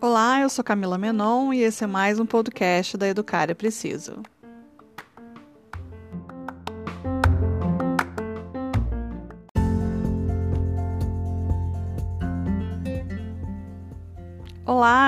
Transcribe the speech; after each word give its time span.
Olá, 0.00 0.40
eu 0.40 0.48
sou 0.48 0.64
Camila 0.64 0.96
Menon 0.96 1.52
e 1.52 1.62
esse 1.62 1.82
é 1.82 1.88
mais 1.88 2.20
um 2.20 2.26
podcast 2.26 2.96
da 2.96 3.08
Educar 3.08 3.50
é 3.50 3.54
Preciso. 3.54 4.22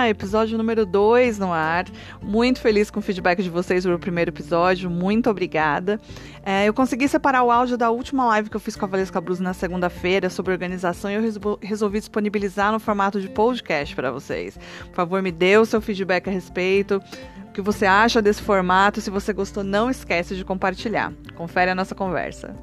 Episódio 0.08 0.56
número 0.58 0.84
2 0.84 1.38
no 1.38 1.52
ar. 1.52 1.86
Muito 2.20 2.60
feliz 2.60 2.90
com 2.90 3.00
o 3.00 3.02
feedback 3.02 3.42
de 3.42 3.50
vocês 3.50 3.82
sobre 3.82 3.96
o 3.96 3.98
primeiro 3.98 4.30
episódio. 4.30 4.90
Muito 4.90 5.28
obrigada. 5.30 6.00
É, 6.44 6.66
eu 6.66 6.74
consegui 6.74 7.08
separar 7.08 7.42
o 7.42 7.50
áudio 7.50 7.76
da 7.76 7.90
última 7.90 8.26
live 8.26 8.50
que 8.50 8.56
eu 8.56 8.60
fiz 8.60 8.76
com 8.76 8.84
a 8.84 8.88
Valesca 8.88 9.20
Brus 9.20 9.40
na 9.40 9.54
segunda-feira 9.54 10.28
sobre 10.30 10.52
organização 10.52 11.10
e 11.10 11.14
eu 11.14 11.58
resolvi 11.60 11.98
disponibilizar 11.98 12.72
no 12.72 12.78
formato 12.78 13.20
de 13.20 13.28
podcast 13.28 13.94
para 13.94 14.10
vocês. 14.10 14.58
Por 14.86 14.94
favor, 14.94 15.22
me 15.22 15.30
dê 15.30 15.56
o 15.58 15.64
seu 15.64 15.80
feedback 15.80 16.28
a 16.28 16.32
respeito. 16.32 17.02
O 17.48 17.52
que 17.52 17.60
você 17.60 17.86
acha 17.86 18.22
desse 18.22 18.42
formato? 18.42 19.00
Se 19.00 19.10
você 19.10 19.32
gostou, 19.32 19.62
não 19.62 19.90
esquece 19.90 20.34
de 20.34 20.44
compartilhar. 20.44 21.12
Confere 21.34 21.70
a 21.70 21.74
nossa 21.74 21.94
conversa. 21.94 22.56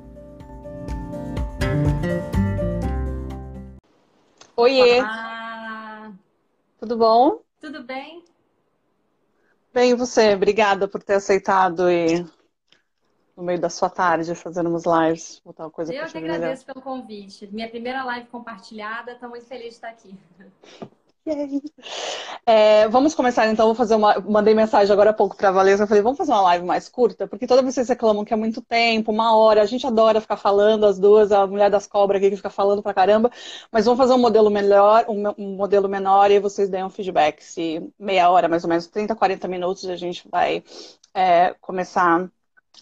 Oiê! 4.58 5.00
Olá. 5.00 5.39
Tudo 6.80 6.98
bom? 6.98 7.42
Tudo 7.60 7.84
bem. 7.84 8.24
Bem, 9.74 9.96
você? 9.96 10.34
Obrigada 10.34 10.88
por 10.88 11.04
ter 11.04 11.16
aceitado 11.16 11.90
e 11.92 12.24
no 13.36 13.44
meio 13.44 13.60
da 13.60 13.70
sua 13.70 13.90
tarde 13.90 14.34
fazermos 14.34 14.84
lives. 14.86 15.42
Botar 15.44 15.64
uma 15.66 15.72
coisa 15.72 15.94
Eu 15.94 16.06
que 16.08 16.18
agradeço 16.18 16.64
melhor. 16.66 16.74
pelo 16.74 16.82
convite. 16.82 17.48
Minha 17.48 17.70
primeira 17.70 18.04
live 18.04 18.28
compartilhada, 18.28 19.12
estou 19.12 19.30
muito 19.30 19.46
feliz 19.46 19.66
de 19.66 19.74
estar 19.76 19.90
aqui. 19.90 20.18
É, 22.46 22.88
vamos 22.88 23.14
começar 23.14 23.48
então, 23.48 23.68
vou 23.68 23.76
fazer 23.76 23.96
uma. 23.96 24.20
Mandei 24.22 24.56
mensagem 24.56 24.92
agora 24.92 25.12
há 25.12 25.14
pouco 25.14 25.36
para 25.36 25.50
a 25.50 25.52
Valesa, 25.52 25.86
falei, 25.86 26.02
vamos 26.02 26.18
fazer 26.18 26.32
uma 26.32 26.42
live 26.42 26.66
mais 26.66 26.90
curta, 26.90 27.28
porque 27.28 27.46
toda 27.46 27.62
vez 27.62 27.76
vocês 27.76 27.88
reclamam 27.90 28.26
que 28.26 28.34
é 28.34 28.38
muito 28.38 28.62
tempo, 28.62 29.12
uma 29.12 29.36
hora, 29.38 29.62
a 29.62 29.66
gente 29.66 29.86
adora 29.86 30.22
ficar 30.22 30.38
falando, 30.38 30.86
as 30.86 30.98
duas, 30.98 31.32
a 31.32 31.46
mulher 31.46 31.70
das 31.70 31.86
cobras 31.86 32.20
aqui 32.20 32.32
que 32.32 32.38
fica 32.38 32.50
falando 32.50 32.82
pra 32.82 32.94
caramba, 32.94 33.30
mas 33.72 33.86
vamos 33.86 33.98
fazer 34.00 34.14
um 34.14 34.18
modelo 34.18 34.50
melhor, 34.50 35.06
um 35.08 35.56
modelo 35.56 35.88
menor, 35.88 36.32
e 36.32 36.40
vocês 36.40 36.70
deem 36.70 36.84
um 36.84 36.90
feedback. 36.90 37.42
Se 37.44 37.82
meia 38.00 38.30
hora, 38.30 38.48
mais 38.48 38.64
ou 38.64 38.70
menos, 38.70 38.88
30, 38.88 39.16
40 39.16 39.48
minutos, 39.48 39.86
a 39.88 39.96
gente 39.96 40.28
vai 40.30 40.64
é, 41.14 41.54
começar 41.62 42.30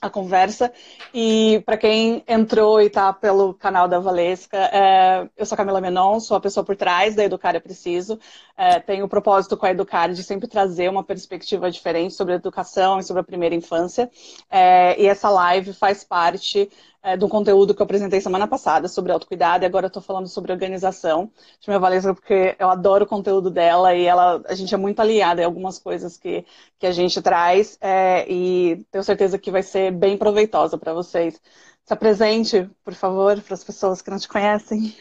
a 0.02 0.10
conversa. 0.10 0.72
E 1.14 1.62
para 1.66 1.78
quem 1.78 2.24
entrou 2.28 2.82
e 2.82 2.88
está 2.88 3.12
pelo 3.14 3.54
canal 3.54 3.88
da 3.88 4.00
Valesca, 4.00 4.58
é, 4.58 5.28
eu 5.36 5.46
sou 5.46 5.58
Camila 5.58 5.82
Menon, 5.82 6.20
sou 6.20 6.38
a 6.38 6.40
pessoa 6.40 6.64
por 6.64 6.76
trás 6.76 7.16
da 7.16 7.24
Educar 7.24 7.56
é 7.56 7.60
Preciso. 7.60 8.20
É, 8.56 8.80
tenho 8.80 9.06
o 9.06 9.10
propósito 9.10 9.58
com 9.58 9.66
a 9.66 9.72
Educar 9.72 10.14
de 10.14 10.24
sempre 10.24 10.48
trazer 10.48 10.90
uma 10.90 11.04
perspectiva 11.04 11.70
diferente 11.70 12.14
sobre 12.14 12.34
a 12.34 12.38
educação 12.38 13.00
e 13.00 13.04
sobre 13.04 13.22
a 13.22 13.24
primeira 13.24 13.56
infância. 13.56 14.10
É, 14.50 15.00
e 15.02 15.08
essa 15.08 15.30
live 15.30 15.74
faz 15.74 16.04
parte 16.04 16.70
é, 17.02 17.16
do 17.16 17.30
conteúdo 17.30 17.74
que 17.74 17.82
eu 17.82 17.86
apresentei 17.86 18.20
semana 18.20 18.48
passada 18.48 18.88
sobre 18.88 19.12
autocuidado 19.12 19.64
e 19.64 19.66
agora 19.66 19.86
eu 19.86 19.90
estou 19.90 20.02
falando 20.02 20.28
sobre 20.28 20.52
organização. 20.52 21.32
Chamo 21.60 21.78
a 21.78 21.80
Valesca 21.80 22.14
porque 22.14 22.56
eu 22.60 22.70
adoro 22.70 23.06
o 23.06 23.08
conteúdo 23.08 23.50
dela 23.50 23.96
e 23.96 24.06
ela, 24.06 24.42
a 24.46 24.54
gente 24.54 24.74
é 24.74 24.78
muito 24.78 25.00
aliada 25.00 25.42
em 25.42 25.46
algumas 25.46 25.80
coisas 25.80 26.18
que, 26.18 26.46
que 26.80 26.88
a 26.88 26.92
gente 26.92 27.22
traz 27.22 27.78
é, 27.82 28.26
e 28.30 28.86
tenho 28.92 29.04
certeza 29.04 29.38
que 29.38 29.52
vai 29.52 29.64
ser 29.64 29.92
bem 29.92 30.18
proveitosa 30.18 30.78
para 30.78 30.94
vocês. 30.94 31.40
Se 31.84 31.94
apresente, 31.94 32.70
por 32.84 32.94
favor, 32.94 33.42
para 33.42 33.54
as 33.54 33.64
pessoas 33.64 34.02
que 34.02 34.10
não 34.10 34.20
te 34.20 34.28
conhecem. 34.28 34.94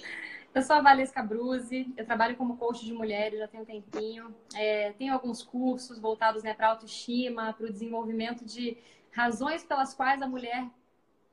Eu 0.54 0.62
sou 0.62 0.76
a 0.76 0.80
Valesca 0.80 1.22
Bruzzi, 1.22 1.92
eu 1.98 2.06
trabalho 2.06 2.34
como 2.36 2.56
coach 2.56 2.82
de 2.82 2.92
mulheres 2.94 3.38
já 3.38 3.46
tem 3.46 3.60
um 3.60 3.64
tempinho. 3.64 4.34
É, 4.54 4.92
tenho 4.92 5.12
alguns 5.12 5.42
cursos 5.42 5.98
voltados 5.98 6.42
né, 6.42 6.54
para 6.54 6.68
autoestima, 6.68 7.52
para 7.52 7.66
o 7.66 7.70
desenvolvimento 7.70 8.42
de 8.42 8.78
razões 9.10 9.64
pelas 9.64 9.92
quais 9.92 10.22
a 10.22 10.26
mulher 10.26 10.66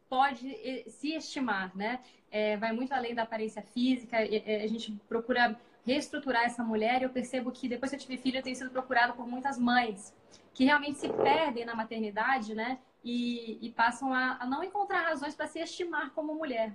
pode 0.09 0.49
eh, 0.53 0.83
se 0.87 1.13
estimar, 1.13 1.75
né? 1.75 1.99
É, 2.31 2.57
vai 2.57 2.71
muito 2.71 2.93
além 2.93 3.13
da 3.13 3.23
aparência 3.23 3.61
física. 3.61 4.17
A 4.17 4.67
gente 4.67 4.91
procura 5.07 5.59
reestruturar 5.85 6.43
essa 6.45 6.63
mulher 6.63 7.01
e 7.01 7.05
eu 7.05 7.09
percebo 7.09 7.51
que 7.51 7.67
depois 7.67 7.91
que 7.91 7.95
eu 7.95 7.99
tive 7.99 8.17
filho 8.17 8.37
eu 8.37 8.43
tenho 8.43 8.55
sido 8.55 8.69
procurada 8.69 9.13
por 9.13 9.27
muitas 9.27 9.57
mães 9.59 10.13
que 10.53 10.65
realmente 10.65 10.99
se 10.99 11.09
perdem 11.09 11.65
na 11.65 11.75
maternidade, 11.75 12.53
né? 12.53 12.79
E, 13.03 13.57
e 13.61 13.69
passam 13.71 14.13
a, 14.13 14.37
a, 14.39 14.45
não 14.45 14.63
encontrar 14.63 15.01
razões 15.09 15.35
para 15.35 15.47
se 15.47 15.59
estimar 15.59 16.11
como 16.11 16.33
mulher. 16.35 16.73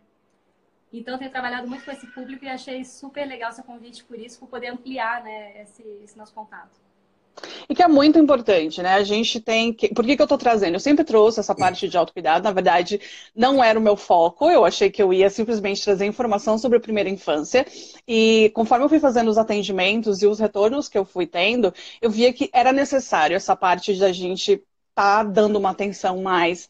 Então, 0.93 1.15
eu 1.15 1.19
tenho 1.19 1.31
trabalhado 1.31 1.69
muito 1.69 1.85
com 1.85 1.91
esse 1.91 2.07
público 2.09 2.45
e 2.45 2.49
achei 2.49 2.85
super 2.85 3.27
legal 3.27 3.53
seu 3.53 3.65
convite 3.65 4.05
por 4.05 4.19
isso, 4.19 4.39
por 4.39 4.49
poder 4.49 4.69
ampliar 4.69 5.23
né, 5.23 5.63
esse, 5.63 5.83
esse 6.03 6.19
nosso 6.19 6.35
contato. 6.35 6.88
E 7.69 7.75
que 7.75 7.83
é 7.83 7.89
muito 7.89 8.19
importante, 8.19 8.83
né? 8.83 8.95
A 8.95 9.03
gente 9.03 9.41
tem 9.41 9.73
que. 9.73 9.89
Por 9.95 10.05
que, 10.05 10.17
que 10.17 10.23
eu 10.23 10.25
estou 10.25 10.39
trazendo? 10.39 10.75
Eu 10.75 10.81
sempre 10.81 11.05
trouxe 11.05 11.41
essa 11.41 11.55
parte 11.55 11.89
de 11.89 11.97
autocuidado, 11.97 12.45
na 12.45 12.53
verdade, 12.53 13.01
não 13.35 13.63
era 13.63 13.79
o 13.79 13.83
meu 13.83 13.97
foco. 13.97 14.51
Eu 14.51 14.65
achei 14.65 14.91
que 14.91 15.03
eu 15.03 15.13
ia 15.13 15.31
simplesmente 15.31 15.83
trazer 15.83 16.07
informação 16.07 16.59
sobre 16.59 16.79
a 16.79 16.81
primeira 16.81 17.09
infância. 17.09 17.67
E 18.07 18.51
conforme 18.55 18.85
eu 18.85 18.89
fui 18.89 19.01
fazendo 19.01 19.29
os 19.29 19.39
atendimentos 19.39 20.23
e 20.23 20.27
os 20.27 20.39
retornos 20.39 20.89
que 20.89 20.99
eu 20.99 21.05
fui 21.05 21.27
tendo, 21.27 21.73
eu 22.01 22.11
via 22.11 22.33
que 22.33 22.51
era 22.53 22.73
necessário 22.73 23.37
essa 23.37 23.55
parte 23.57 23.95
de 23.95 24.05
a 24.05 24.13
gente 24.13 24.53
estar 24.53 24.63
tá 24.95 25.23
dando 25.23 25.57
uma 25.57 25.71
atenção 25.71 26.23
mais 26.23 26.69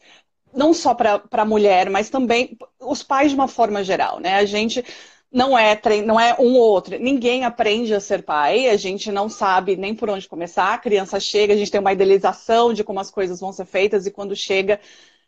não 0.53 0.73
só 0.73 0.93
para 0.93 1.21
a 1.31 1.45
mulher, 1.45 1.89
mas 1.89 2.09
também 2.09 2.57
os 2.79 3.03
pais 3.03 3.29
de 3.31 3.35
uma 3.35 3.47
forma 3.47 3.83
geral, 3.83 4.19
né? 4.19 4.35
A 4.35 4.45
gente 4.45 4.83
não 5.31 5.57
é 5.57 5.75
treino, 5.75 6.07
não 6.07 6.19
é 6.19 6.35
um 6.39 6.55
ou 6.55 6.61
outro. 6.71 6.97
Ninguém 6.99 7.45
aprende 7.45 7.93
a 7.93 7.99
ser 7.99 8.23
pai, 8.23 8.67
a 8.69 8.77
gente 8.77 9.11
não 9.11 9.29
sabe 9.29 9.75
nem 9.75 9.93
por 9.95 10.09
onde 10.09 10.27
começar. 10.27 10.73
A 10.73 10.77
criança 10.77 11.19
chega, 11.19 11.53
a 11.53 11.57
gente 11.57 11.71
tem 11.71 11.79
uma 11.79 11.93
idealização 11.93 12.73
de 12.73 12.83
como 12.83 12.99
as 12.99 13.11
coisas 13.11 13.39
vão 13.39 13.51
ser 13.53 13.65
feitas 13.65 14.05
e 14.05 14.11
quando 14.11 14.35
chega, 14.35 14.79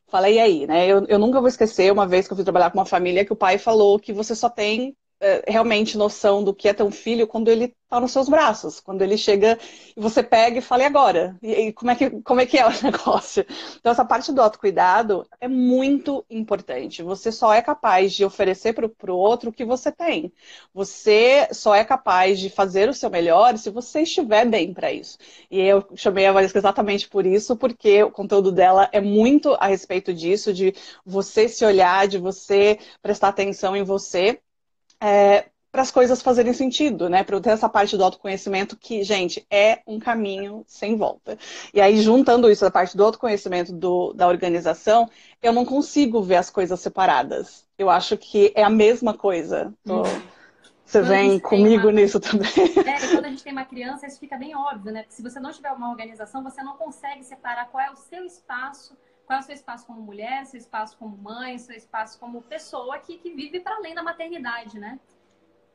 fala, 0.08 0.30
e 0.30 0.40
aí, 0.40 0.68
né? 0.68 0.88
Eu, 0.88 1.06
eu 1.08 1.20
nunca 1.20 1.40
vou 1.40 1.50
esquecer 1.50 1.92
uma 1.92 2.08
vez 2.08 2.28
que 2.28 2.34
eu 2.34 2.38
fui 2.38 2.44
trabalhar 2.44 2.72
com 2.72 2.80
uma 2.80 2.86
família 2.86 3.26
que 3.26 3.34
o 3.34 3.36
pai 3.36 3.58
falou 3.58 4.00
que 4.00 4.14
você 4.14 4.36
só 4.36 4.50
tem 4.50 4.96
realmente 5.48 5.98
noção 5.98 6.44
do 6.44 6.54
que 6.54 6.68
é 6.68 6.74
ter 6.74 6.84
um 6.84 6.92
filho 6.92 7.28
quando 7.28 7.50
ele 7.50 7.76
está 7.84 8.00
nos 8.00 8.12
seus 8.12 8.30
braços, 8.30 8.80
quando 8.80 9.02
ele 9.02 9.18
chega 9.18 9.60
e 9.96 10.00
você 10.00 10.24
pega 10.24 10.58
e 10.60 10.62
fala, 10.62 10.84
e 10.84 10.86
agora? 10.86 11.38
E, 11.44 11.52
e, 11.68 11.74
como, 11.74 11.92
é 11.92 11.96
que, 11.96 12.10
como 12.22 12.40
é 12.42 12.46
que 12.46 12.58
é 12.58 12.66
o 12.66 12.72
negócio? 12.84 13.46
Então, 13.80 13.92
essa 13.92 14.06
parte 14.06 14.32
do 14.32 14.42
autocuidado 14.42 15.28
é 15.40 15.48
muito 15.48 16.26
importante. 16.30 17.04
Você 17.04 17.32
só 17.32 17.54
é 17.54 17.62
capaz 17.62 18.14
de 18.14 18.24
oferecer 18.26 18.74
para 18.74 19.12
o 19.12 19.18
outro 19.18 19.50
o 19.50 19.54
que 19.54 19.66
você 19.66 19.92
tem. 19.92 20.32
Você 20.74 21.48
só 21.52 21.76
é 21.76 21.84
capaz 21.84 22.40
de 22.40 22.50
fazer 22.50 22.90
o 22.90 22.94
seu 22.94 23.10
melhor 23.10 23.58
se 23.58 23.70
você 23.70 24.02
estiver 24.02 24.46
bem 24.48 24.74
para 24.74 24.92
isso. 24.92 25.18
E 25.50 25.60
eu 25.60 25.86
chamei 25.96 26.26
a 26.26 26.32
Valesca 26.32 26.60
exatamente 26.60 27.08
por 27.10 27.26
isso, 27.26 27.56
porque 27.56 28.04
o 28.04 28.12
conteúdo 28.12 28.52
dela 28.52 28.90
é 28.92 29.02
muito 29.02 29.54
a 29.60 29.68
respeito 29.68 30.14
disso, 30.14 30.54
de 30.54 30.74
você 31.06 31.48
se 31.48 31.66
olhar, 31.66 32.08
de 32.08 32.18
você 32.18 32.80
prestar 33.02 33.30
atenção 33.30 33.76
em 33.76 33.84
você. 33.84 34.40
É, 35.02 35.46
para 35.72 35.82
as 35.82 35.92
coisas 35.92 36.22
fazerem 36.22 36.52
sentido, 36.54 37.10
né? 37.10 37.24
Para 37.24 37.40
ter 37.40 37.52
essa 37.52 37.70
parte 37.70 37.96
do 37.96 38.04
autoconhecimento 38.04 38.76
que, 38.76 39.04
gente, 39.04 39.46
é 39.50 39.80
um 39.88 40.00
caminho 40.00 40.66
sem 40.68 40.98
volta. 40.98 41.38
E 41.74 41.80
aí, 41.80 42.02
juntando 42.02 42.52
isso 42.52 42.66
da 42.66 42.70
parte 42.72 42.98
do 42.98 43.06
autoconhecimento 43.06 43.72
do, 43.72 44.12
da 44.14 44.28
organização, 44.28 45.10
eu 45.42 45.54
não 45.54 45.66
consigo 45.66 46.22
ver 46.22 46.36
as 46.36 46.50
coisas 46.50 46.80
separadas. 46.80 47.66
Eu 47.78 47.90
acho 47.90 48.18
que 48.18 48.52
é 48.54 48.64
a 48.64 48.70
mesma 48.70 49.14
coisa. 49.14 49.74
Uhum. 49.88 50.04
Você 50.86 51.02
vem 51.02 51.40
comigo 51.40 51.88
uma... 51.88 51.94
nisso 51.94 52.20
também. 52.20 52.52
É, 52.86 53.06
e 53.06 53.12
quando 53.12 53.26
a 53.26 53.30
gente 53.30 53.44
tem 53.44 53.54
uma 53.54 53.64
criança, 53.64 54.06
isso 54.06 54.20
fica 54.20 54.36
bem 54.36 54.54
óbvio, 54.54 54.92
né? 54.92 55.04
Porque 55.04 55.16
se 55.16 55.22
você 55.22 55.40
não 55.40 55.52
tiver 55.52 55.72
uma 55.72 55.90
organização, 55.90 56.44
você 56.44 56.62
não 56.62 56.76
consegue 56.76 57.24
separar 57.24 57.70
qual 57.70 57.82
é 57.82 57.90
o 57.90 57.96
seu 57.96 58.26
espaço, 58.26 58.98
qual 59.32 59.40
é 59.40 59.44
o 59.44 59.46
seu 59.46 59.56
espaço 59.56 59.88
como 59.88 60.02
mulher, 60.02 60.46
seu 60.46 60.58
espaço 60.58 60.98
como 60.98 61.16
mãe, 61.16 61.58
seu 61.58 61.74
espaço 61.74 62.20
como 62.20 62.42
pessoa 62.42 63.00
que, 63.00 63.18
que 63.18 63.34
vive 63.34 63.62
para 63.62 63.78
além 63.78 63.96
da 63.96 64.04
maternidade, 64.04 64.78
né? 64.78 65.00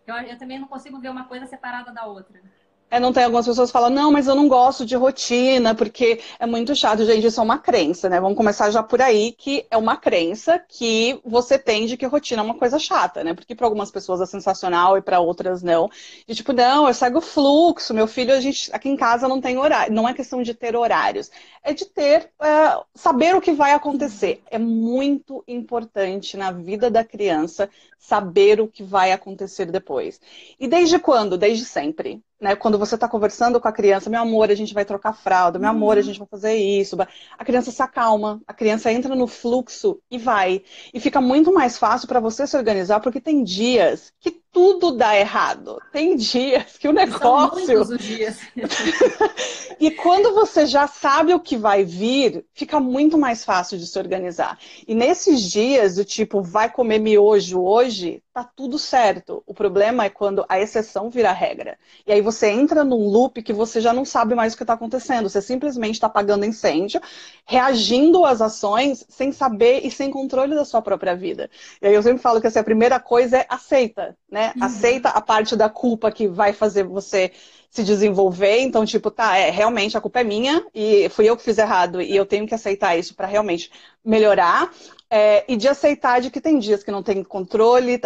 Eu, 0.06 0.14
eu 0.16 0.36
também 0.36 0.58
não 0.58 0.68
consigo 0.68 1.00
ver 1.00 1.08
uma 1.08 1.24
coisa 1.24 1.46
separada 1.46 1.90
da 1.90 2.04
outra. 2.04 2.42
É, 2.88 3.00
não 3.00 3.12
tem 3.12 3.24
algumas 3.24 3.44
pessoas 3.44 3.68
que 3.68 3.72
falam, 3.72 3.90
não, 3.90 4.12
mas 4.12 4.28
eu 4.28 4.34
não 4.36 4.46
gosto 4.46 4.86
de 4.86 4.94
rotina, 4.94 5.74
porque 5.74 6.20
é 6.38 6.46
muito 6.46 6.74
chato, 6.74 7.04
gente, 7.04 7.26
isso 7.26 7.40
é 7.40 7.42
uma 7.42 7.58
crença, 7.58 8.08
né? 8.08 8.20
Vamos 8.20 8.36
começar 8.36 8.70
já 8.70 8.80
por 8.80 9.02
aí, 9.02 9.32
que 9.32 9.66
é 9.70 9.76
uma 9.76 9.96
crença 9.96 10.58
que 10.68 11.20
você 11.24 11.58
tem 11.58 11.86
de 11.86 11.96
que 11.96 12.06
rotina 12.06 12.42
é 12.42 12.44
uma 12.44 12.54
coisa 12.54 12.78
chata, 12.78 13.24
né? 13.24 13.34
Porque 13.34 13.56
para 13.56 13.66
algumas 13.66 13.90
pessoas 13.90 14.20
é 14.20 14.26
sensacional 14.26 14.96
e 14.96 15.02
para 15.02 15.18
outras 15.18 15.64
não. 15.64 15.90
E 16.28 16.34
tipo, 16.34 16.52
não, 16.52 16.86
eu 16.86 16.94
segue 16.94 17.16
o 17.18 17.20
fluxo, 17.20 17.92
meu 17.92 18.06
filho, 18.06 18.32
a 18.32 18.40
gente 18.40 18.70
aqui 18.72 18.88
em 18.88 18.96
casa 18.96 19.26
não 19.26 19.40
tem 19.40 19.58
horário. 19.58 19.92
Não 19.92 20.08
é 20.08 20.14
questão 20.14 20.40
de 20.42 20.54
ter 20.54 20.76
horários, 20.76 21.28
é 21.64 21.72
de 21.74 21.86
ter, 21.86 22.30
é, 22.40 22.78
saber 22.94 23.34
o 23.34 23.40
que 23.40 23.52
vai 23.52 23.72
acontecer. 23.72 24.42
É 24.48 24.58
muito 24.58 25.42
importante 25.48 26.36
na 26.36 26.52
vida 26.52 26.88
da 26.88 27.04
criança 27.04 27.68
saber 27.98 28.60
o 28.60 28.68
que 28.68 28.82
vai 28.84 29.10
acontecer 29.12 29.66
depois. 29.66 30.20
E 30.58 30.68
desde 30.68 30.98
quando? 31.00 31.36
Desde 31.36 31.64
sempre. 31.64 32.22
Né? 32.40 32.54
Quando 32.54 32.78
você 32.78 32.94
está 32.94 33.08
conversando 33.08 33.60
com 33.60 33.68
a 33.68 33.72
criança, 33.72 34.10
meu 34.10 34.20
amor, 34.20 34.50
a 34.50 34.54
gente 34.54 34.74
vai 34.74 34.84
trocar 34.84 35.12
fralda, 35.12 35.58
meu 35.58 35.70
amor, 35.70 35.96
a 35.96 36.00
uhum. 36.00 36.06
gente 36.06 36.18
vai 36.18 36.28
fazer 36.28 36.54
isso. 36.54 36.96
A 37.38 37.44
criança 37.44 37.70
se 37.70 37.82
acalma, 37.82 38.40
a 38.46 38.52
criança 38.52 38.92
entra 38.92 39.14
no 39.14 39.26
fluxo 39.26 40.00
e 40.10 40.18
vai. 40.18 40.62
E 40.92 41.00
fica 41.00 41.20
muito 41.20 41.52
mais 41.52 41.78
fácil 41.78 42.08
para 42.08 42.20
você 42.20 42.46
se 42.46 42.56
organizar, 42.56 43.00
porque 43.00 43.20
tem 43.20 43.42
dias 43.42 44.12
que 44.20 44.42
tudo 44.56 44.92
dá 44.92 45.14
errado. 45.14 45.78
Tem 45.92 46.16
dias 46.16 46.78
que 46.78 46.88
o 46.88 46.92
negócio. 46.92 47.66
São 47.66 47.94
os 47.94 48.02
dias. 48.02 48.38
e 49.78 49.90
quando 49.90 50.32
você 50.32 50.64
já 50.64 50.86
sabe 50.86 51.34
o 51.34 51.40
que 51.40 51.58
vai 51.58 51.84
vir, 51.84 52.42
fica 52.54 52.80
muito 52.80 53.18
mais 53.18 53.44
fácil 53.44 53.76
de 53.76 53.86
se 53.86 53.98
organizar. 53.98 54.58
E 54.88 54.94
nesses 54.94 55.42
dias, 55.42 55.96
do 55.96 56.06
tipo, 56.06 56.40
vai 56.40 56.72
comer 56.72 56.98
miojo 56.98 57.60
hoje, 57.60 58.22
tá 58.32 58.44
tudo 58.44 58.78
certo. 58.78 59.42
O 59.46 59.52
problema 59.52 60.06
é 60.06 60.08
quando 60.08 60.42
a 60.48 60.58
exceção 60.58 61.10
vira 61.10 61.32
regra. 61.32 61.78
E 62.06 62.12
aí 62.12 62.22
você 62.22 62.48
entra 62.48 62.82
num 62.82 63.08
loop 63.08 63.42
que 63.42 63.52
você 63.52 63.78
já 63.78 63.92
não 63.92 64.06
sabe 64.06 64.34
mais 64.34 64.54
o 64.54 64.56
que 64.56 64.62
está 64.62 64.72
acontecendo. 64.72 65.28
Você 65.28 65.42
simplesmente 65.42 65.96
está 65.96 66.06
apagando 66.06 66.46
incêndio, 66.46 66.98
reagindo 67.44 68.24
às 68.24 68.40
ações 68.40 69.04
sem 69.08 69.32
saber 69.32 69.84
e 69.84 69.90
sem 69.90 70.10
controle 70.10 70.54
da 70.54 70.64
sua 70.64 70.80
própria 70.80 71.14
vida. 71.14 71.50
E 71.82 71.88
aí 71.88 71.94
eu 71.94 72.02
sempre 72.02 72.22
falo 72.22 72.40
que 72.40 72.46
assim, 72.46 72.58
a 72.58 72.64
primeira 72.64 72.98
coisa 72.98 73.38
é 73.38 73.46
aceita, 73.50 74.16
né? 74.30 74.45
Uhum. 74.54 74.64
Aceita 74.64 75.08
a 75.10 75.20
parte 75.20 75.56
da 75.56 75.68
culpa 75.68 76.10
que 76.10 76.28
vai 76.28 76.52
fazer 76.52 76.84
você 76.84 77.32
se 77.70 77.84
desenvolver. 77.84 78.60
Então, 78.60 78.86
tipo, 78.86 79.10
tá, 79.10 79.36
é, 79.36 79.50
realmente 79.50 79.96
a 79.96 80.00
culpa 80.00 80.20
é 80.20 80.24
minha 80.24 80.64
e 80.74 81.08
fui 81.10 81.28
eu 81.28 81.36
que 81.36 81.42
fiz 81.42 81.58
errado 81.58 82.00
e 82.00 82.16
eu 82.16 82.24
tenho 82.24 82.46
que 82.46 82.54
aceitar 82.54 82.96
isso 82.96 83.14
para 83.14 83.26
realmente 83.26 83.70
melhorar. 84.04 84.70
É, 85.08 85.44
e 85.46 85.56
de 85.56 85.68
aceitar 85.68 86.20
de 86.20 86.30
que 86.30 86.40
tem 86.40 86.58
dias 86.58 86.82
que 86.82 86.90
não 86.90 87.02
tem 87.02 87.22
controle, 87.22 88.00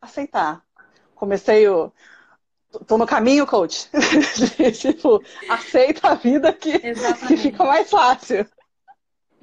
aceitar. 0.00 0.62
Comecei 1.14 1.68
o. 1.68 1.92
Tô 2.86 2.96
no 2.98 3.06
caminho, 3.06 3.46
coach. 3.46 3.88
tipo, 4.78 5.22
aceita 5.48 6.08
a 6.08 6.14
vida 6.14 6.52
que, 6.52 6.78
que 7.26 7.36
fica 7.36 7.64
mais 7.64 7.90
fácil. 7.90 8.46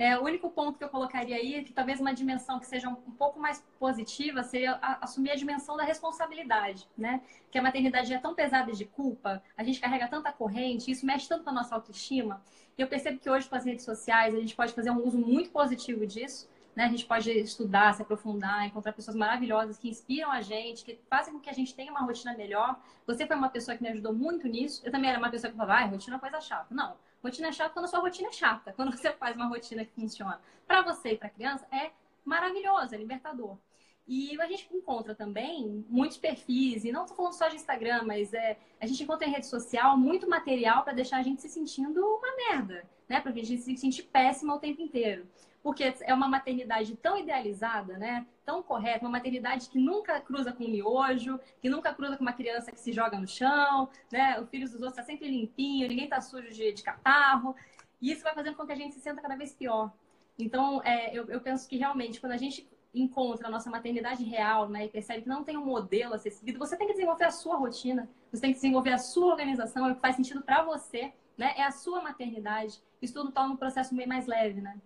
É, 0.04 0.20
o 0.20 0.24
único 0.26 0.50
ponto 0.50 0.78
que 0.78 0.84
eu 0.84 0.90
colocaria 0.90 1.38
aí 1.38 1.56
é 1.56 1.64
que 1.64 1.72
talvez 1.72 1.98
uma 2.02 2.14
dimensão 2.14 2.60
que 2.60 2.66
seja 2.66 2.90
um, 2.90 2.98
um 3.08 3.12
pouco 3.12 3.40
mais 3.40 3.64
positiva 3.80 4.44
seria 4.44 4.74
a, 4.82 5.06
assumir 5.06 5.32
a 5.32 5.36
dimensão 5.36 5.78
da 5.78 5.84
responsabilidade, 5.86 6.86
né? 6.98 7.22
Que 7.50 7.58
a 7.58 7.62
maternidade 7.62 8.14
é 8.14 8.18
tão 8.18 8.36
pesada 8.36 8.74
de 8.74 8.84
culpa, 8.84 9.42
a 9.56 9.64
gente 9.64 9.80
carrega 9.80 10.10
tanta 10.10 10.30
corrente, 10.34 10.92
isso 10.92 11.06
mexe 11.06 11.30
tanto 11.30 11.46
com 11.46 11.52
a 11.52 11.54
nossa 11.54 11.74
autoestima. 11.74 12.42
E 12.78 12.82
eu 12.82 12.88
percebo 12.90 13.18
que 13.18 13.30
hoje 13.30 13.48
com 13.48 13.56
as 13.56 13.64
redes 13.64 13.86
sociais 13.86 14.36
a 14.36 14.40
gente 14.42 14.54
pode 14.54 14.74
fazer 14.74 14.92
um 14.92 15.08
uso 15.08 15.18
muito 15.18 15.52
positivo 15.52 16.06
disso, 16.06 16.50
né? 16.76 16.84
A 16.84 16.90
gente 16.90 17.06
pode 17.06 17.32
estudar, 17.32 17.94
se 17.94 18.02
aprofundar, 18.02 18.68
encontrar 18.68 18.92
pessoas 18.92 19.16
maravilhosas 19.16 19.78
que 19.78 19.88
inspiram 19.88 20.30
a 20.30 20.42
gente, 20.42 20.84
que 20.84 21.00
fazem 21.10 21.34
com 21.34 21.40
que 21.40 21.50
a 21.50 21.54
gente 21.54 21.74
tenha 21.74 21.90
uma 21.90 22.02
rotina 22.02 22.36
melhor. 22.36 22.78
Você 23.08 23.26
foi 23.26 23.38
uma 23.38 23.48
pessoa 23.48 23.78
que 23.78 23.82
me 23.82 23.88
ajudou 23.88 24.12
muito 24.12 24.50
nisso. 24.50 24.82
Eu 24.84 24.92
também 24.92 25.10
era 25.10 25.18
uma 25.18 25.30
pessoa 25.30 25.50
que 25.50 25.56
falava, 25.56 25.82
ah, 25.82 25.88
rotina 25.88 26.18
é 26.18 26.20
coisa 26.20 26.42
chata. 26.42 26.76
Não, 26.76 26.98
rotina 27.24 27.48
é 27.48 27.52
chata 27.52 27.74
quando 27.74 27.86
a 27.86 27.88
sua 27.88 28.00
rotina 28.00 28.30
é 28.30 28.32
chata, 28.32 28.74
quando 28.74 28.96
você 28.96 29.12
faz 29.14 29.36
uma 29.36 29.48
rotina 29.48 29.86
que 29.86 29.94
funciona. 29.94 30.40
Para 30.68 30.82
você 30.82 31.14
e 31.14 31.18
para 31.18 31.30
criança 31.30 31.66
é 31.72 31.92
maravilhoso, 32.26 32.94
é 32.94 32.98
libertador. 32.98 33.58
E 34.06 34.40
a 34.42 34.48
gente 34.48 34.68
encontra 34.76 35.16
também 35.16 35.86
muitos 35.88 36.18
perfis, 36.18 36.84
e 36.84 36.92
não 36.92 37.04
estou 37.04 37.16
falando 37.16 37.34
só 37.34 37.48
de 37.48 37.56
Instagram, 37.56 38.04
mas 38.04 38.34
é, 38.34 38.58
a 38.82 38.86
gente 38.86 39.02
encontra 39.02 39.26
em 39.26 39.32
rede 39.32 39.48
social 39.48 39.98
muito 39.98 40.30
material 40.30 40.84
para 40.84 40.92
deixar 40.92 41.18
a 41.18 41.24
gente 41.24 41.42
se 41.42 41.48
sentindo 41.48 42.02
uma 42.06 42.36
merda, 42.36 42.86
né? 43.08 43.22
Para 43.22 43.32
a 43.32 43.34
gente 43.34 43.58
se 43.60 43.78
sentir 43.78 44.04
péssima 44.04 44.56
o 44.56 44.60
tempo 44.60 44.82
inteiro 44.82 45.26
porque 45.64 45.96
é 46.02 46.14
uma 46.14 46.28
maternidade 46.28 46.96
tão 46.98 47.18
idealizada, 47.18 47.98
né? 47.98 48.28
Tão 48.46 48.62
correta, 48.62 49.06
uma 49.06 49.12
maternidade 49.12 49.70
que 49.70 49.80
nunca 49.80 50.20
cruza 50.20 50.52
com 50.52 50.68
miojo, 50.68 51.40
que 51.62 51.70
nunca 51.70 51.94
cruza 51.94 52.18
com 52.18 52.24
uma 52.24 52.34
criança 52.34 52.72
que 52.72 52.80
se 52.80 52.92
joga 52.92 53.18
no 53.18 53.28
chão, 53.28 53.90
né? 54.12 54.40
O 54.40 54.46
filho 54.46 54.66
dos 54.66 54.82
outros 54.82 54.92
está 54.92 55.04
sempre 55.04 55.30
limpinho, 55.30 55.88
ninguém 55.88 56.06
está 56.06 56.20
sujo 56.20 56.50
de, 56.50 56.74
de 56.74 56.84
catarro. 56.84 57.56
E 58.02 58.12
isso 58.12 58.22
vai 58.22 58.34
fazendo 58.34 58.56
com 58.56 58.66
que 58.66 58.74
a 58.74 58.76
gente 58.76 58.94
se 58.96 59.00
sinta 59.00 59.22
cada 59.22 59.36
vez 59.36 59.54
pior. 59.54 59.94
Então, 60.38 60.82
é, 60.84 61.18
eu, 61.18 61.26
eu 61.30 61.40
penso 61.40 61.68
que 61.70 61.78
realmente, 61.78 62.20
quando 62.20 62.34
a 62.34 62.38
gente 62.38 62.68
encontra 62.94 63.48
a 63.48 63.52
nossa 63.52 63.70
maternidade 63.70 64.24
real, 64.24 64.70
né, 64.70 64.86
e 64.86 64.90
percebe 64.90 65.24
que 65.24 65.30
não 65.30 65.44
tem 65.44 65.58
um 65.58 65.66
modelo 65.66 66.14
a 66.14 66.18
ser 66.18 66.32
seguido, 66.32 66.60
você 66.60 66.78
tem 66.78 66.86
que 66.86 66.94
desenvolver 66.94 67.26
a 67.26 67.32
sua 67.32 67.56
rotina, 67.56 68.10
você 68.32 68.42
tem 68.42 68.52
que 68.52 68.58
desenvolver 68.58 68.92
a 68.92 68.98
sua 68.98 69.28
organização, 69.28 69.88
é 69.88 69.92
o 69.92 69.96
que 69.96 70.02
faz 70.02 70.16
sentido 70.16 70.42
para 70.42 70.64
você, 70.64 71.14
né? 71.38 71.54
É 71.58 71.64
a 71.64 71.72
sua 71.72 72.02
maternidade. 72.02 72.82
Isso 73.02 73.14
tudo 73.14 73.32
torna 73.32 73.54
o 73.54 73.58
processo 73.58 73.96
bem 73.96 74.06
mais 74.06 74.28
leve, 74.28 74.62
né? 74.62 74.80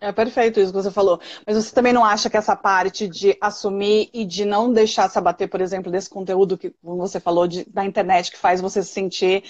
É 0.00 0.10
perfeito 0.12 0.58
isso 0.58 0.72
que 0.72 0.82
você 0.82 0.90
falou. 0.90 1.20
Mas 1.46 1.56
você 1.56 1.74
também 1.74 1.92
não 1.92 2.04
acha 2.04 2.30
que 2.30 2.36
essa 2.36 2.56
parte 2.56 3.06
de 3.06 3.36
assumir 3.40 4.08
e 4.14 4.24
de 4.24 4.44
não 4.46 4.72
deixar 4.72 5.10
se 5.10 5.18
abater, 5.18 5.48
por 5.48 5.60
exemplo, 5.60 5.92
desse 5.92 6.08
conteúdo 6.08 6.56
que 6.56 6.74
você 6.82 7.20
falou 7.20 7.46
de, 7.46 7.64
da 7.68 7.84
internet 7.84 8.30
que 8.30 8.38
faz 8.38 8.60
você 8.60 8.82
se 8.82 8.90
sentir 8.90 9.44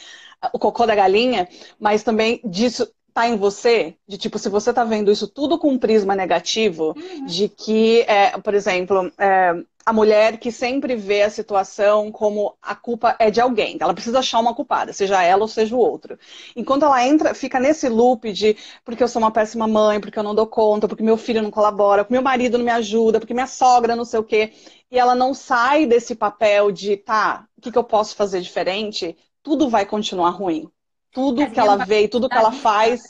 o 0.52 0.58
cocô 0.58 0.87
da 0.87 0.94
galinha, 0.94 1.49
mas 1.79 2.02
também 2.02 2.41
disso 2.44 2.91
tá 3.12 3.29
em 3.29 3.37
você, 3.37 3.97
de 4.08 4.17
tipo, 4.17 4.38
se 4.38 4.49
você 4.49 4.73
tá 4.73 4.85
vendo 4.85 5.11
isso 5.11 5.26
tudo 5.29 5.58
com 5.58 5.69
um 5.70 5.79
prisma 5.79 6.14
negativo, 6.14 6.94
uhum. 6.97 7.26
de 7.26 7.49
que, 7.49 8.02
é, 8.02 8.31
por 8.38 8.55
exemplo, 8.55 9.12
é, 9.19 9.52
a 9.84 9.92
mulher 9.92 10.38
que 10.38 10.52
sempre 10.52 10.94
vê 10.94 11.22
a 11.22 11.30
situação 11.30 12.12
como 12.12 12.56
a 12.60 12.74
culpa 12.74 13.16
é 13.18 13.30
de 13.30 13.40
alguém, 13.40 13.76
ela 13.80 13.94
precisa 13.94 14.18
achar 14.18 14.38
uma 14.38 14.54
culpada, 14.54 14.92
seja 14.92 15.22
ela 15.22 15.42
ou 15.42 15.48
seja 15.48 15.74
o 15.74 15.78
outro. 15.78 16.18
Enquanto 16.54 16.84
ela 16.84 17.06
entra, 17.06 17.34
fica 17.34 17.58
nesse 17.58 17.88
loop 17.88 18.32
de 18.32 18.56
porque 18.84 19.02
eu 19.02 19.08
sou 19.08 19.20
uma 19.20 19.30
péssima 19.30 19.66
mãe, 19.66 20.00
porque 20.00 20.18
eu 20.18 20.22
não 20.22 20.34
dou 20.34 20.46
conta, 20.46 20.86
porque 20.86 21.02
meu 21.02 21.16
filho 21.16 21.42
não 21.42 21.50
colabora, 21.50 22.04
porque 22.04 22.14
meu 22.14 22.22
marido 22.22 22.58
não 22.58 22.64
me 22.64 22.70
ajuda, 22.70 23.18
porque 23.18 23.34
minha 23.34 23.46
sogra 23.46 23.96
não 23.96 24.04
sei 24.04 24.20
o 24.20 24.24
quê, 24.24 24.52
e 24.90 24.98
ela 24.98 25.14
não 25.14 25.34
sai 25.34 25.86
desse 25.86 26.14
papel 26.14 26.70
de, 26.70 26.96
tá, 26.96 27.46
o 27.56 27.60
que, 27.60 27.72
que 27.72 27.78
eu 27.78 27.84
posso 27.84 28.14
fazer 28.14 28.40
diferente, 28.40 29.16
tudo 29.42 29.68
vai 29.68 29.86
continuar 29.86 30.30
ruim 30.30 30.70
tudo 31.12 31.50
que 31.50 31.58
ela 31.58 31.84
vê 31.84 32.04
e 32.04 32.08
tudo 32.08 32.28
que 32.28 32.36
ela 32.36 32.52
faz. 32.52 33.02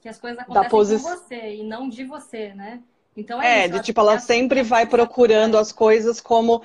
Que 0.00 0.08
as 0.08 0.18
coisas 0.18 0.38
acontecem 0.38 0.70
posi... 0.70 0.96
com 0.96 1.02
você 1.02 1.56
e 1.56 1.62
não 1.62 1.88
de 1.88 2.04
você, 2.04 2.54
né? 2.54 2.82
Então 3.16 3.40
é, 3.40 3.60
é 3.60 3.66
isso, 3.66 3.74
de 3.74 3.82
tipo, 3.82 4.00
ela 4.00 4.18
sempre 4.18 4.62
vai 4.62 4.86
procurando 4.86 5.56
as 5.56 5.72
coisas 5.72 6.20
como 6.20 6.62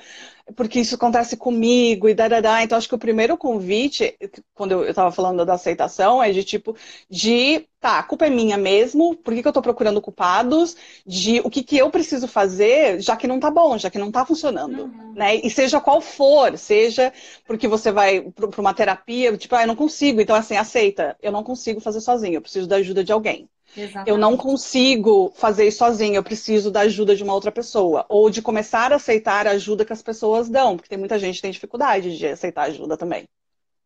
porque 0.56 0.80
isso 0.80 0.94
acontece 0.94 1.36
comigo 1.36 2.08
e 2.08 2.14
dadadá. 2.14 2.62
Então, 2.62 2.76
acho 2.76 2.88
que 2.88 2.94
o 2.94 2.98
primeiro 2.98 3.36
convite, 3.36 4.16
quando 4.54 4.72
eu 4.72 4.84
estava 4.84 5.10
falando 5.12 5.44
da 5.44 5.54
aceitação, 5.54 6.22
é 6.22 6.30
de 6.32 6.42
tipo, 6.44 6.76
de 7.08 7.66
tá, 7.80 7.98
a 7.98 8.02
culpa 8.02 8.26
é 8.26 8.30
minha 8.30 8.56
mesmo, 8.56 9.16
por 9.16 9.34
que, 9.34 9.40
que 9.42 9.48
eu 9.48 9.50
estou 9.50 9.62
procurando 9.62 10.00
culpados, 10.00 10.76
de 11.06 11.40
o 11.40 11.50
que, 11.50 11.62
que 11.62 11.78
eu 11.78 11.90
preciso 11.90 12.28
fazer, 12.28 13.00
já 13.00 13.16
que 13.16 13.26
não 13.26 13.40
tá 13.40 13.50
bom, 13.50 13.76
já 13.78 13.90
que 13.90 13.98
não 13.98 14.10
tá 14.10 14.24
funcionando, 14.24 14.84
uhum. 14.84 15.12
né? 15.14 15.36
E 15.36 15.50
seja 15.50 15.80
qual 15.80 16.00
for, 16.00 16.56
seja 16.58 17.12
porque 17.46 17.66
você 17.66 17.90
vai 17.90 18.20
para 18.20 18.60
uma 18.60 18.74
terapia, 18.74 19.36
tipo, 19.36 19.54
ah, 19.56 19.62
eu 19.62 19.66
não 19.66 19.76
consigo, 19.76 20.20
então 20.20 20.36
assim, 20.36 20.56
aceita, 20.56 21.16
eu 21.22 21.32
não 21.32 21.42
consigo 21.42 21.80
fazer 21.80 22.00
sozinho, 22.00 22.36
eu 22.36 22.42
preciso 22.42 22.68
da 22.68 22.76
ajuda 22.76 23.02
de 23.02 23.12
alguém. 23.12 23.48
Exatamente. 23.76 24.10
Eu 24.10 24.18
não 24.18 24.36
consigo 24.36 25.32
fazer 25.34 25.66
isso 25.66 25.78
sozinho, 25.78 26.16
eu 26.16 26.22
preciso 26.22 26.70
da 26.70 26.80
ajuda 26.80 27.16
de 27.16 27.22
uma 27.22 27.34
outra 27.34 27.50
pessoa. 27.50 28.04
Ou 28.08 28.28
de 28.30 28.42
começar 28.42 28.92
a 28.92 28.96
aceitar 28.96 29.46
a 29.46 29.52
ajuda 29.52 29.84
que 29.84 29.92
as 29.92 30.02
pessoas 30.02 30.48
dão, 30.48 30.76
porque 30.76 30.88
tem 30.88 30.98
muita 30.98 31.18
gente 31.18 31.36
que 31.36 31.42
tem 31.42 31.50
dificuldade 31.50 32.16
de 32.16 32.26
aceitar 32.26 32.64
ajuda 32.64 32.96
também. 32.96 33.24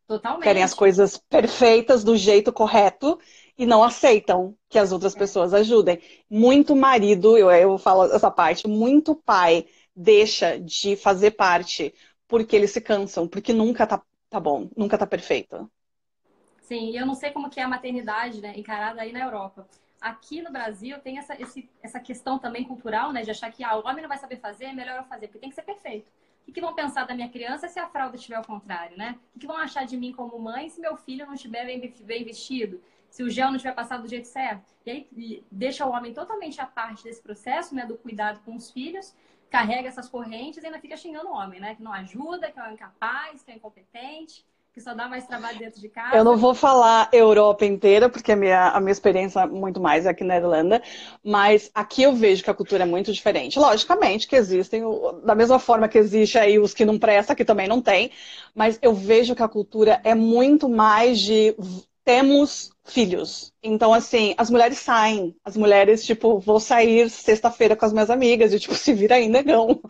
Totalmente. 0.06 0.44
Querem 0.44 0.62
as 0.62 0.74
coisas 0.74 1.16
perfeitas 1.16 2.04
do 2.04 2.16
jeito 2.16 2.52
correto 2.52 3.18
e 3.58 3.66
não 3.66 3.82
aceitam 3.82 4.56
que 4.68 4.78
as 4.78 4.92
outras 4.92 5.14
é. 5.14 5.18
pessoas 5.18 5.52
ajudem. 5.52 6.00
Muito 6.30 6.76
marido, 6.76 7.36
eu, 7.36 7.50
eu 7.50 7.78
falo 7.78 8.04
essa 8.04 8.30
parte, 8.30 8.68
muito 8.68 9.14
pai 9.14 9.66
deixa 9.94 10.58
de 10.58 10.94
fazer 10.94 11.32
parte 11.32 11.94
porque 12.28 12.54
eles 12.54 12.70
se 12.70 12.80
cansam, 12.80 13.26
porque 13.26 13.52
nunca 13.52 13.86
tá, 13.86 14.02
tá 14.28 14.38
bom, 14.38 14.68
nunca 14.76 14.98
tá 14.98 15.06
perfeito. 15.06 15.70
Sim, 16.66 16.90
e 16.90 16.96
eu 16.96 17.06
não 17.06 17.14
sei 17.14 17.30
como 17.30 17.48
que 17.48 17.60
é 17.60 17.62
a 17.62 17.68
maternidade, 17.68 18.40
né, 18.40 18.52
encarada 18.58 19.00
aí 19.00 19.12
na 19.12 19.20
Europa. 19.20 19.68
Aqui 20.00 20.42
no 20.42 20.50
Brasil 20.50 20.98
tem 20.98 21.16
essa, 21.16 21.40
esse, 21.40 21.70
essa 21.80 22.00
questão 22.00 22.40
também 22.40 22.64
cultural, 22.64 23.12
né, 23.12 23.22
de 23.22 23.30
achar 23.30 23.52
que 23.52 23.62
ah, 23.62 23.76
o 23.76 23.86
homem 23.86 24.02
não 24.02 24.08
vai 24.08 24.18
saber 24.18 24.38
fazer, 24.38 24.64
é 24.64 24.72
melhor 24.72 24.96
eu 24.96 25.04
fazer, 25.04 25.28
porque 25.28 25.38
tem 25.38 25.48
que 25.48 25.54
ser 25.54 25.62
perfeito. 25.62 26.10
O 26.46 26.52
que, 26.52 26.60
vão 26.60 26.74
pensar 26.74 27.06
da 27.06 27.14
minha 27.14 27.28
criança 27.28 27.68
se 27.68 27.78
a 27.78 27.86
fralda 27.86 28.16
estiver 28.16 28.34
ao 28.34 28.44
contrário, 28.44 28.96
né? 28.96 29.16
O 29.34 29.38
que, 29.38 29.46
vão 29.46 29.56
achar 29.56 29.86
de 29.86 29.96
mim 29.96 30.12
como 30.12 30.36
mãe 30.40 30.68
se 30.68 30.80
meu 30.80 30.96
filho 30.96 31.24
não 31.24 31.34
estiver 31.34 31.64
bem, 31.66 31.94
bem 32.00 32.24
vestido? 32.24 32.82
Se 33.10 33.22
o 33.22 33.30
gel 33.30 33.52
não 33.52 33.58
tiver 33.58 33.74
passado 33.74 34.02
do 34.02 34.08
jeito 34.08 34.26
certo? 34.26 34.74
E 34.84 34.90
aí 34.90 35.44
deixa 35.50 35.86
o 35.86 35.90
homem 35.90 36.12
totalmente 36.12 36.60
à 36.60 36.66
parte 36.66 37.04
desse 37.04 37.22
processo, 37.22 37.76
né, 37.76 37.86
do 37.86 37.96
cuidado 37.96 38.40
com 38.44 38.56
os 38.56 38.72
filhos, 38.72 39.14
carrega 39.48 39.88
essas 39.88 40.08
correntes 40.08 40.62
e 40.62 40.66
ainda 40.66 40.80
fica 40.80 40.96
xingando 40.96 41.28
o 41.28 41.32
homem, 41.32 41.60
né? 41.60 41.76
Que 41.76 41.82
não 41.82 41.92
ajuda, 41.92 42.50
que 42.50 42.58
é 42.58 42.72
incapaz, 42.72 43.44
que 43.44 43.52
é 43.52 43.54
incompetente 43.54 44.44
que 44.76 44.82
só 44.82 44.92
dá 44.92 45.08
mais 45.08 45.26
trabalho 45.26 45.58
dentro 45.58 45.80
de 45.80 45.88
casa. 45.88 46.14
Eu 46.14 46.22
não 46.22 46.36
vou 46.36 46.54
falar 46.54 47.08
Europa 47.10 47.64
inteira, 47.64 48.10
porque 48.10 48.32
a 48.32 48.36
minha, 48.36 48.68
a 48.68 48.78
minha 48.78 48.92
experiência 48.92 49.46
muito 49.46 49.80
mais 49.80 50.04
é 50.04 50.10
aqui 50.10 50.22
na 50.22 50.36
Irlanda, 50.36 50.82
mas 51.24 51.70
aqui 51.74 52.02
eu 52.02 52.14
vejo 52.14 52.44
que 52.44 52.50
a 52.50 52.54
cultura 52.54 52.82
é 52.82 52.86
muito 52.86 53.10
diferente. 53.10 53.58
Logicamente 53.58 54.28
que 54.28 54.36
existem, 54.36 54.82
da 55.24 55.34
mesma 55.34 55.58
forma 55.58 55.88
que 55.88 55.96
existe 55.96 56.36
aí 56.36 56.58
os 56.58 56.74
que 56.74 56.84
não 56.84 56.98
prestam, 56.98 57.34
que 57.34 57.42
também 57.42 57.66
não 57.66 57.80
tem, 57.80 58.10
mas 58.54 58.78
eu 58.82 58.92
vejo 58.92 59.34
que 59.34 59.42
a 59.42 59.48
cultura 59.48 59.98
é 60.04 60.14
muito 60.14 60.68
mais 60.68 61.20
de 61.20 61.56
temos 62.04 62.70
filhos. 62.84 63.54
Então, 63.62 63.94
assim, 63.94 64.34
as 64.36 64.50
mulheres 64.50 64.76
saem. 64.76 65.34
As 65.42 65.56
mulheres, 65.56 66.04
tipo, 66.04 66.38
vou 66.38 66.60
sair 66.60 67.08
sexta-feira 67.08 67.74
com 67.74 67.86
as 67.86 67.94
minhas 67.94 68.10
amigas 68.10 68.52
e, 68.52 68.60
tipo, 68.60 68.74
se 68.76 68.92
vira 68.92 69.14
aí, 69.14 69.26
negão. 69.26 69.80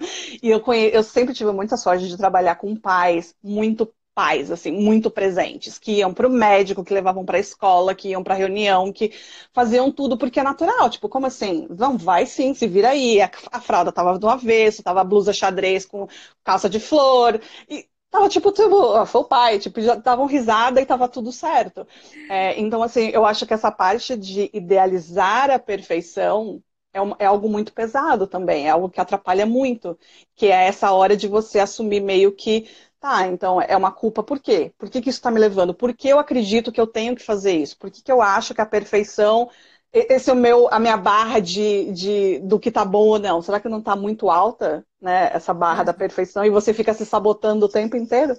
E 0.41 0.49
eu, 0.49 0.61
conhe... 0.61 0.91
eu 0.95 1.03
sempre 1.03 1.35
tive 1.35 1.51
muita 1.51 1.77
sorte 1.77 2.07
de 2.07 2.17
trabalhar 2.17 2.55
com 2.55 2.77
pais 2.77 3.35
muito 3.43 3.93
pais, 4.17 4.51
assim, 4.51 4.73
muito 4.73 5.11
presentes, 5.11 5.79
que 5.79 5.93
iam 5.99 6.15
para 6.15 6.27
o 6.27 6.31
médico, 6.31 6.83
que 6.85 6.95
levavam 6.95 7.25
para 7.25 7.37
a 7.37 7.41
escola, 7.41 7.95
que 7.95 8.09
iam 8.09 8.25
para 8.25 8.35
reunião, 8.35 8.91
que 8.93 9.13
faziam 9.53 9.93
tudo 9.93 10.17
porque 10.19 10.41
é 10.41 10.43
natural. 10.43 10.89
Tipo, 10.91 11.09
como 11.09 11.27
assim? 11.27 11.67
Não, 11.79 11.99
vai 11.99 12.25
sim, 12.27 12.55
se 12.55 12.67
vira 12.67 12.91
aí. 12.91 13.21
A, 13.21 13.31
a 13.53 13.61
fralda 13.61 13.93
tava 13.93 14.19
do 14.19 14.29
avesso, 14.29 14.83
tava 14.83 15.05
blusa 15.05 15.33
xadrez 15.35 15.85
com 15.85 16.09
calça 16.45 16.69
de 16.71 16.81
flor. 16.81 17.41
E 17.69 17.87
tava 18.11 18.29
tipo, 18.29 18.51
tipo, 18.53 19.05
foi 19.07 19.21
o 19.21 19.25
pai, 19.25 19.59
tipo, 19.59 19.81
já 19.83 19.95
davam 19.97 20.27
risada 20.27 20.81
e 20.81 20.87
tava 20.87 21.09
tudo 21.09 21.31
certo. 21.33 21.87
É, 22.29 22.59
então, 22.59 22.83
assim, 22.83 23.09
eu 23.13 23.25
acho 23.27 23.47
que 23.47 23.55
essa 23.55 23.71
parte 23.71 24.17
de 24.17 24.51
idealizar 24.53 25.51
a 25.51 25.59
perfeição 25.59 26.63
é, 26.93 26.99
é, 27.25 27.27
algo 27.27 27.49
muito 27.49 27.73
pesado 27.73 28.27
também, 28.27 28.67
é 28.67 28.71
algo 28.71 28.89
que 28.91 29.01
atrapalha 29.01 29.45
muito, 29.47 29.99
que 30.35 30.47
é 30.47 30.67
essa 30.67 30.91
hora 30.93 31.17
de 31.17 31.29
você 31.29 31.59
assumir 31.59 32.01
meio 32.01 32.33
que 32.35 32.69
Tá, 33.07 33.29
então 33.29 33.61
é 33.63 33.77
uma 33.77 33.93
culpa 33.93 34.21
por 34.21 34.41
quê? 34.41 34.73
Por 34.77 34.91
que, 34.91 35.01
que 35.01 35.09
isso 35.11 35.19
está 35.21 35.31
me 35.31 35.39
levando? 35.39 35.73
Por 35.73 35.95
que 35.95 36.09
eu 36.09 36.19
acredito 36.19 36.73
que 36.73 36.81
eu 36.81 36.89
tenho 36.89 37.15
que 37.15 37.23
fazer 37.23 37.53
isso? 37.53 37.79
Por 37.79 37.89
que, 37.89 38.03
que 38.03 38.11
eu 38.11 38.21
acho 38.21 38.53
que 38.53 38.61
a 38.61 38.67
perfeição, 38.67 39.49
esse 39.93 40.29
é 40.29 40.33
o 40.33 40.37
meu, 40.37 40.67
a 40.75 40.81
minha 40.81 40.97
barra 40.97 41.39
de, 41.39 41.93
de 41.93 42.41
do 42.41 42.59
que 42.59 42.69
tá 42.69 42.85
bom 42.85 43.07
ou 43.07 43.19
não? 43.21 43.41
Será 43.41 43.61
que 43.61 43.69
não 43.69 43.79
está 43.79 43.95
muito 43.95 44.29
alta, 44.29 44.85
né, 45.01 45.31
essa 45.33 45.55
barra 45.55 45.85
da 45.85 45.95
perfeição 45.95 46.45
e 46.45 46.51
você 46.51 46.75
fica 46.75 46.93
se 46.95 47.07
sabotando 47.07 47.67
o 47.67 47.69
tempo 47.69 47.97
inteiro? 47.97 48.37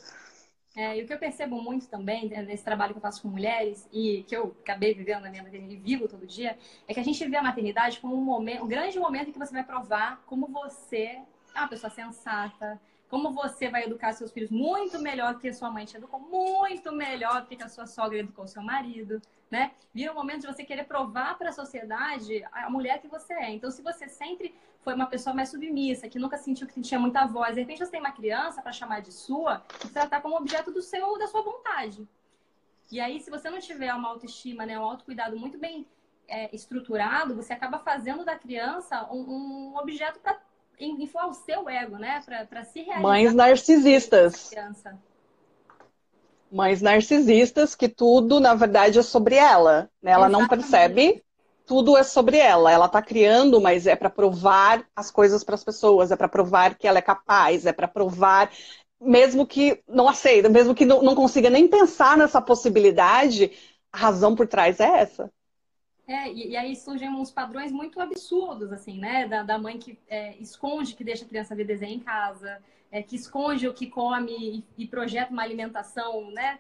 É, 0.75 0.95
e 0.95 1.01
o 1.03 1.07
que 1.07 1.13
eu 1.13 1.17
percebo 1.17 1.59
muito 1.59 1.87
também 1.87 2.29
né, 2.29 2.43
nesse 2.43 2.63
trabalho 2.63 2.93
que 2.93 2.99
eu 2.99 3.01
faço 3.01 3.21
com 3.23 3.29
mulheres 3.29 3.87
e 3.91 4.23
que 4.27 4.35
eu 4.35 4.55
acabei 4.61 4.93
vivendo 4.93 5.21
na 5.23 5.29
minha 5.31 5.41
maternidade 5.41 5.73
e 5.79 5.83
vivo 5.83 6.07
todo 6.07 6.27
dia, 6.27 6.55
é 6.87 6.93
que 6.93 6.99
a 6.99 7.03
gente 7.03 7.25
vê 7.27 7.35
a 7.35 7.41
maternidade 7.41 7.99
como 7.99 8.15
um 8.15 8.23
momento, 8.23 8.63
um 8.63 8.67
grande 8.67 8.99
momento 8.99 9.29
em 9.29 9.33
que 9.33 9.39
você 9.39 9.51
vai 9.53 9.63
provar 9.63 10.21
como 10.27 10.45
você 10.47 11.19
é 11.55 11.59
uma 11.59 11.67
pessoa 11.67 11.89
sensata, 11.89 12.79
como 13.09 13.31
você 13.31 13.69
vai 13.69 13.83
educar 13.83 14.13
seus 14.13 14.31
filhos 14.31 14.49
muito 14.49 14.99
melhor 14.99 15.39
que 15.39 15.47
a 15.47 15.53
sua 15.53 15.69
mãe 15.69 15.85
te 15.85 15.95
educou, 15.97 16.19
muito 16.19 16.91
melhor 16.91 17.45
que 17.45 17.61
a 17.63 17.69
sua 17.69 17.85
sogra 17.85 18.19
educou 18.19 18.47
seu 18.47 18.61
marido, 18.61 19.21
né? 19.49 19.71
Vira 19.93 20.11
um 20.11 20.15
momento 20.15 20.41
de 20.41 20.47
você 20.47 20.63
querer 20.63 20.83
provar 20.83 21.37
para 21.37 21.49
a 21.49 21.53
sociedade 21.53 22.43
a 22.51 22.69
mulher 22.69 22.99
que 22.99 23.07
você 23.07 23.33
é. 23.33 23.49
Então, 23.51 23.71
se 23.71 23.81
você 23.81 24.09
sempre 24.09 24.53
foi 24.81 24.93
uma 24.93 25.05
pessoa 25.05 25.33
mais 25.33 25.49
submissa, 25.49 26.09
que 26.09 26.19
nunca 26.19 26.37
sentiu 26.37 26.67
que 26.67 26.81
tinha 26.81 26.99
muita 26.99 27.25
voz, 27.25 27.55
de 27.55 27.61
repente 27.61 27.79
você 27.79 27.91
tem 27.91 27.99
uma 27.99 28.11
criança 28.11 28.61
para 28.61 28.71
chamar 28.71 29.01
de 29.01 29.11
sua, 29.11 29.63
você 29.79 29.93
tratar 29.93 30.21
como 30.21 30.35
objeto 30.35 30.71
do 30.71 30.81
seu, 30.81 31.17
da 31.17 31.27
sua 31.27 31.41
vontade. 31.41 32.07
E 32.91 32.99
aí, 32.99 33.19
se 33.19 33.29
você 33.29 33.49
não 33.49 33.59
tiver 33.59 33.93
uma 33.93 34.09
autoestima, 34.09 34.65
né, 34.65 34.79
um 34.79 34.83
autocuidado 34.83 35.37
muito 35.37 35.57
bem 35.57 35.85
é, 36.27 36.53
estruturado, 36.53 37.35
você 37.35 37.53
acaba 37.53 37.79
fazendo 37.79 38.23
da 38.23 38.37
criança 38.37 39.07
um, 39.11 39.71
um 39.71 39.77
objeto 39.77 40.19
para 40.19 40.39
inflar 40.79 41.27
o 41.27 41.33
seu 41.33 41.67
ego, 41.69 41.97
né? 41.97 42.21
Para 42.49 42.63
se 42.63 42.81
realizar. 42.81 43.01
Mães 43.01 43.33
narcisistas. 43.33 44.51
Mães 46.51 46.81
narcisistas 46.81 47.75
que 47.75 47.89
tudo, 47.89 48.39
na 48.39 48.53
verdade, 48.53 48.99
é 48.99 49.01
sobre 49.01 49.35
ela. 49.35 49.89
Né? 50.01 50.11
Ela 50.11 50.27
Exatamente. 50.27 50.39
não 50.39 50.47
percebe, 50.47 51.23
tudo 51.65 51.97
é 51.97 52.03
sobre 52.03 52.37
ela. 52.37 52.71
Ela 52.71 52.85
está 52.85 53.01
criando, 53.01 53.59
mas 53.59 53.85
é 53.85 53.95
para 53.95 54.09
provar 54.09 54.85
as 54.95 55.11
coisas 55.11 55.43
para 55.43 55.55
as 55.55 55.63
pessoas, 55.63 56.11
é 56.11 56.15
para 56.15 56.29
provar 56.29 56.75
que 56.75 56.87
ela 56.87 56.99
é 56.99 57.01
capaz, 57.01 57.65
é 57.65 57.73
para 57.73 57.87
provar 57.87 58.49
mesmo 58.99 59.45
que 59.45 59.81
não 59.87 60.07
aceita, 60.07 60.49
mesmo 60.49 60.73
que 60.73 60.85
não, 60.85 61.01
não 61.01 61.15
consiga 61.15 61.49
nem 61.49 61.67
pensar 61.67 62.17
nessa 62.17 62.41
possibilidade, 62.41 63.51
a 63.91 63.97
razão 63.97 64.35
por 64.35 64.47
trás 64.47 64.79
é 64.79 64.85
essa. 64.85 65.31
É, 66.07 66.31
e, 66.31 66.51
e, 66.51 66.57
aí 66.57 66.73
surgem 66.73 67.09
uns 67.09 67.29
padrões 67.29 67.69
muito 67.69 67.99
absurdos, 67.99 68.71
assim, 68.71 68.97
né? 68.97 69.27
Da, 69.27 69.43
da 69.43 69.59
mãe 69.59 69.77
que 69.77 69.99
é, 70.07 70.37
esconde 70.37 70.95
que 70.95 71.03
deixa 71.03 71.25
a 71.25 71.27
criança 71.27 71.53
ver 71.53 71.65
desenho 71.65 71.95
em 71.95 71.99
casa, 71.99 72.63
é, 72.89 73.03
que 73.03 73.17
esconde 73.17 73.67
o 73.67 73.73
que 73.73 73.87
come 73.87 74.65
e, 74.77 74.83
e 74.83 74.87
projeta 74.87 75.33
uma 75.33 75.43
alimentação, 75.43 76.31
né? 76.31 76.59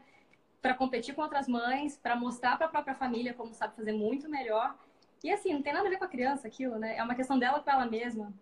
Para 0.61 0.73
competir 0.73 1.15
com 1.15 1.21
outras 1.21 1.47
mães, 1.47 1.97
para 1.97 2.15
mostrar 2.15 2.57
para 2.57 2.67
a 2.67 2.69
própria 2.69 2.93
família 2.93 3.33
como 3.33 3.53
sabe 3.53 3.75
fazer 3.75 3.93
muito 3.93 4.29
melhor. 4.29 4.75
E 5.23 5.31
assim, 5.31 5.53
não 5.53 5.61
tem 5.61 5.73
nada 5.73 5.87
a 5.87 5.89
ver 5.89 5.97
com 5.97 6.05
a 6.05 6.09
criança 6.09 6.45
aquilo, 6.47 6.77
né? 6.77 6.97
É 6.97 7.03
uma 7.03 7.15
questão 7.15 7.39
dela 7.39 7.61
com 7.61 7.71
ela 7.71 7.85
mesma. 7.85 8.33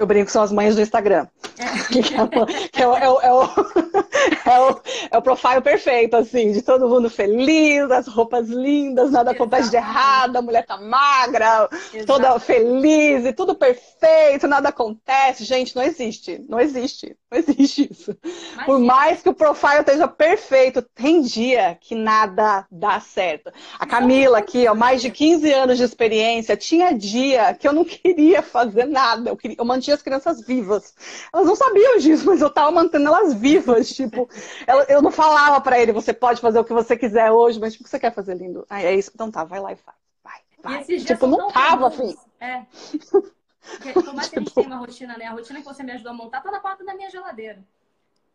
Eu 0.00 0.06
brinco, 0.06 0.30
são 0.30 0.42
as 0.42 0.50
mães 0.50 0.74
do 0.74 0.80
Instagram. 0.80 1.26
É. 1.58 1.92
que 2.72 2.82
é, 2.82 2.88
o, 2.88 2.96
é, 2.96 3.10
o, 3.10 3.20
é, 3.20 3.32
o, 3.34 3.42
é, 4.48 4.60
o, 4.60 4.80
é 5.10 5.18
o 5.18 5.22
profile 5.22 5.60
perfeito, 5.60 6.16
assim, 6.16 6.52
de 6.52 6.62
todo 6.62 6.88
mundo 6.88 7.10
feliz, 7.10 7.90
as 7.90 8.06
roupas 8.06 8.48
lindas, 8.48 9.10
nada 9.10 9.32
acontece 9.32 9.68
de 9.68 9.76
errado, 9.76 10.36
a 10.36 10.42
mulher 10.42 10.64
tá 10.64 10.78
magra, 10.78 11.68
Exato. 11.92 12.06
toda 12.06 12.40
feliz 12.40 13.26
e 13.26 13.32
tudo 13.34 13.54
perfeito, 13.54 14.48
nada 14.48 14.70
acontece. 14.70 15.44
Gente, 15.44 15.76
não 15.76 15.82
existe. 15.82 16.42
Não 16.48 16.58
existe. 16.58 17.14
Não 17.30 17.38
existe 17.38 17.88
isso. 17.90 18.16
Imagina. 18.24 18.64
Por 18.64 18.78
mais 18.78 19.22
que 19.22 19.28
o 19.28 19.34
profile 19.34 19.80
esteja 19.80 20.08
perfeito, 20.08 20.80
tem 20.80 21.20
dia 21.20 21.76
que 21.78 21.94
nada 21.94 22.66
dá 22.70 22.98
certo. 23.00 23.52
A 23.78 23.86
Camila 23.86 24.38
aqui, 24.38 24.66
ó, 24.66 24.74
mais 24.74 25.02
de 25.02 25.10
15 25.10 25.52
anos 25.52 25.76
de 25.76 25.84
experiência, 25.84 26.56
tinha 26.56 26.92
dia 26.92 27.54
que 27.54 27.68
eu 27.68 27.72
não 27.72 27.84
queria 27.86 28.42
fazer 28.42 28.86
nada. 28.86 29.28
Eu, 29.28 29.36
queria, 29.36 29.56
eu 29.58 29.64
mantinha 29.64 29.89
mantinha 29.90 29.94
as 29.94 30.02
crianças 30.02 30.40
vivas. 30.40 30.94
Elas 31.32 31.46
não 31.46 31.56
sabiam 31.56 31.98
disso, 31.98 32.24
mas 32.26 32.40
eu 32.40 32.48
estava 32.48 32.70
mantendo 32.70 33.08
elas 33.08 33.34
vivas. 33.34 33.90
Tipo, 34.00 34.28
eu 34.88 35.02
não 35.02 35.10
falava 35.10 35.60
para 35.60 35.78
ele, 35.78 35.92
você 35.92 36.12
pode 36.12 36.40
fazer 36.40 36.58
o 36.58 36.64
que 36.64 36.72
você 36.72 36.96
quiser 36.96 37.30
hoje, 37.30 37.60
mas 37.60 37.72
tipo, 37.72 37.82
o 37.82 37.84
que 37.84 37.90
você 37.90 37.98
quer 37.98 38.14
fazer, 38.14 38.34
lindo? 38.34 38.64
Ah, 38.70 38.82
é 38.82 38.94
isso. 38.94 39.10
Então 39.14 39.30
tá, 39.30 39.44
vai 39.44 39.60
lá 39.60 39.72
e 39.72 39.76
faz. 39.76 39.96
Vai, 40.24 40.40
vai. 40.62 40.84
E 40.88 41.04
tipo, 41.04 41.26
não 41.26 41.50
tava, 41.50 41.88
assim. 41.88 42.16
É. 42.40 42.62
Porque, 43.60 43.92
por 43.92 44.14
mais 44.14 44.28
que 44.28 44.38
a 44.38 44.40
gente 44.40 44.54
tenha 44.54 44.66
uma 44.66 44.78
rotina, 44.78 45.18
né? 45.18 45.26
A 45.26 45.32
rotina 45.32 45.58
que 45.60 45.66
você 45.66 45.82
me 45.82 45.92
ajudou 45.92 46.12
a 46.12 46.14
montar 46.14 46.40
tá 46.40 46.50
na 46.50 46.60
porta 46.60 46.82
da 46.82 46.94
minha 46.94 47.10
geladeira. 47.10 47.62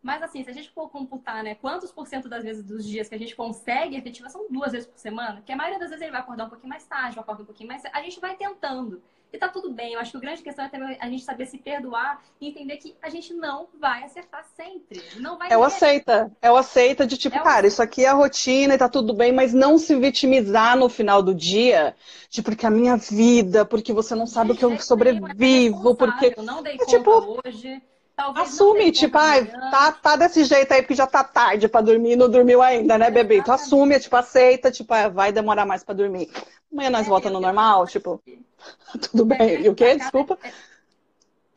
Mas 0.03 0.21
assim, 0.21 0.43
se 0.43 0.49
a 0.51 0.53
gente 0.53 0.69
for 0.69 0.87
computar, 0.87 1.43
né, 1.43 1.55
quantos 1.55 1.91
por 1.91 2.05
cento 2.05 2.29
das 2.29 2.43
vezes 2.43 2.63
dos 2.63 2.85
dias 2.85 3.09
que 3.09 3.15
a 3.15 3.17
gente 3.17 3.35
consegue 3.35 3.95
efetiva 3.95 4.29
são 4.29 4.45
duas 4.51 4.71
vezes 4.71 4.87
por 4.87 4.99
semana, 4.99 5.41
que 5.43 5.51
a 5.51 5.55
maioria 5.55 5.79
das 5.79 5.89
vezes 5.89 6.03
ele 6.03 6.11
vai 6.11 6.21
acordar 6.21 6.45
um 6.45 6.49
pouquinho 6.49 6.69
mais 6.69 6.85
tarde, 6.85 7.15
vai 7.15 7.23
acordar 7.23 7.41
um 7.41 7.45
pouquinho 7.45 7.69
mais 7.69 7.83
A 7.85 8.01
gente 8.03 8.19
vai 8.19 8.35
tentando. 8.35 9.01
E 9.31 9.37
tá 9.37 9.49
tudo 9.49 9.71
bem. 9.71 9.93
Eu 9.93 9.99
acho 9.99 10.11
que 10.11 10.17
a 10.17 10.19
grande 10.21 10.41
questão 10.41 10.65
é 10.65 10.69
também 10.69 10.97
a 10.99 11.09
gente 11.09 11.23
saber 11.23 11.45
se 11.45 11.57
perdoar 11.57 12.23
e 12.39 12.47
entender 12.47 12.77
que 12.77 12.95
a 13.01 13.09
gente 13.09 13.33
não 13.33 13.67
vai 13.79 14.03
acertar 14.03 14.45
sempre. 14.55 15.01
Não 15.17 15.37
vai 15.37 15.51
É 15.51 15.57
o 15.57 15.63
aceita. 15.63 16.31
É 16.41 16.51
o 16.51 16.55
aceita 16.55 17.05
de 17.05 17.17
tipo, 17.17 17.35
é 17.35 17.41
cara, 17.41 17.67
isso 17.67 17.81
aqui 17.81 18.05
é 18.05 18.07
a 18.07 18.13
rotina 18.13 18.75
e 18.75 18.77
tá 18.77 18.87
tudo 18.87 19.13
bem, 19.13 19.33
mas 19.33 19.53
não 19.53 19.77
se 19.77 19.95
vitimizar 19.95 20.77
no 20.77 20.87
final 20.87 21.21
do 21.21 21.35
dia 21.35 21.95
de 22.29 22.41
porque 22.41 22.65
a 22.65 22.71
minha 22.71 22.95
vida, 22.95 23.65
porque 23.65 23.91
você 23.91 24.15
não 24.15 24.27
sabe 24.27 24.51
o 24.51 24.55
que 24.55 24.63
eu 24.63 24.79
sobrevivo, 24.79 25.95
porque. 25.95 26.33
Não 26.41 26.63
dei 26.63 26.75
é, 26.75 26.85
tipo, 26.85 27.39
hoje. 27.45 27.81
Talvez 28.15 28.47
assume, 28.49 28.91
tipo, 28.91 29.17
ah, 29.17 29.45
tá, 29.69 29.91
tá 29.91 30.15
desse 30.15 30.45
jeito 30.45 30.71
aí, 30.73 30.81
porque 30.81 30.95
já 30.95 31.05
tá 31.05 31.23
tarde 31.23 31.67
pra 31.67 31.81
dormir, 31.81 32.15
não 32.15 32.29
dormiu 32.29 32.61
ainda, 32.61 32.97
né, 32.97 33.11
bebê? 33.11 33.41
Tu 33.41 33.51
assume, 33.51 33.99
tipo, 33.99 34.15
aceita, 34.15 34.71
tipo, 34.71 34.93
ah, 34.93 35.09
vai 35.09 35.33
demorar 35.33 35.65
mais 35.65 35.83
pra 35.83 35.93
dormir. 35.93 36.29
Amanhã 36.71 36.89
nós 36.89 37.05
é, 37.05 37.09
volta 37.09 37.29
no 37.29 37.41
normal, 37.41 37.85
tipo. 37.87 38.21
Tudo 39.11 39.25
bem. 39.25 39.61
E 39.61 39.67
o 39.69 39.75
quê? 39.75 39.95
Desculpa. 39.95 40.37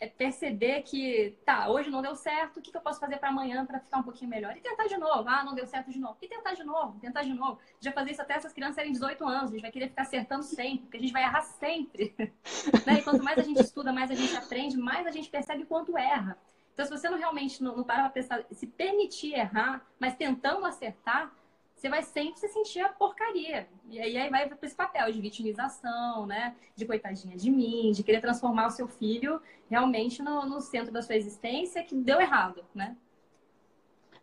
É, 0.00 0.06
perceber 0.06 0.82
que, 0.82 1.36
tá, 1.44 1.68
hoje 1.68 1.90
não 1.90 2.00
deu 2.00 2.14
certo, 2.14 2.58
o 2.58 2.62
que, 2.62 2.70
que 2.70 2.76
eu 2.76 2.80
posso 2.80 3.00
fazer 3.00 3.16
para 3.16 3.30
amanhã 3.30 3.66
para 3.66 3.80
ficar 3.80 3.98
um 3.98 4.02
pouquinho 4.02 4.30
melhor? 4.30 4.56
E 4.56 4.60
tentar 4.60 4.86
de 4.86 4.96
novo. 4.96 5.28
Ah, 5.28 5.42
não 5.42 5.54
deu 5.54 5.66
certo 5.66 5.90
de 5.90 5.98
novo. 5.98 6.16
E 6.22 6.28
tentar 6.28 6.54
de 6.54 6.62
novo, 6.62 7.00
tentar 7.00 7.22
de 7.22 7.34
novo. 7.34 7.58
Já 7.80 7.90
fazer 7.90 8.12
isso 8.12 8.22
até 8.22 8.34
essas 8.34 8.52
crianças 8.52 8.76
terem 8.76 8.92
18 8.92 9.26
anos. 9.26 9.50
A 9.50 9.52
gente 9.52 9.62
vai 9.62 9.72
querer 9.72 9.88
ficar 9.88 10.02
acertando 10.02 10.44
sempre, 10.44 10.78
porque 10.80 10.98
a 10.98 11.00
gente 11.00 11.12
vai 11.12 11.22
errar 11.22 11.42
sempre. 11.42 12.14
né? 12.86 12.98
E 12.98 13.02
quanto 13.02 13.24
mais 13.24 13.38
a 13.38 13.42
gente 13.42 13.60
estuda, 13.60 13.92
mais 13.92 14.10
a 14.10 14.14
gente 14.14 14.36
aprende, 14.36 14.76
mais 14.76 15.04
a 15.06 15.10
gente 15.10 15.28
percebe 15.28 15.64
quanto 15.64 15.98
erra. 15.98 16.38
Então, 16.78 16.86
se 16.86 16.92
você 16.92 17.10
não 17.10 17.18
realmente 17.18 17.60
não, 17.60 17.76
não 17.76 17.82
para 17.82 18.02
pra 18.02 18.10
pensar, 18.10 18.44
se 18.52 18.64
permitir 18.64 19.34
errar, 19.34 19.84
mas 19.98 20.14
tentando 20.14 20.64
acertar, 20.64 21.34
você 21.78 21.88
vai 21.88 22.02
sempre 22.02 22.40
se 22.40 22.48
sentir 22.48 22.80
a 22.80 22.88
porcaria. 22.88 23.68
E 23.88 24.00
aí, 24.00 24.28
vai 24.28 24.48
para 24.48 24.58
esse 24.62 24.74
papel 24.74 25.12
de 25.12 25.20
vitimização, 25.20 26.26
né? 26.26 26.56
De 26.74 26.84
coitadinha 26.84 27.36
de 27.36 27.50
mim, 27.50 27.92
de 27.92 28.02
querer 28.02 28.20
transformar 28.20 28.66
o 28.66 28.70
seu 28.70 28.88
filho 28.88 29.40
realmente 29.70 30.20
no, 30.20 30.44
no 30.44 30.60
centro 30.60 30.92
da 30.92 31.00
sua 31.02 31.14
existência 31.14 31.84
que 31.84 31.94
deu 31.94 32.20
errado, 32.20 32.64
né? 32.74 32.96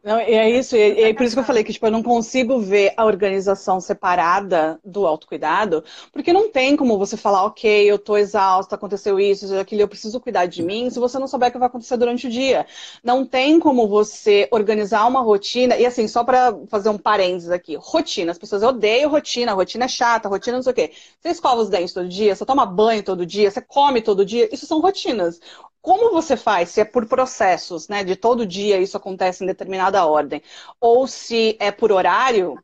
Não, 0.06 0.20
é 0.20 0.48
isso, 0.52 0.76
e 0.78 1.02
é, 1.02 1.14
por 1.16 1.24
isso 1.24 1.36
que 1.36 1.40
eu 1.40 1.44
falei 1.44 1.64
que 1.64 1.74
tipo, 1.74 1.88
eu 1.88 1.92
não 1.92 2.04
consigo 2.04 2.60
ver 2.60 2.94
a 2.96 3.04
organização 3.06 3.82
separada 3.82 4.80
do 4.86 5.08
autocuidado, 5.08 5.84
porque 6.14 6.32
não 6.32 6.52
tem 6.52 6.76
como 6.78 6.96
você 7.00 7.18
falar, 7.18 7.44
ok, 7.44 7.90
eu 7.90 7.98
tô 7.98 8.16
exausta, 8.16 8.76
aconteceu 8.76 9.20
isso, 9.20 9.58
aquilo, 9.58 9.82
eu 9.82 9.88
preciso 9.88 10.20
cuidar 10.20 10.46
de 10.46 10.62
mim, 10.62 10.92
se 10.92 11.00
você 11.00 11.18
não 11.18 11.28
souber 11.28 11.50
o 11.50 11.52
que 11.52 11.58
vai 11.58 11.68
acontecer 11.68 11.98
durante 11.98 12.28
o 12.28 12.30
dia. 12.30 12.68
Não 13.04 13.26
tem 13.26 13.60
como 13.60 13.88
você 13.88 14.48
organizar 14.52 15.08
uma 15.08 15.22
rotina, 15.22 15.76
e 15.76 15.88
assim, 15.88 16.08
só 16.08 16.24
para 16.24 16.56
fazer 16.68 16.90
um 16.90 17.00
parênteses 17.00 17.50
aqui, 17.50 17.76
rotina, 17.76 18.32
as 18.32 18.38
pessoas 18.38 18.62
odeiam 18.62 19.10
rotina, 19.10 19.54
rotina 19.54 19.86
é 19.86 19.88
chata, 19.88 20.30
rotina 20.30 20.58
não 20.58 20.64
sei 20.64 20.72
o 20.72 20.76
quê. 20.76 20.92
Você 21.20 21.30
escova 21.30 21.62
os 21.64 21.70
dentes 21.70 21.94
todo 21.96 22.08
dia, 22.08 22.36
você 22.36 22.46
toma 22.46 22.64
banho 22.64 23.02
todo 23.02 23.26
dia, 23.26 23.50
você 23.50 23.60
come 23.60 24.04
todo 24.04 24.24
dia, 24.24 24.48
isso 24.54 24.68
são 24.68 24.80
rotinas. 24.82 25.40
Como 25.86 26.12
você 26.12 26.36
faz? 26.36 26.70
Se 26.70 26.82
é 26.82 26.84
por 26.84 27.06
processos, 27.06 27.88
né? 27.88 28.04
De 28.04 28.16
todo 28.16 28.44
dia 28.44 28.80
isso 28.80 28.98
acontece 28.98 29.44
em 29.44 29.48
determinada 29.48 30.04
ordem. 30.04 30.42
Ou 30.82 31.06
se 31.08 31.56
é 31.60 31.72
por 31.72 31.92
horário, 31.92 32.58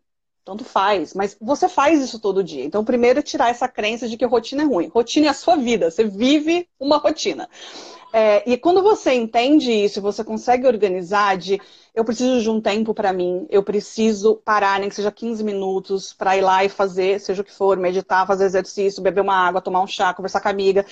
tanto 0.43 0.63
faz, 0.65 1.13
mas 1.13 1.37
você 1.39 1.69
faz 1.69 2.01
isso 2.01 2.19
todo 2.19 2.43
dia. 2.43 2.65
Então, 2.65 2.83
primeiro 2.83 3.19
é 3.19 3.21
tirar 3.21 3.51
essa 3.51 3.67
crença 3.67 4.09
de 4.09 4.17
que 4.17 4.25
rotina 4.25 4.63
é 4.63 4.65
ruim. 4.65 4.87
Rotina 4.87 5.27
é 5.27 5.29
a 5.29 5.35
sua 5.35 5.55
vida, 5.55 5.91
você 5.91 6.03
vive 6.03 6.67
uma 6.79 6.97
rotina. 6.97 7.47
É, 8.11 8.49
e 8.49 8.57
quando 8.57 8.81
você 8.81 9.13
entende 9.13 9.71
isso, 9.71 10.01
você 10.01 10.23
consegue 10.23 10.65
organizar 10.65 11.37
de 11.37 11.61
eu 11.93 12.03
preciso 12.03 12.41
de 12.41 12.49
um 12.49 12.59
tempo 12.59 12.91
para 12.91 13.13
mim, 13.13 13.45
eu 13.51 13.61
preciso 13.61 14.35
parar, 14.37 14.79
nem 14.79 14.89
que 14.89 14.95
seja 14.95 15.11
15 15.11 15.43
minutos, 15.43 16.11
para 16.11 16.35
ir 16.35 16.41
lá 16.41 16.65
e 16.65 16.69
fazer, 16.69 17.19
seja 17.19 17.43
o 17.43 17.45
que 17.45 17.53
for, 17.53 17.77
meditar, 17.77 18.25
fazer 18.25 18.45
exercício, 18.45 19.03
beber 19.03 19.21
uma 19.21 19.35
água, 19.35 19.61
tomar 19.61 19.81
um 19.81 19.87
chá, 19.87 20.11
conversar 20.11 20.41
com 20.41 20.47
a 20.47 20.51
amiga 20.51 20.83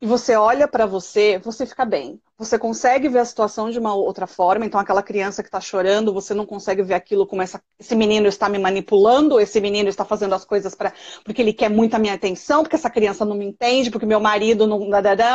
e 0.00 0.06
você 0.06 0.36
olha 0.36 0.68
para 0.68 0.86
você, 0.86 1.38
você 1.38 1.66
fica 1.66 1.84
bem. 1.84 2.20
Você 2.36 2.56
consegue 2.56 3.08
ver 3.08 3.18
a 3.18 3.24
situação 3.24 3.68
de 3.68 3.80
uma 3.80 3.94
outra 3.94 4.28
forma. 4.28 4.64
Então, 4.64 4.78
aquela 4.78 5.02
criança 5.02 5.42
que 5.42 5.48
está 5.48 5.60
chorando, 5.60 6.12
você 6.14 6.32
não 6.32 6.46
consegue 6.46 6.82
ver 6.84 6.94
aquilo 6.94 7.26
como 7.26 7.42
essa, 7.42 7.60
esse 7.80 7.96
menino 7.96 8.28
está 8.28 8.48
me 8.48 8.58
manipulando, 8.58 9.40
esse 9.40 9.60
menino 9.60 9.88
está 9.88 10.04
fazendo 10.04 10.36
as 10.36 10.44
coisas 10.44 10.72
para 10.72 10.92
porque 11.24 11.42
ele 11.42 11.52
quer 11.52 11.68
muito 11.68 11.94
a 11.94 11.98
minha 11.98 12.14
atenção, 12.14 12.62
porque 12.62 12.76
essa 12.76 12.88
criança 12.88 13.24
não 13.24 13.34
me 13.34 13.44
entende, 13.44 13.90
porque 13.90 14.06
meu 14.06 14.20
marido 14.20 14.68
não. 14.68 14.88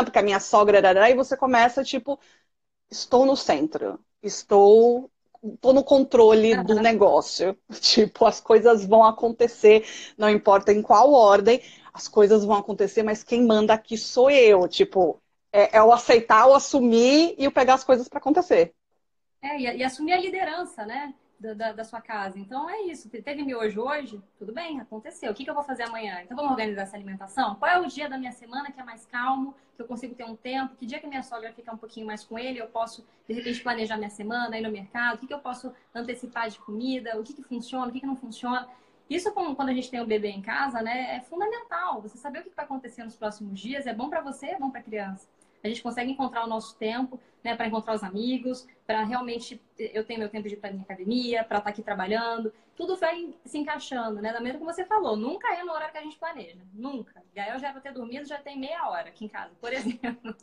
porque 0.04 0.20
a 0.20 0.24
minha 0.24 0.40
sogra. 0.40 1.10
e 1.10 1.14
você 1.14 1.36
começa, 1.36 1.84
tipo, 1.84 2.18
estou 2.90 3.26
no 3.26 3.36
centro, 3.36 4.00
estou 4.22 5.10
estou 5.44 5.74
no 5.74 5.84
controle 5.84 6.56
do 6.64 6.76
negócio. 6.76 7.58
Tipo, 7.82 8.26
as 8.26 8.40
coisas 8.40 8.86
vão 8.86 9.04
acontecer, 9.04 9.86
não 10.18 10.30
importa 10.30 10.72
em 10.72 10.82
qual 10.82 11.12
ordem, 11.12 11.62
as 11.94 12.08
coisas 12.08 12.44
vão 12.44 12.58
acontecer, 12.58 13.04
mas 13.04 13.24
quem 13.24 13.46
manda 13.46 13.74
aqui 13.74 13.98
sou 13.98 14.32
eu. 14.32 14.68
Tipo, 14.68 15.22
é, 15.52 15.78
é 15.78 15.84
o 15.84 15.94
aceitar, 15.94 16.48
o 16.48 16.56
assumir 16.56 17.36
e 17.38 17.48
o 17.48 17.52
pegar 17.52 17.76
as 17.76 17.84
coisas 17.84 18.10
para 18.10 18.18
acontecer. 18.18 18.74
É, 19.42 19.60
e, 19.60 19.78
e, 19.78 19.84
assumir 19.84 20.14
a 20.14 20.20
liderança, 20.20 20.86
né? 20.86 21.14
Da, 21.40 21.54
da, 21.54 21.72
da, 21.74 21.84
sua 21.84 22.00
casa. 22.00 22.40
Então 22.40 22.70
é 22.70 22.84
isso. 22.84 23.10
Teve 23.10 23.44
miojo 23.44 23.82
hoje? 23.82 24.22
Tudo 24.40 24.54
bem, 24.54 24.80
aconteceu. 24.80 25.30
O 25.30 25.36
que, 25.36 25.44
que 25.44 25.50
eu 25.50 25.54
vou 25.54 25.64
fazer 25.64 25.84
amanhã? 25.84 26.22
Então 26.24 26.38
vamos 26.38 26.52
organizar 26.52 26.84
essa 26.84 26.96
alimentação? 26.96 27.56
Qual 27.56 27.70
é 27.70 27.78
o 27.78 27.86
dia 27.86 28.08
da 28.08 28.18
minha 28.18 28.32
semana 28.32 28.72
que 28.72 28.80
é 28.80 28.84
mais 28.84 29.06
calmo, 29.06 29.54
que 29.76 29.82
eu 29.82 29.86
consigo 29.86 30.16
ter 30.16 30.24
um 30.24 30.38
tempo? 30.38 30.74
Que 30.78 30.86
dia 30.86 31.00
que 31.00 31.08
minha 31.08 31.22
sogra 31.22 31.52
fica 31.52 31.74
um 31.74 31.78
pouquinho 31.78 32.08
mais 32.08 32.24
com 32.24 32.40
ele? 32.40 32.60
Eu 32.60 32.68
posso, 32.68 33.06
de 33.28 33.34
repente, 33.34 33.62
planejar 33.62 33.98
minha 33.98 34.10
semana, 34.10 34.58
ir 34.58 34.62
no 34.62 34.72
mercado? 34.72 35.16
O 35.16 35.18
que, 35.18 35.28
que 35.28 35.34
eu 35.34 35.40
posso 35.40 35.74
antecipar 35.94 36.50
de 36.50 36.58
comida? 36.60 37.20
O 37.20 37.24
que, 37.24 37.34
que 37.34 37.44
funciona? 37.44 37.88
O 37.88 37.92
que, 37.92 38.00
que 38.00 38.08
não 38.08 38.16
funciona? 38.16 38.70
Isso, 39.14 39.32
quando 39.32 39.70
a 39.70 39.74
gente 39.74 39.92
tem 39.92 40.02
um 40.02 40.08
bebê 40.08 40.30
em 40.30 40.42
casa, 40.42 40.82
né, 40.82 41.18
é 41.18 41.22
fundamental. 41.22 42.02
Você 42.02 42.18
saber 42.18 42.40
o 42.40 42.44
que 42.44 42.50
vai 42.56 42.66
acontecer 42.66 43.04
nos 43.04 43.16
próximos 43.16 43.60
dias 43.60 43.86
é 43.86 43.94
bom 43.94 44.10
para 44.10 44.22
você, 44.22 44.48
é 44.48 44.58
bom 44.58 44.72
para 44.72 44.80
a 44.80 44.84
criança. 44.84 45.30
A 45.64 45.68
gente 45.68 45.84
consegue 45.84 46.12
encontrar 46.12 46.44
o 46.44 46.48
nosso 46.48 46.76
tempo, 46.78 47.20
né, 47.44 47.56
para 47.56 47.68
encontrar 47.68 47.94
os 47.94 48.04
amigos, 48.04 48.68
para 48.88 49.04
realmente 49.04 49.62
eu 49.78 50.04
tenho 50.04 50.20
meu 50.20 50.30
tempo 50.30 50.48
de 50.48 50.56
ir 50.56 50.58
para 50.58 50.72
minha 50.72 50.84
academia, 50.84 51.44
para 51.44 51.60
estar 51.60 51.62
tá 51.62 51.70
aqui 51.70 51.84
trabalhando. 51.84 52.52
Tudo 52.76 52.98
vai 52.98 53.36
se 53.46 53.60
encaixando, 53.60 54.20
né? 54.20 54.34
Da 54.34 54.42
mesma 54.42 54.60
que 54.60 54.66
você 54.66 54.84
falou, 54.84 55.16
nunca 55.16 55.54
é 55.54 55.64
no 55.64 55.72
horário 55.72 55.92
que 55.92 56.00
a 56.00 56.04
gente 56.04 56.18
planeja, 56.18 56.60
nunca. 56.74 57.24
Gael 57.36 57.60
já 57.60 57.70
era 57.70 57.80
ter 57.80 57.94
dormido, 57.94 58.26
já 58.26 58.40
tem 58.40 58.60
meia 58.60 58.90
hora 58.90 59.10
aqui 59.10 59.26
em 59.26 59.30
casa, 59.30 59.54
por 59.62 59.72
exemplo. 59.72 60.36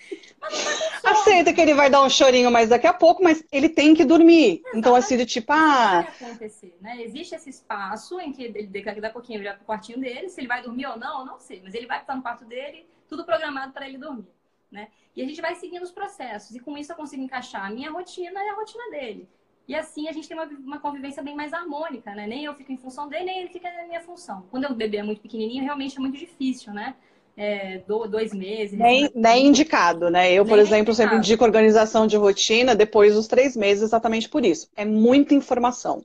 Aceita 1.04 1.52
que 1.52 1.60
ele 1.60 1.74
vai 1.74 1.90
dar 1.90 2.02
um 2.02 2.08
chorinho 2.08 2.50
mais 2.50 2.68
daqui 2.68 2.86
a 2.86 2.92
pouco, 2.92 3.22
mas 3.22 3.44
ele 3.50 3.68
tem 3.68 3.94
que 3.94 4.04
dormir. 4.04 4.60
Exatamente. 4.60 4.78
Então, 4.78 4.94
assim, 4.94 5.16
de 5.16 5.26
tipo, 5.26 5.52
ah. 5.52 6.02
Vai 6.02 6.30
acontecer, 6.30 6.76
né? 6.80 7.02
Existe 7.02 7.34
esse 7.34 7.50
espaço 7.50 8.20
em 8.20 8.32
que 8.32 8.42
ele, 8.44 8.66
daqui 8.66 9.04
a 9.04 9.10
pouquinho, 9.10 9.38
ele 9.38 9.48
vai 9.48 9.56
pro 9.56 9.66
quartinho 9.66 9.98
dele. 9.98 10.28
Se 10.28 10.40
ele 10.40 10.48
vai 10.48 10.62
dormir 10.62 10.86
ou 10.86 10.98
não, 10.98 11.20
eu 11.20 11.26
não 11.26 11.38
sei. 11.38 11.60
Mas 11.62 11.74
ele 11.74 11.86
vai 11.86 12.00
estar 12.00 12.14
no 12.14 12.22
quarto 12.22 12.44
dele, 12.44 12.86
tudo 13.08 13.24
programado 13.24 13.72
para 13.72 13.88
ele 13.88 13.98
dormir, 13.98 14.28
né? 14.70 14.88
E 15.14 15.22
a 15.22 15.24
gente 15.24 15.40
vai 15.40 15.54
seguindo 15.54 15.82
os 15.82 15.92
processos. 15.92 16.54
E 16.54 16.60
com 16.60 16.76
isso 16.76 16.92
eu 16.92 16.96
consigo 16.96 17.22
encaixar 17.22 17.64
a 17.64 17.70
minha 17.70 17.90
rotina 17.90 18.42
e 18.42 18.48
a 18.48 18.54
rotina 18.54 18.90
dele. 18.90 19.28
E 19.68 19.74
assim 19.74 20.08
a 20.08 20.12
gente 20.12 20.28
tem 20.28 20.36
uma, 20.36 20.46
uma 20.46 20.78
convivência 20.78 21.22
bem 21.22 21.34
mais 21.34 21.52
harmônica, 21.52 22.14
né? 22.14 22.26
Nem 22.26 22.44
eu 22.44 22.54
fico 22.54 22.70
em 22.70 22.76
função 22.76 23.08
dele, 23.08 23.24
nem 23.24 23.40
ele 23.40 23.48
fica 23.48 23.72
na 23.72 23.84
minha 23.84 24.00
função. 24.00 24.46
Quando 24.50 24.66
o 24.66 24.74
bebê 24.74 24.98
é 24.98 25.02
muito 25.02 25.20
pequenininho, 25.20 25.64
realmente 25.64 25.96
é 25.96 26.00
muito 26.00 26.16
difícil, 26.16 26.72
né? 26.72 26.94
É, 27.36 27.82
dois 28.10 28.32
meses. 28.32 28.78
Nem, 28.78 29.10
nem 29.14 29.48
indicado, 29.48 30.08
né? 30.08 30.32
Eu, 30.32 30.46
por 30.46 30.58
exemplo, 30.58 30.92
indicado. 30.92 30.94
sempre 30.94 31.16
indico 31.18 31.44
organização 31.44 32.06
de 32.06 32.16
rotina 32.16 32.74
depois 32.74 33.14
dos 33.14 33.26
três 33.26 33.54
meses, 33.54 33.82
exatamente 33.82 34.26
por 34.26 34.42
isso. 34.44 34.68
É 34.74 34.86
muita 34.86 35.34
informação. 35.34 36.02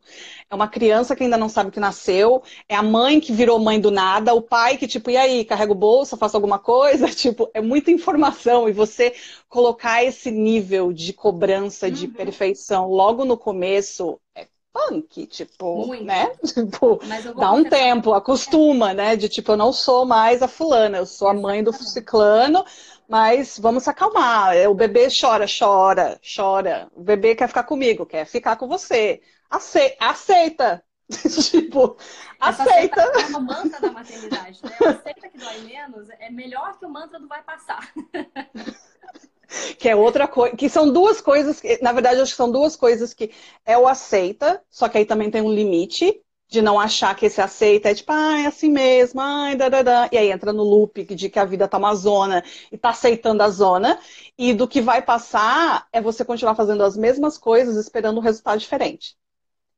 É 0.50 0.54
uma 0.54 0.68
criança 0.68 1.16
que 1.16 1.24
ainda 1.24 1.38
não 1.38 1.48
sabe 1.48 1.72
que 1.72 1.80
nasceu, 1.80 2.44
é 2.68 2.76
a 2.76 2.84
mãe 2.84 3.22
que 3.22 3.32
virou 3.32 3.58
mãe 3.60 3.80
do 3.80 3.90
nada, 3.90 4.34
o 4.34 4.42
pai 4.42 4.76
que, 4.76 4.88
tipo, 4.88 5.10
e 5.10 5.16
aí, 5.16 5.46
carrega 5.46 5.72
o 5.72 5.76
bolso, 5.76 6.18
faço 6.18 6.36
alguma 6.36 6.60
coisa? 6.60 7.08
Tipo, 7.22 7.50
é 7.54 7.62
muita 7.62 7.92
informação. 7.92 8.68
E 8.68 8.72
você 8.74 9.14
colocar 9.48 10.04
esse 10.04 10.32
nível 10.32 10.92
de 10.92 11.14
cobrança, 11.14 11.90
de 11.90 12.08
uhum. 12.08 12.14
perfeição 12.14 12.90
logo 12.90 13.24
no 13.24 13.38
começo, 13.38 14.20
é 14.36 14.48
punk, 14.72 15.28
tipo, 15.28 15.88
Muito. 15.88 16.04
né? 16.04 16.32
Tipo, 16.44 17.00
dá 17.38 17.52
um 17.52 17.64
tempo, 17.64 18.14
acostuma, 18.14 18.94
né? 18.94 19.16
De 19.16 19.28
tipo, 19.30 19.52
eu 19.52 19.58
não 19.58 19.72
sou 19.74 20.06
mais 20.06 20.42
a 20.42 20.48
fulana, 20.48 20.98
eu 20.98 21.06
sou 21.06 21.28
a 21.28 21.34
mãe 21.34 21.64
do 21.64 21.74
ciclano, 21.74 22.66
mas 23.08 23.60
vamos 23.60 23.84
se 23.84 23.90
acalmar. 23.90 24.56
É, 24.56 24.68
o 24.68 24.74
bebê 24.74 25.08
chora, 25.10 25.46
chora, 25.48 26.20
chora. 26.24 26.90
O 26.96 27.04
bebê 27.04 27.36
quer 27.36 27.48
ficar 27.48 27.64
comigo, 27.64 28.06
quer 28.06 28.26
ficar 28.26 28.56
com 28.56 28.68
você. 28.68 29.22
Ace 29.54 29.96
aceita. 30.00 30.84
tipo, 31.50 31.98
aceita. 32.40 33.02
É 33.02 33.26
uma 33.28 33.40
mantra 33.40 33.82
da 33.82 33.92
maternidade, 33.92 34.62
né? 34.64 34.72
Aceita 34.88 35.30
que 35.30 35.38
dói 35.38 35.60
menos 35.60 36.10
é 36.10 36.30
melhor 36.30 36.80
que 36.80 36.86
o 36.86 36.90
mantra 36.90 37.20
do 37.20 37.28
vai 37.28 37.44
passar. 37.44 37.92
que 39.78 39.90
é 39.90 39.96
outra 39.96 40.28
coisa, 40.28 40.56
que 40.56 40.70
são 40.70 40.92
duas 40.92 41.22
coisas, 41.22 41.60
que, 41.60 41.80
na 41.82 41.92
verdade, 41.92 42.22
acho 42.22 42.32
que 42.32 42.38
são 42.38 42.52
duas 42.52 42.76
coisas 42.76 43.14
que 43.14 43.32
é 43.66 43.78
o 43.78 43.88
aceita, 43.88 44.62
só 44.70 44.88
que 44.90 44.98
aí 44.98 45.06
também 45.06 45.30
tem 45.32 45.42
um 45.42 45.52
limite 45.52 46.22
de 46.52 46.62
não 46.62 46.78
achar 46.80 47.16
que 47.16 47.26
esse 47.26 47.40
aceita 47.42 47.90
é 47.90 47.96
tipo, 47.96 48.12
ah, 48.12 48.42
é 48.42 48.46
assim 48.46 48.70
mesmo, 48.70 49.22
ai. 49.22 49.56
E 50.12 50.18
aí 50.18 50.32
entra 50.32 50.52
no 50.52 50.64
loop 50.64 51.06
de 51.16 51.30
que 51.30 51.40
a 51.40 51.46
vida 51.46 51.66
tá 51.68 51.78
uma 51.78 51.96
zona 51.96 52.44
e 52.70 52.78
tá 52.78 52.90
aceitando 52.90 53.42
a 53.42 53.50
zona. 53.50 53.98
E 54.38 54.54
do 54.54 54.68
que 54.68 54.82
vai 54.82 55.02
passar 55.02 55.88
é 55.94 56.02
você 56.02 56.26
continuar 56.26 56.56
fazendo 56.56 56.84
as 56.84 56.98
mesmas 56.98 57.38
coisas 57.38 57.78
esperando 57.78 58.18
um 58.18 58.22
resultado 58.22 58.60
diferente. 58.60 59.16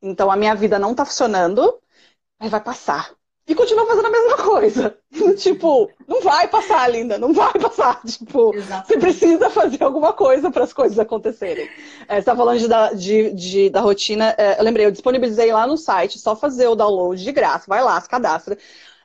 Então 0.02 0.32
a 0.32 0.36
minha 0.36 0.56
vida 0.56 0.80
não 0.80 0.96
tá 0.96 1.06
funcionando, 1.06 1.80
mas 2.40 2.50
vai 2.50 2.62
passar 2.62 3.16
e 3.48 3.54
continua 3.54 3.86
fazendo 3.86 4.08
a 4.08 4.12
mesma 4.12 4.38
coisa. 4.38 4.98
tipo, 5.38 5.90
não 6.08 6.22
vai 6.22 6.48
passar, 6.48 6.90
linda, 6.90 7.18
não 7.18 7.34
vai 7.34 7.54
passar. 7.54 8.02
Tipo, 8.06 8.56
Exatamente. 8.56 8.88
você 8.88 8.98
precisa 8.98 9.50
fazer 9.50 9.84
alguma 9.84 10.14
coisa 10.14 10.50
para 10.50 10.64
as 10.64 10.74
coisas 10.74 10.98
acontecerem. 10.98 11.70
É, 12.08 12.16
você 12.16 12.20
está 12.20 12.36
falando 12.36 12.60
de, 12.60 12.68
da, 12.68 12.94
de, 12.94 13.32
de, 13.32 13.70
da 13.70 13.82
rotina. 13.82 14.34
É, 14.38 14.60
eu 14.60 14.64
lembrei, 14.64 14.86
eu 14.86 14.92
disponibilizei 14.92 15.52
lá 15.52 15.68
no 15.68 15.78
site, 15.78 16.20
só 16.20 16.36
fazer 16.36 16.68
o 16.68 16.76
download 16.76 17.22
de 17.22 17.32
graça, 17.32 17.66
vai 17.68 17.84
lá, 17.84 18.00
se 18.00 18.08
cadastra. 18.08 18.58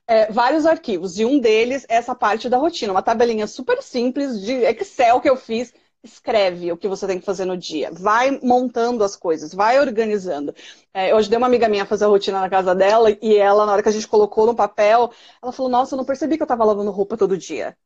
É, 0.07 0.31
vários 0.33 0.65
arquivos, 0.65 1.19
e 1.19 1.25
um 1.25 1.39
deles 1.39 1.85
é 1.87 1.97
essa 1.97 2.15
parte 2.15 2.49
da 2.49 2.57
rotina, 2.57 2.93
uma 2.93 3.03
tabelinha 3.03 3.47
super 3.47 3.83
simples 3.83 4.41
de 4.41 4.55
Excel 4.55 5.21
que 5.21 5.29
eu 5.29 5.37
fiz 5.37 5.71
escreve 6.03 6.71
o 6.73 6.77
que 6.77 6.89
você 6.89 7.07
tem 7.07 7.19
que 7.19 7.27
fazer 7.27 7.45
no 7.45 7.57
dia. 7.57 7.91
Vai 7.93 8.39
montando 8.43 9.03
as 9.05 9.17
coisas, 9.17 9.53
vai 9.53 9.81
organizando. 9.81 10.55
É, 10.93 11.13
eu 11.13 11.17
ajudei 11.17 11.37
uma 11.37 11.47
amiga 11.47 11.69
minha 11.69 11.87
fazer 11.87 12.05
a 12.05 12.09
rotina 12.09 12.41
na 12.41 12.49
casa 12.49 12.75
dela 12.75 13.11
e 13.11 13.37
ela, 13.37 13.67
na 13.67 13.73
hora 13.73 13.83
que 13.83 13.89
a 13.89 13.93
gente 13.93 14.09
colocou 14.09 14.47
no 14.47 14.55
papel, 14.55 15.13
ela 15.43 15.53
falou: 15.53 15.71
Nossa, 15.71 15.95
eu 15.95 15.97
não 15.97 16.05
percebi 16.05 16.37
que 16.37 16.43
eu 16.43 16.47
estava 16.47 16.65
lavando 16.65 16.91
roupa 16.91 17.17
todo 17.17 17.37
dia. 17.37 17.77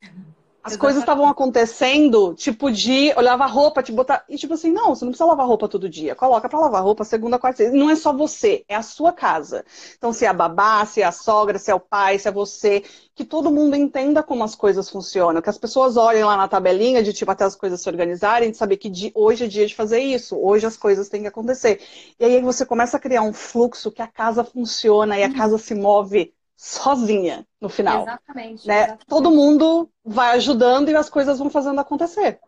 As 0.65 0.77
coisas 0.77 1.01
estavam 1.01 1.27
acontecendo, 1.27 2.35
tipo, 2.35 2.71
de 2.71 3.11
a 3.11 3.47
roupa, 3.47 3.83
te 3.83 3.91
botar. 3.91 4.25
E 4.29 4.37
tipo 4.37 4.55
assim, 4.55 4.71
não, 4.71 4.95
você 4.95 5.05
não 5.05 5.11
precisa 5.11 5.29
lavar 5.29 5.47
roupa 5.47 5.69
todo 5.69 5.89
dia. 5.89 6.15
Coloca 6.15 6.49
pra 6.49 6.61
lavar 6.61 6.85
roupa 6.85 7.03
segunda, 7.03 7.37
quarta, 7.37 7.59
sexta. 7.59 7.77
Não 7.77 7.91
é 7.91 7.97
só 7.97 8.13
você, 8.13 8.65
é 8.69 8.77
a 8.77 8.83
sua 8.83 9.13
casa. 9.13 9.65
Então, 9.99 10.13
se 10.13 10.25
é 10.25 10.29
a 10.29 10.33
babá, 10.33 10.87
se 10.87 11.03
é 11.03 11.05
a 11.05 11.11
sogra, 11.11 11.59
se 11.59 11.71
é 11.71 11.75
o 11.75 11.81
pai, 11.81 12.17
se 12.19 12.29
é 12.29 12.33
você, 12.33 12.85
que 13.13 13.25
todo 13.25 13.51
mundo 13.51 13.75
entenda 13.75 14.23
como 14.23 14.45
as 14.45 14.55
coisas 14.55 14.89
funcionam. 14.89 15.43
Que 15.43 15.51
as 15.51 15.59
pessoas 15.59 15.97
olhem 15.97 16.23
lá 16.23 16.37
na 16.37 16.47
tabelinha 16.47 17.03
de 17.03 17.13
tipo 17.13 17.31
até 17.31 17.45
as 17.45 17.57
coisas 17.57 17.81
se 17.81 17.89
organizarem, 17.89 18.53
de 18.53 18.57
saber 18.57 18.77
que 18.77 18.89
de, 18.89 19.11
hoje 19.17 19.45
é 19.45 19.49
dia 19.49 19.67
de 19.67 19.75
fazer 19.75 19.99
isso, 19.99 20.37
hoje 20.39 20.65
as 20.65 20.77
coisas 20.77 21.09
têm 21.09 21.23
que 21.23 21.29
acontecer. 21.29 21.81
E 22.21 22.25
aí 22.25 22.41
você 22.41 22.65
começa 22.65 22.97
a 22.97 23.01
criar 23.01 23.23
um 23.23 23.33
fluxo 23.33 23.91
que 23.91 24.01
a 24.01 24.07
casa 24.07 24.45
funciona 24.45 25.19
e 25.19 25.25
a 25.25 25.27
uhum. 25.27 25.35
casa 25.35 25.59
se 25.59 25.75
move 25.75 26.33
sozinha 26.63 27.45
no 27.61 27.69
final. 27.69 28.03
Exatamente, 28.03 28.69
né? 28.69 28.77
exatamente. 28.77 29.07
Todo 29.07 29.33
mundo 29.33 29.91
vai 30.05 30.37
ajudando 30.37 30.91
e 30.91 30.95
as 30.95 31.11
coisas 31.11 31.41
vão 31.41 31.51
fazendo 31.51 31.81
acontecer. 31.81 32.39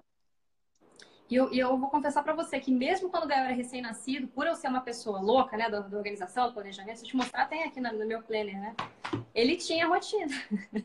E 1.29 1.35
eu, 1.35 1.53
eu 1.53 1.77
vou 1.77 1.90
confessar 1.90 2.22
para 2.22 2.33
você 2.33 2.61
que 2.61 2.70
mesmo 2.70 3.11
quando 3.11 3.24
o 3.24 3.27
Gael 3.27 3.46
era 3.46 3.55
recém-nascido, 3.55 4.29
por 4.29 4.46
eu 4.46 4.55
ser 4.55 4.68
uma 4.68 4.83
pessoa 4.83 5.20
louca, 5.20 5.57
né, 5.57 5.68
da, 5.68 5.81
da 5.81 5.96
organização, 5.96 6.46
do 6.46 6.55
planejamento, 6.55 6.98
se 6.98 7.05
eu 7.05 7.09
te 7.09 7.16
mostrar, 7.16 7.46
tem 7.46 7.64
aqui 7.64 7.81
no, 7.81 7.92
no 7.92 8.07
meu 8.07 8.22
planner, 8.22 8.57
né? 8.57 8.77
Ele 9.35 9.57
tinha 9.57 9.88
rotina. 9.88 10.33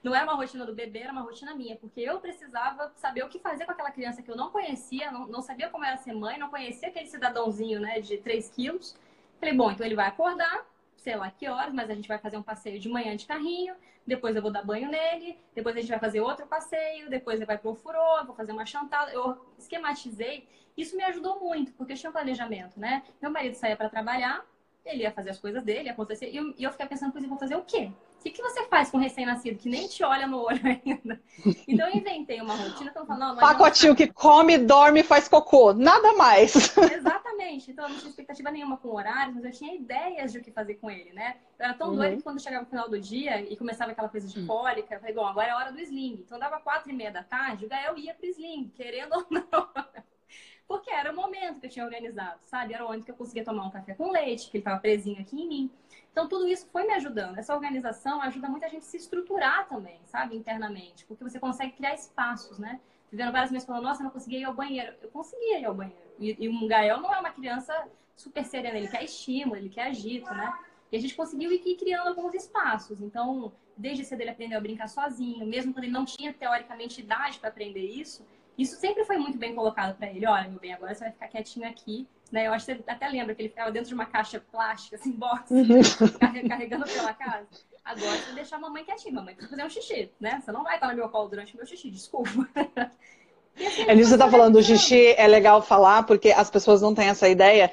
Não 0.00 0.14
era 0.14 0.24
uma 0.24 0.36
rotina 0.36 0.64
do 0.64 0.72
bebê, 0.72 1.00
era 1.00 1.12
uma 1.12 1.22
rotina 1.22 1.52
minha, 1.56 1.74
porque 1.74 2.00
eu 2.00 2.20
precisava 2.20 2.92
saber 2.94 3.24
o 3.24 3.28
que 3.28 3.40
fazer 3.40 3.64
com 3.64 3.72
aquela 3.72 3.90
criança 3.90 4.22
que 4.22 4.30
eu 4.30 4.36
não 4.36 4.50
conhecia, 4.50 5.10
não, 5.10 5.26
não 5.26 5.42
sabia 5.42 5.68
como 5.68 5.84
era 5.84 5.96
ser 5.98 6.14
mãe, 6.14 6.38
não 6.38 6.48
conhecia 6.48 6.88
aquele 6.88 7.06
cidadãozinho, 7.06 7.80
né, 7.80 8.00
de 8.00 8.16
3 8.16 8.48
quilos. 8.48 8.96
Falei, 9.38 9.54
bom, 9.54 9.70
então 9.70 9.84
ele 9.84 9.94
vai 9.94 10.06
acordar, 10.06 10.64
sei 11.00 11.16
lá 11.16 11.30
que 11.30 11.48
horas, 11.48 11.72
mas 11.72 11.88
a 11.88 11.94
gente 11.94 12.06
vai 12.06 12.18
fazer 12.18 12.36
um 12.36 12.42
passeio 12.42 12.78
de 12.78 12.88
manhã 12.88 13.16
de 13.16 13.26
carrinho, 13.26 13.74
depois 14.06 14.36
eu 14.36 14.42
vou 14.42 14.50
dar 14.50 14.62
banho 14.62 14.90
nele, 14.90 15.38
depois 15.54 15.74
a 15.74 15.80
gente 15.80 15.88
vai 15.88 15.98
fazer 15.98 16.20
outro 16.20 16.46
passeio, 16.46 17.08
depois 17.08 17.36
ele 17.36 17.46
vai 17.46 17.56
pro 17.56 17.74
furô, 17.74 18.24
vou 18.26 18.34
fazer 18.34 18.52
uma 18.52 18.66
chantada. 18.66 19.10
Eu 19.10 19.40
esquematizei. 19.58 20.46
Isso 20.76 20.96
me 20.96 21.02
ajudou 21.04 21.40
muito, 21.40 21.72
porque 21.72 21.94
tinha 21.94 22.10
um 22.10 22.12
planejamento, 22.12 22.78
né? 22.78 23.02
Meu 23.20 23.30
marido 23.30 23.54
saía 23.54 23.76
para 23.76 23.88
trabalhar, 23.88 24.44
ele 24.84 25.02
ia 25.02 25.10
fazer 25.10 25.30
as 25.30 25.38
coisas 25.38 25.62
dele, 25.62 25.88
acontecer. 25.88 26.30
E 26.30 26.36
eu, 26.36 26.54
e 26.56 26.64
eu 26.64 26.70
fiquei 26.70 26.86
pensando, 26.86 27.12
pois 27.12 27.24
eu 27.24 27.30
vou 27.30 27.38
fazer 27.38 27.56
o 27.56 27.62
quê? 27.62 27.90
O 28.20 28.22
que, 28.22 28.32
que 28.32 28.42
você 28.42 28.66
faz 28.66 28.90
com 28.90 28.98
um 28.98 29.00
recém-nascido 29.00 29.58
que 29.58 29.70
nem 29.70 29.88
te 29.88 30.04
olha 30.04 30.26
no 30.26 30.42
olho 30.42 30.60
ainda? 30.84 31.18
Então 31.66 31.88
eu 31.88 31.96
inventei 31.96 32.38
uma 32.38 32.54
rotina 32.54 32.90
que 32.90 32.98
eu 32.98 33.06
falo, 33.06 33.18
não, 33.18 33.28
não 33.28 33.40
Pacotinho 33.40 33.96
que 33.96 34.06
come, 34.06 34.58
dorme 34.58 35.00
e 35.00 35.02
faz 35.02 35.26
cocô. 35.26 35.72
Nada 35.72 36.12
mais. 36.12 36.54
Exatamente. 36.76 37.70
Então 37.70 37.86
eu 37.86 37.88
não 37.88 37.96
tinha 37.96 38.10
expectativa 38.10 38.50
nenhuma 38.50 38.76
com 38.76 38.94
horários, 38.94 39.34
mas 39.34 39.44
eu 39.46 39.50
tinha 39.50 39.74
ideias 39.74 40.32
de 40.32 40.38
o 40.38 40.42
que 40.42 40.50
fazer 40.50 40.74
com 40.74 40.90
ele, 40.90 41.14
né? 41.14 41.36
Eu 41.58 41.64
era 41.64 41.72
tão 41.72 41.88
uhum. 41.88 41.96
doida 41.96 42.16
que 42.16 42.22
quando 42.22 42.42
chegava 42.42 42.62
no 42.62 42.68
final 42.68 42.90
do 42.90 43.00
dia 43.00 43.40
e 43.40 43.56
começava 43.56 43.92
aquela 43.92 44.10
coisa 44.10 44.28
de 44.28 44.44
cólica, 44.44 44.94
eu 44.94 45.00
falei, 45.00 45.14
bom, 45.14 45.26
agora 45.26 45.48
é 45.48 45.50
a 45.52 45.56
hora 45.56 45.72
do 45.72 45.80
sling. 45.80 46.22
Então 46.22 46.38
dava 46.38 46.60
quatro 46.60 46.90
e 46.90 46.92
meia 46.92 47.10
da 47.10 47.22
tarde, 47.22 47.64
o 47.64 47.68
Gael 47.70 47.96
ia 47.96 48.12
pro 48.12 48.26
sling, 48.26 48.70
querendo 48.76 49.14
ou 49.14 49.26
não. 49.30 49.70
Porque 50.68 50.90
era 50.90 51.10
o 51.10 51.16
momento 51.16 51.58
que 51.58 51.66
eu 51.66 51.70
tinha 51.70 51.84
organizado, 51.86 52.38
sabe? 52.42 52.74
Era 52.74 52.86
onde 52.86 53.02
que 53.02 53.10
eu 53.10 53.16
conseguia 53.16 53.42
tomar 53.42 53.64
um 53.64 53.70
café 53.70 53.94
com 53.94 54.12
leite, 54.12 54.50
que 54.50 54.58
ele 54.58 54.60
estava 54.60 54.78
presinho 54.78 55.20
aqui 55.20 55.40
em 55.40 55.48
mim. 55.48 55.70
Então, 56.12 56.28
tudo 56.28 56.46
isso 56.48 56.66
foi 56.72 56.84
me 56.86 56.92
ajudando. 56.94 57.38
Essa 57.38 57.54
organização 57.54 58.20
ajuda 58.20 58.48
gente 58.68 58.78
a 58.78 58.80
se 58.80 58.96
estruturar 58.96 59.68
também, 59.68 60.00
sabe? 60.04 60.36
Internamente. 60.36 61.04
Porque 61.06 61.22
você 61.22 61.38
consegue 61.38 61.72
criar 61.72 61.94
espaços, 61.94 62.58
né? 62.58 62.80
Vivendo 63.10 63.32
várias 63.32 63.50
vezes 63.50 63.66
falando, 63.66 63.84
nossa, 63.84 64.02
eu 64.02 64.04
não 64.04 64.10
conseguia 64.10 64.38
ir 64.38 64.44
ao 64.44 64.54
banheiro. 64.54 64.94
Eu 65.02 65.10
conseguia 65.10 65.58
ir 65.58 65.64
ao 65.64 65.74
banheiro. 65.74 66.10
E, 66.18 66.36
e 66.38 66.48
o 66.48 66.68
Gael 66.68 67.00
não 67.00 67.12
é 67.12 67.18
uma 67.18 67.30
criança 67.30 67.74
super 68.16 68.44
serena, 68.44 68.76
ele 68.76 68.88
quer 68.88 69.02
estímulo, 69.02 69.56
ele 69.56 69.68
quer 69.68 69.86
agito, 69.86 70.32
né? 70.32 70.52
E 70.92 70.96
a 70.96 71.00
gente 71.00 71.14
conseguiu 71.14 71.50
ir 71.50 71.76
criando 71.76 72.08
alguns 72.08 72.34
espaços. 72.34 73.00
Então, 73.00 73.52
desde 73.76 74.04
cedo 74.04 74.20
ele 74.20 74.30
aprendeu 74.30 74.58
a 74.58 74.60
brincar 74.60 74.88
sozinho, 74.88 75.46
mesmo 75.46 75.72
quando 75.72 75.84
ele 75.84 75.92
não 75.92 76.04
tinha 76.04 76.32
teoricamente 76.32 77.00
idade 77.00 77.38
para 77.38 77.48
aprender 77.48 77.84
isso, 77.84 78.26
isso 78.58 78.76
sempre 78.76 79.04
foi 79.04 79.16
muito 79.16 79.38
bem 79.38 79.54
colocado 79.54 79.96
para 79.96 80.10
ele. 80.10 80.26
Olha, 80.26 80.48
meu 80.48 80.60
bem, 80.60 80.72
agora 80.72 80.94
você 80.94 81.04
vai 81.04 81.12
ficar 81.12 81.28
quietinho 81.28 81.68
aqui 81.68 82.06
né? 82.30 82.46
Eu 82.46 82.52
acho 82.52 82.66
que 82.66 82.74
você 82.74 82.82
até 82.86 83.08
lembra 83.08 83.34
que 83.34 83.42
ele 83.42 83.48
ficava 83.48 83.70
dentro 83.70 83.88
de 83.88 83.94
uma 83.94 84.06
caixa 84.06 84.40
plástica, 84.52 84.96
assim, 84.96 85.12
box, 85.12 85.50
uhum. 85.50 85.80
carregando 86.48 86.84
pela 86.84 87.12
casa. 87.12 87.46
Agora 87.84 88.16
você 88.18 88.32
deixar 88.32 88.56
a 88.56 88.60
mamãe 88.60 88.84
quietinha, 88.84 89.14
mamãe 89.14 89.34
precisa 89.34 89.56
fazer 89.56 89.66
um 89.66 89.70
xixi, 89.70 90.10
né? 90.20 90.40
Você 90.42 90.52
não 90.52 90.62
vai 90.62 90.76
estar 90.76 90.88
no 90.88 90.96
meu 90.96 91.08
colo 91.08 91.28
durante 91.28 91.54
o 91.54 91.56
meu 91.56 91.66
xixi, 91.66 91.90
desculpa. 91.90 92.30
Assim, 93.56 93.82
é 93.82 93.94
nisso 93.94 94.02
que 94.02 94.04
você 94.04 94.14
está 94.14 94.30
falando 94.30 94.54
do 94.54 94.62
xixi, 94.62 95.14
é 95.16 95.26
legal 95.26 95.60
falar, 95.60 96.04
porque 96.04 96.30
as 96.30 96.48
pessoas 96.48 96.80
não 96.80 96.94
têm 96.94 97.08
essa 97.08 97.28
ideia 97.28 97.70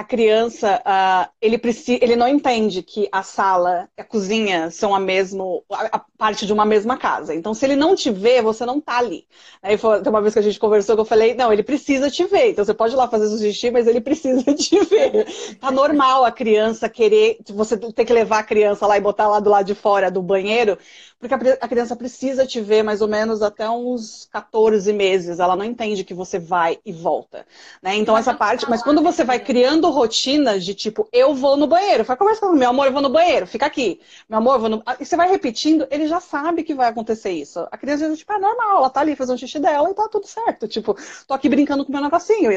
a 0.00 0.04
criança, 0.04 0.80
uh, 0.80 1.30
ele, 1.42 1.58
precisa, 1.58 2.02
ele 2.02 2.16
não 2.16 2.26
entende 2.26 2.82
que 2.82 3.06
a 3.12 3.22
sala 3.22 3.86
e 3.98 4.00
a 4.00 4.04
cozinha 4.04 4.70
são 4.70 4.94
a, 4.94 4.98
mesmo, 4.98 5.62
a, 5.70 5.98
parte 6.16 6.46
de 6.46 6.54
uma 6.54 6.64
mesma 6.64 6.96
casa. 6.96 7.34
Então, 7.34 7.52
se 7.52 7.66
ele 7.66 7.76
não 7.76 7.94
te 7.94 8.10
vê, 8.10 8.40
você 8.40 8.64
não 8.64 8.80
tá 8.80 8.96
ali. 8.96 9.26
Aí 9.62 9.76
foi 9.76 10.00
uma 10.00 10.22
vez 10.22 10.32
que 10.32 10.40
a 10.40 10.42
gente 10.42 10.58
conversou 10.58 10.94
que 10.94 11.02
eu 11.02 11.04
falei, 11.04 11.34
não, 11.34 11.52
ele 11.52 11.62
precisa 11.62 12.10
te 12.10 12.24
ver. 12.24 12.52
Então, 12.52 12.64
você 12.64 12.72
pode 12.72 12.94
ir 12.94 12.96
lá 12.96 13.08
fazer 13.08 13.26
o 13.26 13.38
xixi, 13.38 13.70
mas 13.70 13.86
ele 13.86 14.00
precisa 14.00 14.42
te 14.56 14.82
ver. 14.86 15.26
Tá 15.60 15.70
normal 15.70 16.24
a 16.24 16.32
criança 16.32 16.88
querer, 16.88 17.36
você 17.50 17.76
ter 17.76 18.06
que 18.06 18.12
levar 18.14 18.38
a 18.38 18.44
criança 18.44 18.86
lá 18.86 18.96
e 18.96 19.02
botar 19.02 19.28
lá 19.28 19.38
do 19.38 19.50
lado 19.50 19.66
de 19.66 19.74
fora 19.74 20.10
do 20.10 20.22
banheiro, 20.22 20.78
porque 21.20 21.34
a 21.34 21.68
criança 21.68 21.94
precisa 21.94 22.46
te 22.46 22.62
ver 22.62 22.82
mais 22.82 23.02
ou 23.02 23.08
menos 23.08 23.42
até 23.42 23.68
uns 23.68 24.26
14 24.32 24.90
meses. 24.90 25.38
Ela 25.38 25.54
não 25.54 25.64
entende 25.66 26.02
que 26.02 26.14
você 26.14 26.38
vai 26.38 26.78
e 26.84 26.92
volta. 26.92 27.46
Né? 27.82 27.94
Então, 27.96 28.16
essa 28.16 28.32
parte. 28.32 28.68
Mas 28.70 28.82
quando 28.82 29.02
você 29.02 29.22
vai 29.22 29.38
criando 29.38 29.90
rotinas 29.90 30.64
de 30.64 30.74
tipo, 30.74 31.06
eu 31.12 31.34
vou 31.34 31.58
no 31.58 31.66
banheiro, 31.66 32.04
vai 32.04 32.16
conversar 32.16 32.46
com 32.46 32.54
meu 32.54 32.70
amor, 32.70 32.86
eu 32.86 32.92
vou 32.92 33.02
no 33.02 33.10
banheiro, 33.10 33.46
fica 33.46 33.66
aqui. 33.66 34.00
Meu 34.28 34.38
amor, 34.38 34.54
eu 34.54 34.60
vou 34.60 34.68
no. 34.70 34.82
E 34.98 35.04
você 35.04 35.14
vai 35.14 35.28
repetindo, 35.28 35.86
ele 35.90 36.06
já 36.06 36.20
sabe 36.20 36.64
que 36.64 36.74
vai 36.74 36.88
acontecer 36.88 37.32
isso. 37.32 37.68
A 37.70 37.76
criança 37.76 38.08
diz, 38.08 38.20
tipo, 38.20 38.32
é 38.32 38.38
normal, 38.38 38.78
ela 38.78 38.90
tá 38.90 39.00
ali 39.00 39.14
fazendo 39.14 39.38
xixi 39.38 39.58
dela 39.58 39.90
e 39.90 39.94
tá 39.94 40.08
tudo 40.08 40.26
certo. 40.26 40.66
Tipo, 40.66 40.96
tô 41.26 41.34
aqui 41.34 41.50
brincando 41.50 41.84
com 41.84 41.92
meu 41.92 42.00
negocinho. 42.00 42.50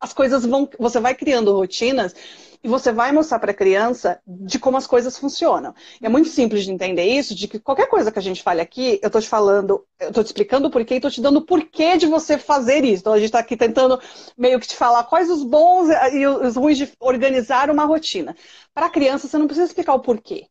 As 0.00 0.12
coisas 0.12 0.44
vão. 0.44 0.68
Você 0.78 1.00
vai 1.00 1.14
criando 1.14 1.52
rotinas 1.52 2.14
e 2.62 2.68
você 2.68 2.92
vai 2.92 3.12
mostrar 3.12 3.38
para 3.38 3.52
a 3.52 3.54
criança 3.54 4.20
de 4.26 4.58
como 4.58 4.76
as 4.76 4.86
coisas 4.86 5.16
funcionam. 5.16 5.74
E 6.00 6.06
é 6.06 6.08
muito 6.08 6.28
simples 6.28 6.64
de 6.64 6.72
entender 6.72 7.04
isso, 7.04 7.34
de 7.34 7.46
que 7.46 7.58
qualquer 7.58 7.86
coisa 7.88 8.10
que 8.10 8.18
a 8.18 8.22
gente 8.22 8.42
fale 8.42 8.60
aqui, 8.60 8.98
eu 9.02 9.06
estou 9.06 9.20
te 9.20 9.28
falando, 9.28 9.84
eu 10.00 10.08
estou 10.08 10.24
te 10.24 10.28
explicando 10.28 10.68
o 10.68 10.70
porquê 10.70 10.94
e 10.94 10.96
estou 10.98 11.10
te 11.10 11.20
dando 11.20 11.38
o 11.38 11.46
porquê 11.46 11.96
de 11.96 12.06
você 12.06 12.36
fazer 12.36 12.84
isso. 12.84 13.02
Então 13.02 13.12
a 13.12 13.18
gente 13.18 13.26
está 13.26 13.38
aqui 13.38 13.56
tentando 13.56 14.00
meio 14.36 14.58
que 14.58 14.66
te 14.66 14.76
falar 14.76 15.04
quais 15.04 15.30
os 15.30 15.44
bons 15.44 15.88
e 16.12 16.26
os 16.26 16.56
ruins 16.56 16.78
de 16.78 16.92
organizar 17.00 17.70
uma 17.70 17.84
rotina. 17.84 18.36
Para 18.74 18.86
a 18.86 18.90
criança, 18.90 19.28
você 19.28 19.38
não 19.38 19.46
precisa 19.46 19.66
explicar 19.66 19.94
o 19.94 20.00
porquê. 20.00 20.46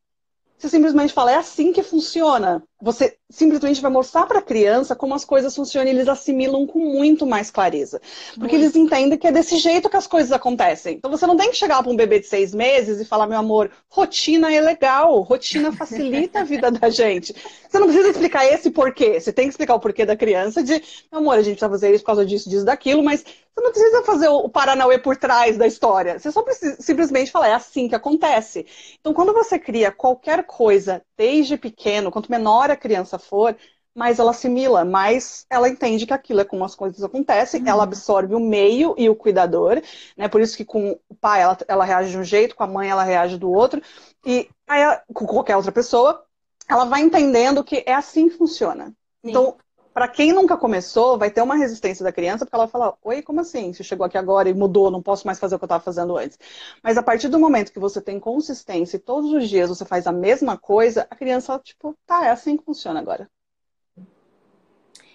Você 0.57 0.69
simplesmente 0.69 1.13
fala, 1.13 1.31
é 1.31 1.35
assim 1.35 1.71
que 1.71 1.83
funciona. 1.83 2.63
Você 2.79 3.17
simplesmente 3.29 3.81
vai 3.81 3.89
mostrar 3.89 4.27
para 4.27 4.37
a 4.37 4.41
criança 4.41 4.95
como 4.95 5.15
as 5.15 5.25
coisas 5.25 5.55
funcionam 5.55 5.87
e 5.87 5.95
eles 5.95 6.07
assimilam 6.07 6.67
com 6.67 6.77
muito 6.77 7.25
mais 7.25 7.49
clareza. 7.49 7.99
Porque 8.35 8.55
muito. 8.55 8.55
eles 8.55 8.75
entendem 8.75 9.17
que 9.17 9.25
é 9.25 9.31
desse 9.31 9.57
jeito 9.57 9.89
que 9.89 9.97
as 9.97 10.05
coisas 10.05 10.31
acontecem. 10.31 10.95
Então 10.95 11.09
você 11.09 11.25
não 11.25 11.35
tem 11.35 11.49
que 11.49 11.57
chegar 11.57 11.81
para 11.81 11.91
um 11.91 11.95
bebê 11.95 12.19
de 12.19 12.27
seis 12.27 12.53
meses 12.53 13.01
e 13.01 13.05
falar, 13.05 13.25
meu 13.25 13.39
amor, 13.39 13.71
rotina 13.89 14.53
é 14.53 14.61
legal, 14.61 15.21
rotina 15.21 15.71
facilita 15.71 16.41
a 16.41 16.43
vida 16.43 16.69
da 16.69 16.89
gente. 16.89 17.33
Você 17.67 17.79
não 17.79 17.87
precisa 17.87 18.09
explicar 18.09 18.45
esse 18.45 18.69
porquê. 18.69 19.19
Você 19.19 19.33
tem 19.33 19.45
que 19.45 19.51
explicar 19.51 19.73
o 19.73 19.79
porquê 19.79 20.05
da 20.05 20.15
criança 20.15 20.61
de, 20.63 20.73
meu 21.11 21.19
amor, 21.21 21.33
a 21.33 21.41
gente 21.41 21.55
precisa 21.55 21.69
fazer 21.69 21.91
isso 21.91 22.03
por 22.03 22.07
causa 22.07 22.25
disso, 22.25 22.47
disso, 22.47 22.63
daquilo, 22.63 23.03
mas 23.03 23.23
você 23.23 23.61
não 23.61 23.71
precisa 23.71 24.03
fazer 24.03 24.27
o 24.27 24.47
Paranauê 24.47 24.99
por 24.99 25.17
trás 25.17 25.57
da 25.57 25.65
história. 25.65 26.19
Você 26.19 26.31
só 26.31 26.43
precisa 26.43 26.77
simplesmente 26.79 27.31
falar, 27.31 27.47
é 27.47 27.53
assim 27.53 27.87
que 27.87 27.95
acontece. 27.95 28.67
Então, 28.99 29.15
quando 29.15 29.33
você 29.33 29.57
cria 29.57 29.91
qualquer 29.91 30.43
coisa 30.43 31.01
desde 31.17 31.57
pequeno, 31.57 32.11
quanto 32.11 32.31
menor 32.31 32.69
a 32.69 32.75
criança 32.75 33.17
for, 33.17 33.55
mais 33.97 34.19
ela 34.19 34.29
assimila, 34.29 34.85
mais 34.85 35.45
ela 35.49 35.67
entende 35.67 36.05
que 36.05 36.13
aquilo 36.13 36.39
é 36.39 36.45
como 36.45 36.63
as 36.63 36.75
coisas 36.75 37.03
acontecem, 37.03 37.61
uhum. 37.61 37.67
ela 37.67 37.83
absorve 37.83 38.35
o 38.35 38.39
meio 38.39 38.93
e 38.95 39.09
o 39.09 39.15
cuidador, 39.15 39.81
né? 40.15 40.27
Por 40.27 40.39
isso 40.39 40.55
que 40.55 40.63
com 40.63 40.91
o 41.09 41.15
pai 41.15 41.41
ela, 41.41 41.57
ela 41.67 41.83
reage 41.83 42.11
de 42.11 42.17
um 42.19 42.23
jeito, 42.23 42.55
com 42.55 42.63
a 42.63 42.67
mãe 42.67 42.89
ela 42.89 43.03
reage 43.03 43.37
do 43.37 43.51
outro, 43.51 43.81
e 44.23 44.47
aí, 44.67 44.99
com 45.11 45.25
qualquer 45.25 45.55
outra 45.55 45.71
pessoa, 45.71 46.23
ela 46.69 46.85
vai 46.85 47.01
entendendo 47.01 47.63
que 47.63 47.83
é 47.87 47.93
assim 47.93 48.29
que 48.29 48.37
funciona. 48.37 48.87
Sim. 49.25 49.31
Então, 49.31 49.57
para 49.97 50.07
quem 50.07 50.31
nunca 50.31 50.55
começou, 50.55 51.17
vai 51.17 51.31
ter 51.31 51.41
uma 51.41 51.55
resistência 51.55 52.03
da 52.03 52.11
criança, 52.11 52.45
porque 52.45 52.55
ela 52.55 52.65
vai 52.67 52.71
falar: 52.71 52.93
Oi, 53.03 53.23
como 53.23 53.39
assim? 53.39 53.73
Você 53.73 53.83
chegou 53.83 54.05
aqui 54.05 54.15
agora 54.15 54.47
e 54.47 54.53
mudou, 54.53 54.91
não 54.91 55.01
posso 55.01 55.25
mais 55.25 55.39
fazer 55.39 55.55
o 55.55 55.57
que 55.57 55.63
eu 55.63 55.65
estava 55.65 55.83
fazendo 55.83 56.15
antes. 56.15 56.37
Mas 56.83 56.99
a 56.99 57.01
partir 57.01 57.29
do 57.29 57.39
momento 57.39 57.73
que 57.73 57.79
você 57.79 57.99
tem 57.99 58.19
consistência 58.19 58.97
e 58.97 58.99
todos 58.99 59.31
os 59.33 59.49
dias 59.49 59.69
você 59.69 59.83
faz 59.85 60.05
a 60.05 60.11
mesma 60.11 60.55
coisa, 60.55 61.07
a 61.09 61.15
criança, 61.15 61.59
tipo, 61.63 61.97
tá, 62.05 62.27
é 62.27 62.29
assim 62.29 62.55
que 62.55 62.63
funciona 62.63 62.99
agora. 62.99 63.27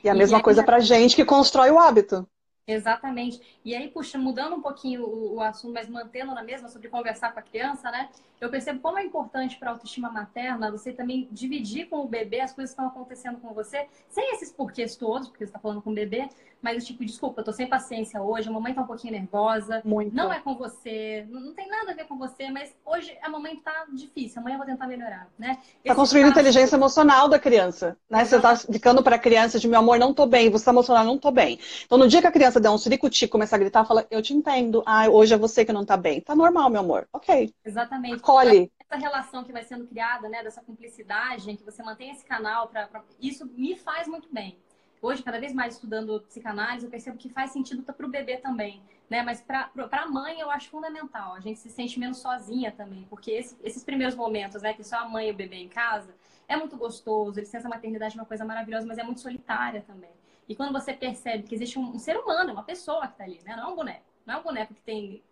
E 0.03 0.09
a 0.09 0.15
e 0.17 0.19
mesma 0.19 0.43
coisa 0.43 0.65
para 0.65 0.81
gente 0.81 1.15
que 1.15 1.25
constrói 1.25 1.71
o 1.71 1.79
hábito. 1.79 2.27
Exatamente. 2.67 3.41
E 3.65 3.75
aí, 3.75 3.89
puxa, 3.89 4.17
mudando 4.17 4.55
um 4.55 4.63
pouquinho 4.63 5.05
o, 5.05 5.35
o, 5.35 5.41
assunto, 5.41 5.75
mas 5.75 5.89
mantendo 5.89 6.33
na 6.33 6.45
mesma 6.45 6.69
sobre 6.69 6.89
conversar 6.89 7.33
com 7.33 7.41
a 7.41 7.43
criança, 7.43 7.91
né? 7.91 8.09
Eu 8.41 8.51
percebo 8.51 8.79
como 8.81 8.99
é 8.99 9.05
importante 9.05 9.57
para 9.59 9.71
a 9.71 9.73
autoestima 9.73 10.11
materna 10.11 10.71
você 10.71 10.93
também 10.93 11.29
dividir 11.33 11.89
com 11.89 11.97
o 12.05 12.09
bebê 12.09 12.41
as 12.41 12.53
coisas 12.53 12.73
que 12.73 12.81
estão 12.81 12.87
acontecendo 12.87 13.41
com 13.41 13.53
você, 13.53 13.89
sem 14.09 14.33
esses 14.35 14.53
porquês 14.53 14.95
todos, 14.95 15.29
porque 15.29 15.45
você 15.45 15.51
está 15.51 15.59
falando 15.59 15.83
com 15.83 15.91
o 15.91 15.95
bebê, 15.95 16.29
mas 16.63 16.87
tipo, 16.87 17.05
desculpa, 17.05 17.41
eu 17.41 17.45
tô 17.45 17.53
sem 17.53 17.67
paciência 17.67 18.23
hoje, 18.23 18.49
a 18.49 18.53
mamãe 18.53 18.73
tá 18.73 18.83
um 18.83 18.87
pouquinho 18.87 19.13
nervosa, 19.13 19.83
Muito. 19.85 20.15
não 20.15 20.33
é 20.33 20.39
com 20.39 20.55
você, 20.55 21.27
não, 21.29 21.53
tem 21.53 21.69
nada 21.69 21.91
a 21.91 21.95
ver 21.95 22.07
com 22.07 22.17
você, 22.17 22.51
mas 22.51 22.73
hoje 22.87 23.19
a 23.21 23.29
mamãe 23.29 23.57
tá 23.57 23.87
difícil, 23.93 24.41
amanhã 24.41 24.55
eu 24.55 24.59
vou 24.59 24.67
tentar 24.67 24.87
melhorar, 24.87 25.29
né? 25.37 25.59
Tá 25.85 25.95
construindo 25.95 26.29
espaço... 26.29 26.41
inteligência 26.41 26.77
emocional 26.77 27.29
da 27.29 27.39
criança, 27.39 27.99
né? 28.09 28.25
Você 28.25 28.41
tá 28.41 28.57
ficando 28.57 29.03
para 29.03 29.17
a 29.17 29.19
criança 29.19 29.59
de 29.59 29.67
meu 29.67 29.81
amor, 29.81 29.99
não 29.99 30.15
tô 30.15 30.25
bem, 30.25 30.51
você 30.51 30.65
tá 30.65 30.71
emocional, 30.71 31.05
não 31.05 31.19
tô 31.19 31.33
bem. 31.33 31.59
Então 31.85 31.99
no 31.99 32.07
dia 32.07 32.21
que 32.21 32.29
a 32.29 32.33
criança 32.33 32.61
der 32.61 32.71
um 32.71 32.79
suricuti, 32.79 33.27
começar 33.27 33.57
a 33.57 33.59
gritar, 33.59 33.85
fala, 33.85 34.07
eu 34.09 34.23
te 34.23 34.33
entendo, 34.33 34.85
ah, 34.87 35.09
hoje 35.09 35.35
é 35.35 35.37
você 35.37 35.65
que 35.65 35.73
não 35.73 35.85
tá 35.85 35.97
bem. 35.97 36.21
Tá 36.21 36.37
normal, 36.37 36.71
meu 36.71 36.81
amor, 36.81 37.09
ok. 37.13 37.53
Exatamente. 37.65 38.17
Acolhe. 38.17 38.71
Essa 38.89 39.01
relação 39.01 39.43
que 39.43 39.53
vai 39.53 39.65
sendo 39.65 39.87
criada, 39.87 40.29
né, 40.29 40.43
dessa 40.43 40.61
cumplicidade, 40.61 41.51
em 41.51 41.57
que 41.57 41.65
você 41.65 41.83
mantém 41.83 42.11
esse 42.11 42.25
canal, 42.25 42.69
pra, 42.69 42.87
pra... 42.87 43.03
isso 43.21 43.47
me 43.57 43.75
faz 43.75 44.07
muito 44.07 44.29
bem 44.31 44.57
hoje, 45.03 45.23
cada 45.23 45.39
vez 45.39 45.53
mais 45.53 45.75
estudando 45.75 46.21
psicanálise, 46.23 46.87
eu 46.87 46.91
percebo 46.91 47.19
que 47.19 47.29
faz 47.29 47.51
sentido 47.51 47.83
para 47.83 48.07
o 48.07 48.09
bebê 48.09 48.37
também, 48.39 48.81
né? 49.11 49.23
Mas 49.23 49.41
para 49.43 49.71
a 49.75 50.07
mãe 50.07 50.41
eu 50.41 50.51
acho 50.51 50.71
fundamental. 50.71 51.35
A 51.35 51.41
gente 51.41 51.59
se 51.59 51.69
sente 51.69 51.99
menos 51.99 52.19
sozinha 52.19 52.73
também, 52.73 53.05
porque 53.11 53.33
esse, 53.33 53.57
esses 53.63 53.85
primeiros 53.85 54.15
momentos, 54.15 54.63
né, 54.63 54.73
que 54.73 54.85
só 54.85 55.01
a 55.01 55.09
mãe 55.09 55.29
e 55.29 55.33
o 55.33 55.35
bebê 55.35 55.57
em 55.57 55.69
casa, 55.69 56.15
é 56.49 56.57
muito 56.57 56.77
gostoso. 56.77 57.41
A 57.41 57.69
maternidade 57.69 58.17
é 58.17 58.21
uma 58.21 58.27
coisa 58.27 58.45
maravilhosa, 58.45 58.87
mas 58.87 58.99
é 58.99 59.03
muito 59.03 59.21
solitária 59.21 59.83
também. 59.83 60.11
E 60.49 60.55
quando 60.55 60.73
você 60.73 60.93
percebe 60.93 61.45
que 61.45 61.55
existe 61.55 61.79
um, 61.79 61.91
um 61.91 61.99
ser 61.99 62.17
humano, 62.17 62.53
uma 62.53 62.63
pessoa 62.63 63.07
que 63.07 63.13
está 63.13 63.25
ali, 63.25 63.41
né? 63.45 63.57
Não 63.57 63.65
é 63.65 63.73
um 63.73 63.77
boneco. 63.77 64.05
Não 64.25 64.35
é 64.35 64.39
um 64.39 64.43
boneco 64.43 64.73
que 64.73 64.83
tem 64.83 65.23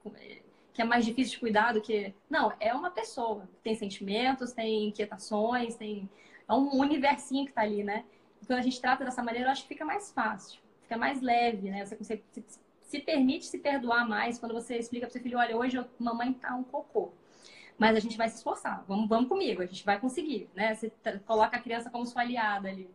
que 0.73 0.81
é 0.81 0.85
mais 0.85 1.05
difícil 1.05 1.35
de 1.35 1.41
cuidar 1.41 1.73
do 1.73 1.81
que. 1.81 2.15
Não, 2.29 2.53
é 2.61 2.73
uma 2.73 2.91
pessoa. 2.91 3.49
Tem 3.63 3.75
sentimentos, 3.75 4.53
tem 4.53 4.89
inquietações, 4.89 5.75
tem. 5.77 6.09
É 6.49 6.53
um 6.53 6.79
universinho 6.79 7.45
que 7.45 7.51
está 7.51 7.63
ali, 7.63 7.85
né? 7.85 8.05
Quando 8.51 8.59
a 8.59 8.63
gente 8.63 8.81
trata 8.81 9.05
dessa 9.05 9.23
maneira, 9.23 9.47
eu 9.47 9.53
acho 9.53 9.63
que 9.63 9.69
fica 9.69 9.85
mais 9.85 10.11
fácil, 10.11 10.59
fica 10.83 10.97
mais 10.97 11.23
leve, 11.23 11.71
né? 11.71 11.87
Você 11.87 11.95
consegue, 11.95 12.25
se, 12.33 12.45
se 12.83 12.99
permite 12.99 13.47
se 13.47 13.59
perdoar 13.59 14.09
mais 14.09 14.41
quando 14.41 14.53
você 14.53 14.77
explica 14.77 15.07
para 15.07 15.13
seu 15.13 15.23
filho, 15.23 15.39
olha, 15.39 15.57
hoje 15.57 15.79
a 15.79 15.87
mamãe 16.01 16.33
tá 16.33 16.57
um 16.57 16.65
cocô. 16.65 17.13
Mas 17.79 17.95
a 17.97 18.01
gente 18.01 18.19
vai 18.19 18.29
se 18.29 18.39
esforçar, 18.39 18.85
vamos, 18.89 19.09
vamos 19.09 19.29
comigo, 19.29 19.63
a 19.63 19.67
gente 19.67 19.85
vai 19.85 20.01
conseguir, 20.01 20.51
né? 20.53 20.75
Você 20.75 20.91
coloca 21.25 21.57
a 21.57 21.61
criança 21.61 21.91
como 21.91 22.05
sua 22.05 22.23
aliada 22.23 22.69
ali. 22.69 22.91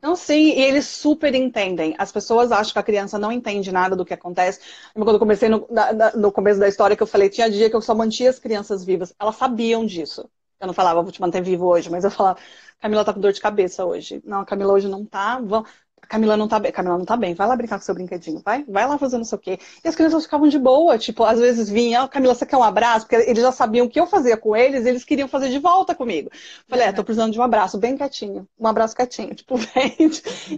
Não, 0.00 0.14
sim, 0.14 0.52
e 0.52 0.62
eles 0.62 0.86
super 0.86 1.34
entendem. 1.34 1.96
As 1.98 2.12
pessoas 2.12 2.52
acham 2.52 2.72
que 2.72 2.78
a 2.78 2.84
criança 2.84 3.18
não 3.18 3.32
entende 3.32 3.72
nada 3.72 3.96
do 3.96 4.04
que 4.04 4.14
acontece. 4.14 4.60
Quando 4.94 5.10
eu 5.10 5.18
comecei 5.18 5.48
no, 5.48 5.66
na, 5.68 6.12
no 6.12 6.30
começo 6.30 6.60
da 6.60 6.68
história 6.68 6.96
que 6.96 7.02
eu 7.02 7.08
falei, 7.08 7.28
tinha 7.28 7.50
dia 7.50 7.68
que 7.68 7.74
eu 7.74 7.82
só 7.82 7.92
mantinha 7.92 8.30
as 8.30 8.38
crianças 8.38 8.84
vivas. 8.84 9.12
Elas 9.18 9.34
sabiam 9.34 9.84
disso. 9.84 10.30
Eu 10.60 10.66
não 10.66 10.74
falava, 10.74 11.02
vou 11.02 11.10
te 11.10 11.20
manter 11.20 11.42
vivo 11.42 11.66
hoje, 11.66 11.90
mas 11.90 12.04
eu 12.04 12.10
falava, 12.10 12.38
Camila 12.80 13.04
tá 13.04 13.12
com 13.14 13.20
dor 13.20 13.32
de 13.32 13.40
cabeça 13.40 13.84
hoje. 13.84 14.20
Não, 14.24 14.40
a 14.40 14.44
Camila 14.44 14.72
hoje 14.72 14.88
não 14.88 15.04
tá. 15.04 15.38
Vamos... 15.38 15.68
Camila 16.10 16.36
não 16.36 16.48
tá 16.48 16.58
bem, 16.58 16.72
Camila 16.72 16.98
não 16.98 17.04
tá 17.04 17.16
bem, 17.16 17.34
vai 17.34 17.46
lá 17.46 17.54
brincar 17.54 17.78
com 17.78 17.84
seu 17.84 17.94
brinquedinho, 17.94 18.42
vai, 18.44 18.64
vai 18.64 18.84
lá 18.84 18.98
fazer 18.98 19.16
não 19.16 19.24
sei 19.24 19.38
o 19.38 19.40
quê. 19.40 19.58
E 19.84 19.86
as 19.86 19.94
crianças 19.94 20.24
ficavam 20.24 20.48
de 20.48 20.58
boa, 20.58 20.98
tipo, 20.98 21.22
às 21.22 21.38
vezes 21.38 21.68
vinha, 21.68 22.02
oh, 22.02 22.08
Camila, 22.08 22.34
você 22.34 22.44
quer 22.44 22.56
um 22.56 22.64
abraço? 22.64 23.06
Porque 23.06 23.30
eles 23.30 23.40
já 23.40 23.52
sabiam 23.52 23.86
o 23.86 23.88
que 23.88 24.00
eu 24.00 24.08
fazia 24.08 24.36
com 24.36 24.56
eles, 24.56 24.86
eles 24.86 25.04
queriam 25.04 25.28
fazer 25.28 25.50
de 25.50 25.60
volta 25.60 25.94
comigo. 25.94 26.28
Falei, 26.66 26.86
é, 26.88 26.92
tô 26.92 27.04
precisando 27.04 27.32
de 27.32 27.38
um 27.38 27.42
abraço, 27.44 27.78
bem 27.78 27.96
quietinho, 27.96 28.48
um 28.58 28.66
abraço 28.66 28.96
quietinho, 28.96 29.32
tipo, 29.36 29.56
vem. 29.56 29.94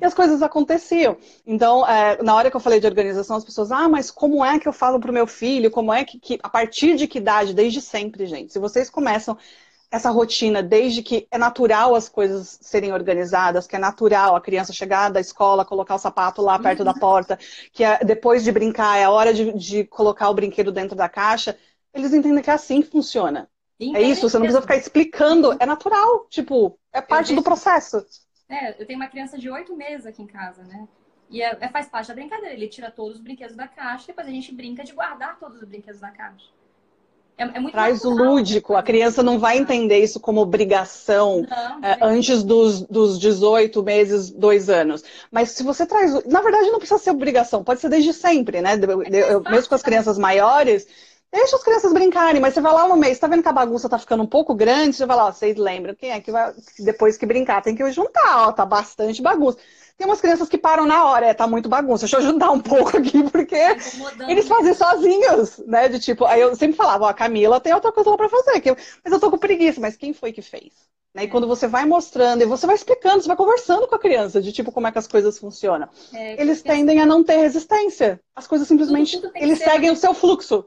E 0.00 0.02
as 0.02 0.14
coisas 0.14 0.40
aconteciam. 0.42 1.18
Então, 1.46 1.86
é, 1.86 2.22
na 2.22 2.34
hora 2.34 2.50
que 2.50 2.56
eu 2.56 2.60
falei 2.60 2.80
de 2.80 2.86
organização, 2.86 3.36
as 3.36 3.44
pessoas, 3.44 3.70
ah, 3.70 3.88
mas 3.90 4.10
como 4.10 4.42
é 4.42 4.58
que 4.58 4.66
eu 4.66 4.72
falo 4.72 4.98
pro 4.98 5.12
meu 5.12 5.26
filho? 5.26 5.70
Como 5.70 5.92
é 5.92 6.02
que, 6.02 6.18
que 6.18 6.38
a 6.42 6.48
partir 6.48 6.96
de 6.96 7.06
que 7.06 7.18
idade? 7.18 7.52
Desde 7.52 7.82
sempre, 7.82 8.24
gente. 8.24 8.54
Se 8.54 8.58
vocês 8.58 8.88
começam 8.88 9.36
essa 9.92 10.10
rotina, 10.10 10.62
desde 10.62 11.02
que 11.02 11.28
é 11.30 11.36
natural 11.36 11.94
as 11.94 12.08
coisas 12.08 12.58
serem 12.62 12.94
organizadas, 12.94 13.66
que 13.66 13.76
é 13.76 13.78
natural 13.78 14.34
a 14.34 14.40
criança 14.40 14.72
chegar 14.72 15.10
da 15.10 15.20
escola, 15.20 15.66
colocar 15.66 15.96
o 15.96 15.98
sapato 15.98 16.40
lá 16.40 16.58
perto 16.58 16.78
uhum. 16.78 16.86
da 16.86 16.94
porta, 16.94 17.38
que 17.70 17.84
é, 17.84 18.02
depois 18.02 18.42
de 18.42 18.50
brincar 18.50 18.96
é 18.96 19.04
a 19.04 19.10
hora 19.10 19.34
de, 19.34 19.52
de, 19.52 19.84
colocar 19.84 20.30
o 20.30 20.34
brinquedo 20.34 20.72
dentro 20.72 20.96
da 20.96 21.10
caixa, 21.10 21.58
eles 21.92 22.14
entendem 22.14 22.42
que 22.42 22.48
é 22.48 22.54
assim 22.54 22.80
que 22.80 22.88
funciona. 22.88 23.50
é 23.78 24.00
isso, 24.00 24.30
você 24.30 24.38
não 24.38 24.46
precisa 24.46 24.62
ficar 24.62 24.76
explicando, 24.76 25.54
é 25.60 25.66
natural, 25.66 26.26
tipo, 26.30 26.78
é 26.90 27.02
parte 27.02 27.34
do 27.34 27.42
processo. 27.42 28.02
É, 28.48 28.80
eu 28.80 28.86
tenho 28.86 28.98
uma 28.98 29.08
criança 29.08 29.36
de 29.36 29.50
oito 29.50 29.76
meses 29.76 30.06
aqui 30.06 30.22
em 30.22 30.26
casa, 30.26 30.62
né? 30.62 30.88
E 31.28 31.42
é, 31.42 31.54
é, 31.60 31.68
faz 31.68 31.86
parte 31.86 32.08
da 32.08 32.14
brincadeira. 32.14 32.54
Ele 32.54 32.68
tira 32.68 32.90
todos 32.90 33.16
os 33.16 33.22
brinquedos 33.22 33.56
da 33.56 33.68
caixa, 33.68 34.06
depois 34.06 34.26
a 34.26 34.30
gente 34.30 34.54
brinca 34.54 34.84
de 34.84 34.92
guardar 34.92 35.38
todos 35.38 35.58
os 35.58 35.68
brinquedos 35.68 36.00
da 36.00 36.10
caixa. 36.10 36.48
É, 37.36 37.44
é 37.44 37.70
Traz 37.70 38.02
natural. 38.02 38.28
o 38.28 38.34
lúdico. 38.34 38.74
A 38.74 38.82
criança 38.82 39.22
não 39.22 39.38
vai 39.38 39.58
entender 39.58 39.98
isso 39.98 40.20
como 40.20 40.40
obrigação 40.40 41.46
não, 41.48 41.84
é, 41.84 41.98
antes 42.02 42.42
dos, 42.42 42.82
dos 42.82 43.18
18 43.18 43.82
meses, 43.82 44.30
dois 44.30 44.68
anos. 44.68 45.02
Mas 45.30 45.50
se 45.50 45.62
você 45.62 45.86
traz. 45.86 46.12
Na 46.26 46.40
verdade, 46.40 46.70
não 46.70 46.78
precisa 46.78 46.98
ser 47.00 47.10
obrigação, 47.10 47.64
pode 47.64 47.80
ser 47.80 47.88
desde 47.88 48.12
sempre, 48.12 48.60
né? 48.60 48.74
É 48.74 49.32
eu, 49.32 49.42
mesmo 49.42 49.68
com 49.68 49.74
as 49.74 49.82
crianças 49.82 50.18
maiores. 50.18 50.86
Deixa 51.32 51.56
as 51.56 51.64
crianças 51.64 51.94
brincarem, 51.94 52.42
mas 52.42 52.52
você 52.52 52.60
vai 52.60 52.74
lá 52.74 52.86
no 52.86 52.94
mês, 52.94 53.18
tá 53.18 53.26
vendo 53.26 53.42
que 53.42 53.48
a 53.48 53.52
bagunça 53.52 53.88
tá 53.88 53.98
ficando 53.98 54.22
um 54.22 54.26
pouco 54.26 54.54
grande? 54.54 54.94
Você 54.94 55.06
vai 55.06 55.16
lá, 55.16 55.28
ó, 55.28 55.32
vocês 55.32 55.56
lembram 55.56 55.94
quem 55.94 56.10
é 56.10 56.20
que 56.20 56.30
vai, 56.30 56.52
depois 56.78 57.16
que 57.16 57.24
brincar, 57.24 57.62
tem 57.62 57.74
que 57.74 57.90
juntar, 57.90 58.48
ó, 58.48 58.52
tá 58.52 58.66
bastante 58.66 59.22
bagunça. 59.22 59.56
Tem 59.96 60.06
umas 60.06 60.20
crianças 60.20 60.48
que 60.48 60.58
param 60.58 60.86
na 60.86 61.04
hora, 61.04 61.26
é, 61.26 61.34
tá 61.34 61.46
muito 61.46 61.68
bagunça. 61.68 62.02
Deixa 62.02 62.16
eu 62.16 62.20
ajudar 62.20 62.50
um 62.50 62.60
pouco 62.60 62.96
aqui, 62.96 63.22
porque 63.30 63.56
eles 64.28 64.48
fazem 64.48 64.74
sozinhos, 64.74 65.58
né? 65.66 65.88
De 65.88 65.98
tipo, 65.98 66.24
aí 66.24 66.40
eu 66.40 66.54
sempre 66.56 66.76
falava, 66.76 67.04
ó, 67.04 67.08
a 67.08 67.14
Camila 67.14 67.60
tem 67.60 67.72
outra 67.72 67.92
coisa 67.92 68.10
lá 68.10 68.16
pra 68.16 68.28
fazer, 68.28 68.60
que 68.60 68.70
eu... 68.70 68.76
mas 69.04 69.12
eu 69.12 69.20
tô 69.20 69.30
com 69.30 69.38
preguiça, 69.38 69.80
mas 69.80 69.96
quem 69.96 70.12
foi 70.12 70.32
que 70.32 70.42
fez? 70.42 70.72
Né? 71.14 71.24
E 71.24 71.28
quando 71.28 71.46
você 71.46 71.66
vai 71.66 71.84
mostrando, 71.84 72.42
e 72.42 72.46
você 72.46 72.66
vai 72.66 72.74
explicando, 72.74 73.22
você 73.22 73.28
vai 73.28 73.36
conversando 73.36 73.86
com 73.86 73.94
a 73.94 73.98
criança, 73.98 74.40
de 74.40 74.50
tipo, 74.50 74.72
como 74.72 74.86
é 74.86 74.92
que 74.92 74.98
as 74.98 75.06
coisas 75.06 75.38
funcionam. 75.38 75.88
É, 76.12 76.40
eles 76.40 76.62
tendem 76.62 77.00
a 77.00 77.06
não 77.06 77.22
ter 77.22 77.36
resistência. 77.36 78.18
As 78.34 78.46
coisas 78.46 78.66
simplesmente, 78.66 79.16
tudo, 79.16 79.28
tudo 79.28 79.42
eles 79.42 79.58
seguem 79.58 79.90
o 79.90 79.96
seu 79.96 80.14
fluxo 80.14 80.66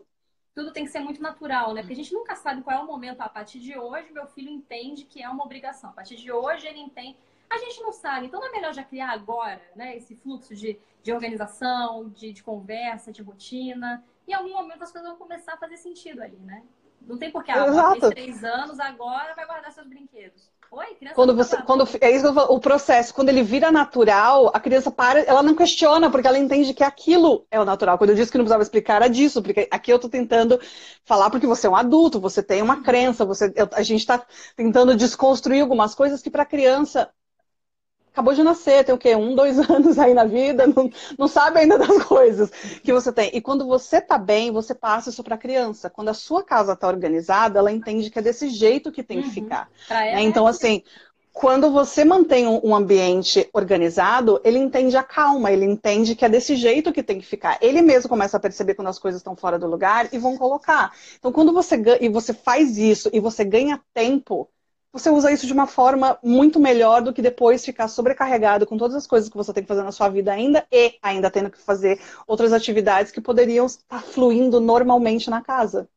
tudo 0.56 0.72
tem 0.72 0.86
que 0.86 0.92
ser 0.92 1.02
muito 1.02 1.22
natural, 1.22 1.74
né? 1.74 1.82
Porque 1.82 1.94
a 1.94 1.98
gente 1.98 2.14
nunca 2.14 2.34
sabe 2.34 2.62
qual 2.64 2.78
é 2.78 2.82
o 2.82 2.88
momento. 2.88 3.20
A 3.20 3.28
partir 3.28 3.60
de 3.60 3.78
hoje, 3.78 4.12
meu 4.14 4.26
filho 4.26 4.50
entende 4.50 5.04
que 5.04 5.22
é 5.22 5.28
uma 5.28 5.44
obrigação. 5.44 5.90
A 5.90 5.94
partir 5.94 6.16
de 6.16 6.32
hoje, 6.32 6.66
ele 6.66 6.80
entende 6.80 7.18
a 7.50 7.58
gente 7.58 7.82
não 7.82 7.92
sabe. 7.92 8.28
Então 8.28 8.40
não 8.40 8.48
é 8.48 8.52
melhor 8.52 8.74
já 8.74 8.84
criar 8.84 9.12
agora, 9.12 9.62
né? 9.76 9.96
Esse 9.96 10.16
fluxo 10.16 10.56
de, 10.56 10.80
de 11.04 11.12
organização, 11.12 12.10
de, 12.10 12.34
de 12.34 12.44
conversa, 12.44 13.12
de 13.12 13.22
rotina. 13.22 14.04
E 14.28 14.32
em 14.32 14.34
algum 14.34 14.54
momento 14.54 14.84
as 14.84 14.92
coisas 14.92 15.10
vão 15.10 15.18
começar 15.18 15.54
a 15.54 15.58
fazer 15.58 15.78
sentido 15.78 16.22
ali, 16.22 16.38
né? 16.38 16.64
Não 17.02 17.18
tem 17.18 17.32
porquê, 17.32 17.52
ah, 17.52 17.92
fez 17.92 18.10
três 18.10 18.44
anos, 18.44 18.80
agora 18.80 19.36
vai 19.36 19.46
guardar 19.46 19.72
seus 19.72 19.88
brinquedos. 19.88 20.50
Oi, 20.72 20.96
criança. 20.96 21.16
Quando 21.16 21.36
você, 21.36 21.62
quando, 21.62 21.88
é 22.02 22.12
isso 22.12 22.28
o 22.28 22.60
processo, 22.60 23.14
quando 23.14 23.30
ele 23.30 23.44
vira 23.44 23.72
natural, 23.72 24.50
a 24.54 24.60
criança 24.60 24.90
para, 24.90 25.22
ela 25.22 25.44
não 25.44 25.56
questiona, 25.56 26.10
porque 26.10 26.28
ela 26.28 26.40
entende 26.40 26.74
que 26.74 26.84
aquilo 26.84 27.46
é 27.52 27.60
o 27.60 27.66
natural. 27.66 27.98
Quando 27.98 28.10
eu 28.10 28.16
disse 28.16 28.32
que 28.32 28.38
não 28.38 28.44
precisava 28.44 28.64
explicar, 28.64 28.96
era 28.96 29.08
disso, 29.08 29.42
porque 29.42 29.68
aqui 29.70 29.92
eu 29.92 30.00
tô 30.00 30.10
tentando 30.10 30.60
falar 31.04 31.30
porque 31.30 31.46
você 31.46 31.68
é 31.68 31.70
um 31.70 31.76
adulto, 31.76 32.20
você 32.20 32.42
tem 32.42 32.62
uma 32.62 32.82
crença, 32.82 33.24
você, 33.24 33.54
a 33.74 33.84
gente 33.84 34.00
está 34.00 34.26
tentando 34.56 34.96
desconstruir 34.96 35.62
algumas 35.62 35.94
coisas 35.94 36.22
que 36.22 36.32
para 36.32 36.44
a 36.44 36.48
criança 36.48 37.10
acabou 38.16 38.34
de 38.34 38.44
nascer, 38.44 38.86
tem 38.86 38.96
o 38.96 38.98
quê? 38.98 39.14
Um, 39.14 39.36
dois 39.36 39.60
anos 39.70 40.00
aí 40.00 40.14
na 40.14 40.24
vida, 40.24 40.66
não, 40.66 40.90
não 41.20 41.28
sabe 41.28 41.60
ainda 41.60 41.78
das 41.78 42.04
coisas 42.04 42.50
que 42.82 42.94
você 42.94 43.12
tem. 43.12 43.30
E 43.34 43.42
quando 43.42 43.68
você 43.68 44.00
tá 44.00 44.18
bem, 44.18 44.52
você 44.52 44.74
passa 44.74 45.10
isso 45.10 45.22
para 45.22 45.36
a 45.36 45.38
criança. 45.38 45.90
Quando 45.90 46.10
a 46.10 46.14
sua 46.14 46.42
casa 46.42 46.76
tá 46.76 46.88
organizada, 46.88 47.60
ela 47.60 47.72
entende 47.72 48.10
que 48.10 48.18
é 48.18 48.22
desse 48.22 48.50
jeito 48.50 48.92
que 48.92 49.04
tem 49.04 49.18
uhum. 49.18 49.24
que 49.24 49.30
ficar. 49.32 49.70
Né? 50.16 50.24
Então, 50.24 50.48
assim, 50.48 50.82
quando 51.34 51.70
você 51.70 52.06
mantém 52.06 52.48
um 52.48 52.74
ambiente 52.74 53.50
organizado, 53.52 54.40
ele 54.46 54.58
entende 54.58 54.96
a 54.96 55.04
calma, 55.04 55.52
ele 55.52 55.66
entende 55.66 56.16
que 56.16 56.24
é 56.24 56.30
desse 56.30 56.56
jeito 56.56 56.94
que 56.94 57.04
tem 57.04 57.20
que 57.20 57.26
ficar. 57.26 57.58
Ele 57.60 57.82
mesmo 57.82 58.08
começa 58.08 58.38
a 58.38 58.40
perceber 58.40 58.76
quando 58.76 58.88
as 58.88 58.98
coisas 58.98 59.20
estão 59.20 59.36
fora 59.36 59.60
do 59.60 59.68
lugar 59.68 60.08
e 60.14 60.18
vão 60.18 60.38
colocar. 60.38 60.94
Então, 61.20 61.34
quando 61.34 61.52
você, 61.52 61.76
e 62.00 62.08
você 62.08 62.34
faz 62.34 62.78
isso 62.78 63.10
e 63.12 63.20
você 63.20 63.44
ganha 63.44 63.82
tempo, 63.94 64.50
você 64.96 65.10
usa 65.10 65.30
isso 65.30 65.46
de 65.46 65.52
uma 65.52 65.68
forma 65.68 66.18
muito 66.24 66.58
melhor 66.58 67.02
do 67.02 67.12
que 67.12 67.22
depois 67.22 67.66
ficar 67.66 67.90
sobrecarregado 67.90 68.66
com 68.66 68.78
todas 68.78 68.96
as 68.96 69.06
coisas 69.06 69.30
que 69.30 69.36
você 69.36 69.52
tem 69.52 69.62
que 69.62 69.68
fazer 69.68 69.84
na 69.84 69.92
sua 69.92 70.08
vida 70.08 70.32
ainda 70.32 70.66
e 70.72 70.98
ainda 71.04 71.30
tendo 71.30 71.52
que 71.52 71.58
fazer 71.58 72.00
outras 72.26 72.54
atividades 72.54 73.12
que 73.12 73.20
poderiam 73.20 73.66
estar 73.66 74.02
fluindo 74.02 74.62
normalmente 74.62 75.30
na 75.30 75.42
casa. 75.42 75.90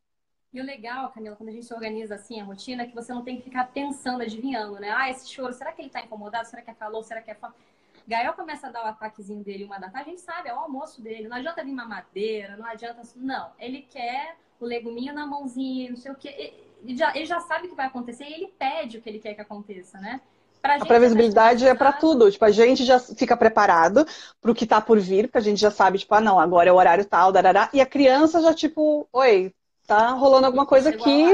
E 0.52 0.60
o 0.60 0.64
legal, 0.64 1.12
Camila, 1.12 1.36
quando 1.36 1.50
a 1.50 1.52
gente 1.52 1.72
organiza 1.72 2.16
assim 2.16 2.40
a 2.40 2.44
rotina, 2.44 2.82
é 2.82 2.86
que 2.86 2.94
você 2.94 3.14
não 3.14 3.22
tem 3.22 3.36
que 3.36 3.44
ficar 3.44 3.68
pensando, 3.68 4.20
adivinhando, 4.22 4.80
né? 4.80 4.90
Ah, 4.90 5.08
esse 5.08 5.28
choro, 5.28 5.52
será 5.52 5.70
que 5.70 5.80
ele 5.80 5.90
tá 5.90 6.00
incomodado? 6.00 6.48
Será 6.48 6.60
que 6.60 6.70
é 6.70 6.74
calor? 6.74 7.04
Será 7.04 7.22
que 7.22 7.30
é 7.30 7.36
fome? 7.36 7.54
Gael 8.08 8.32
começa 8.32 8.66
a 8.66 8.70
dar 8.70 8.84
o 8.84 8.88
ataquezinho 8.88 9.44
dele 9.44 9.62
uma 9.62 9.78
da 9.78 9.90
tarde, 9.90 10.08
a 10.08 10.12
gente 10.12 10.22
sabe, 10.22 10.48
é 10.48 10.54
o 10.54 10.58
almoço 10.58 11.00
dele. 11.00 11.28
Não 11.28 11.36
adianta 11.36 11.62
vir 11.62 11.72
mamadeira, 11.72 12.56
não 12.56 12.66
adianta. 12.66 13.02
Não, 13.14 13.52
ele 13.60 13.82
quer 13.82 14.36
o 14.60 14.66
leguminho 14.66 15.14
na 15.14 15.26
mãozinha, 15.26 15.90
não 15.90 15.96
sei 15.96 16.12
o 16.12 16.14
quê 16.14 16.52
ele 16.84 16.96
já, 16.96 17.14
ele 17.14 17.26
já 17.26 17.40
sabe 17.40 17.66
o 17.66 17.70
que 17.70 17.76
vai 17.76 17.86
acontecer 17.86 18.24
e 18.24 18.34
ele 18.34 18.52
pede 18.58 18.98
o 18.98 19.02
que 19.02 19.08
ele 19.08 19.18
quer 19.18 19.34
que 19.34 19.40
aconteça, 19.40 19.98
né? 19.98 20.20
Pra 20.60 20.74
a 20.74 20.84
previsibilidade 20.84 21.66
é 21.66 21.74
para 21.74 21.92
tudo. 21.92 22.30
Tipo, 22.30 22.44
a 22.44 22.50
gente 22.50 22.84
já 22.84 22.98
fica 22.98 23.36
preparado 23.36 24.04
para 24.40 24.50
o 24.50 24.54
que 24.54 24.64
está 24.64 24.80
por 24.80 24.98
vir, 24.98 25.24
porque 25.26 25.38
a 25.38 25.42
gente 25.42 25.60
já 25.60 25.70
sabe, 25.70 25.98
tipo, 25.98 26.12
ah, 26.14 26.20
não, 26.20 26.38
agora 26.38 26.68
é 26.68 26.72
o 26.72 26.76
horário 26.76 27.04
tal, 27.04 27.30
darará. 27.30 27.70
E 27.72 27.80
a 27.80 27.86
criança 27.86 28.42
já, 28.42 28.52
tipo, 28.52 29.08
oi, 29.12 29.52
tá 29.86 30.10
rolando 30.10 30.46
alguma 30.46 30.66
coisa 30.66 30.90
aqui. 30.90 31.24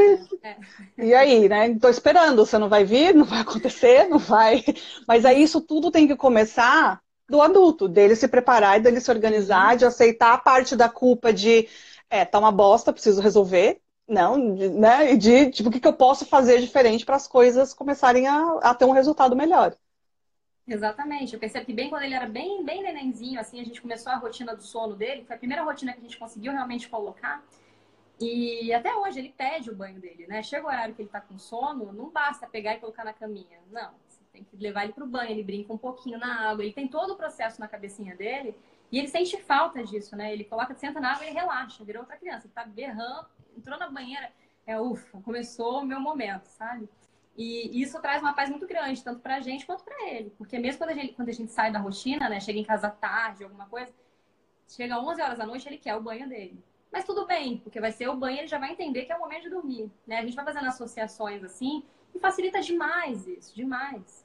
É. 0.43 0.57
E 0.99 1.15
aí, 1.15 1.49
né? 1.49 1.75
Tô 1.81 1.89
esperando, 1.89 2.45
você 2.45 2.59
não 2.59 2.69
vai 2.69 2.85
vir, 2.85 3.15
não 3.15 3.25
vai 3.25 3.41
acontecer, 3.41 4.09
não 4.09 4.19
vai. 4.19 4.63
Mas 5.09 5.25
aí 5.25 5.43
isso 5.43 5.61
tudo 5.61 5.91
tem 5.91 6.07
que 6.07 6.17
começar 6.17 7.01
do 7.27 7.41
adulto, 7.41 7.89
dele 7.89 8.15
se 8.15 8.29
preparar 8.29 8.79
e 8.79 8.83
dele 8.83 9.01
se 9.01 9.11
organizar, 9.11 9.73
uhum. 9.73 9.77
de 9.79 9.85
aceitar 9.87 10.35
a 10.35 10.39
parte 10.39 10.77
da 10.77 10.91
culpa 10.91 11.33
de, 11.33 11.67
é, 12.15 12.25
tá 12.25 12.39
uma 12.39 12.53
bosta, 12.53 12.93
preciso 12.93 13.21
resolver. 13.21 13.81
Não, 14.07 14.55
de, 14.55 14.69
né? 14.69 15.17
De 15.17 15.51
tipo, 15.51 15.69
o 15.69 15.73
que, 15.73 15.81
que 15.81 15.89
eu 15.89 15.93
posso 15.93 16.25
fazer 16.25 16.61
diferente 16.61 17.05
para 17.05 17.17
as 17.17 17.27
coisas 17.27 17.75
começarem 17.75 18.29
a, 18.29 18.59
a 18.63 18.75
ter 18.75 18.85
um 18.85 18.93
resultado 18.93 19.35
melhor. 19.35 19.77
Exatamente. 20.67 21.35
Eu 21.35 21.41
percebi 21.41 21.67
que 21.67 21.73
bem 21.73 21.91
quando 21.91 22.05
ele 22.05 22.15
era 22.15 22.27
bem, 22.27 22.65
bem 22.65 22.83
nenenzinho, 22.83 23.41
assim, 23.41 23.61
a 23.61 23.65
gente 23.65 23.83
começou 23.83 24.13
a 24.13 24.17
rotina 24.17 24.55
do 24.55 24.63
sono 24.63 24.95
dele, 24.95 25.25
foi 25.25 25.35
a 25.35 25.39
primeira 25.39 25.65
rotina 25.65 25.93
que 25.93 25.99
a 25.99 26.03
gente 26.03 26.17
conseguiu 26.17 26.53
realmente 26.53 26.89
colocar. 26.89 27.43
E 28.21 28.73
até 28.73 28.95
hoje 28.95 29.19
ele 29.19 29.35
pede 29.37 29.71
o 29.71 29.75
banho 29.75 30.01
dele, 30.01 30.27
né? 30.29 30.41
Chega 30.43 30.65
o 30.67 30.69
horário 30.69 30.95
que 30.95 31.03
ele 31.03 31.09
tá 31.09 31.21
com 31.21 31.37
sono, 31.37 31.93
não 31.93 32.11
basta 32.11 32.47
pegar 32.47 32.75
e 32.75 32.79
colocar 32.79 33.05
na 33.05 33.13
caminha. 33.13 33.59
Não, 33.73 33.91
você 34.07 34.21
tem 34.33 34.45
que 34.45 34.57
levar 34.57 34.85
ele 34.85 34.93
pro 34.93 35.07
banho, 35.07 35.33
ele 35.33 35.43
brinca 35.43 35.73
um 35.73 35.79
pouquinho 35.79 36.19
na 36.19 36.49
água, 36.49 36.63
ele 36.63 36.73
tem 36.73 36.87
todo 36.87 37.15
o 37.15 37.17
processo 37.17 37.61
na 37.61 37.67
cabecinha 37.67 38.15
dele 38.15 38.55
e 38.91 38.99
ele 38.99 39.09
sente 39.09 39.37
falta 39.43 39.83
disso, 39.83 40.17
né? 40.17 40.33
Ele 40.33 40.45
coloca, 40.45 40.75
senta 40.75 41.01
na 41.01 41.13
água 41.13 41.27
e 41.27 41.33
relaxa, 41.33 41.85
virou 41.85 42.03
outra 42.03 42.17
criança. 42.17 42.47
Ele 42.47 42.55
tá 42.55 42.65
berrando, 42.65 43.27
entrou 43.57 43.79
na 43.79 43.91
banheira, 43.91 44.31
é 44.67 44.79
ufa, 44.81 45.21
começou 45.23 45.81
o 45.81 45.85
meu 45.85 46.01
momento, 46.01 46.47
sabe? 46.47 46.89
E 47.37 47.83
isso 47.83 48.01
traz 48.01 48.23
uma 48.23 48.33
paz 48.33 48.49
muito 48.49 48.67
grande, 48.67 49.03
tanto 49.03 49.21
pra 49.21 49.41
gente 49.41 49.67
quanto 49.67 49.83
pra 49.83 50.09
ele. 50.09 50.31
Porque 50.39 50.59
mesmo 50.59 50.79
quando 50.79 50.91
a 50.91 50.95
gente, 50.95 51.15
quando 51.15 51.29
a 51.29 51.33
gente 51.33 51.51
sai 51.51 51.73
da 51.73 51.81
rotina, 51.81 52.29
né? 52.29 52.41
Chega 52.41 52.59
em 52.59 52.65
casa 52.65 52.89
tarde, 52.89 53.43
alguma 53.43 53.67
coisa, 53.67 53.93
chega 54.69 55.01
11 55.01 55.21
horas 55.21 55.39
da 55.39 55.47
noite, 55.47 55.69
ele 55.69 55.79
quer 55.79 55.97
o 55.97 56.03
banho 56.03 56.29
dele. 56.29 56.63
Mas 56.93 57.05
tudo 57.05 57.27
bem, 57.27 57.59
porque 57.59 57.81
vai 57.81 57.91
ser 57.91 58.09
o 58.09 58.17
banho, 58.17 58.39
ele 58.39 58.47
já 58.47 58.59
vai 58.59 58.71
entender 58.71 59.05
que 59.05 59.13
é 59.13 59.17
o 59.17 59.21
momento 59.21 59.43
de 59.43 59.51
dormir, 59.51 59.91
né? 60.07 60.19
A 60.19 60.23
gente 60.23 60.37
vai 60.37 60.45
fazendo 60.45 60.69
associações 60.69 61.43
assim 61.43 61.83
e 62.15 62.21
facilita 62.21 62.61
demais 62.61 63.27
isso, 63.27 63.53
demais. 63.55 64.24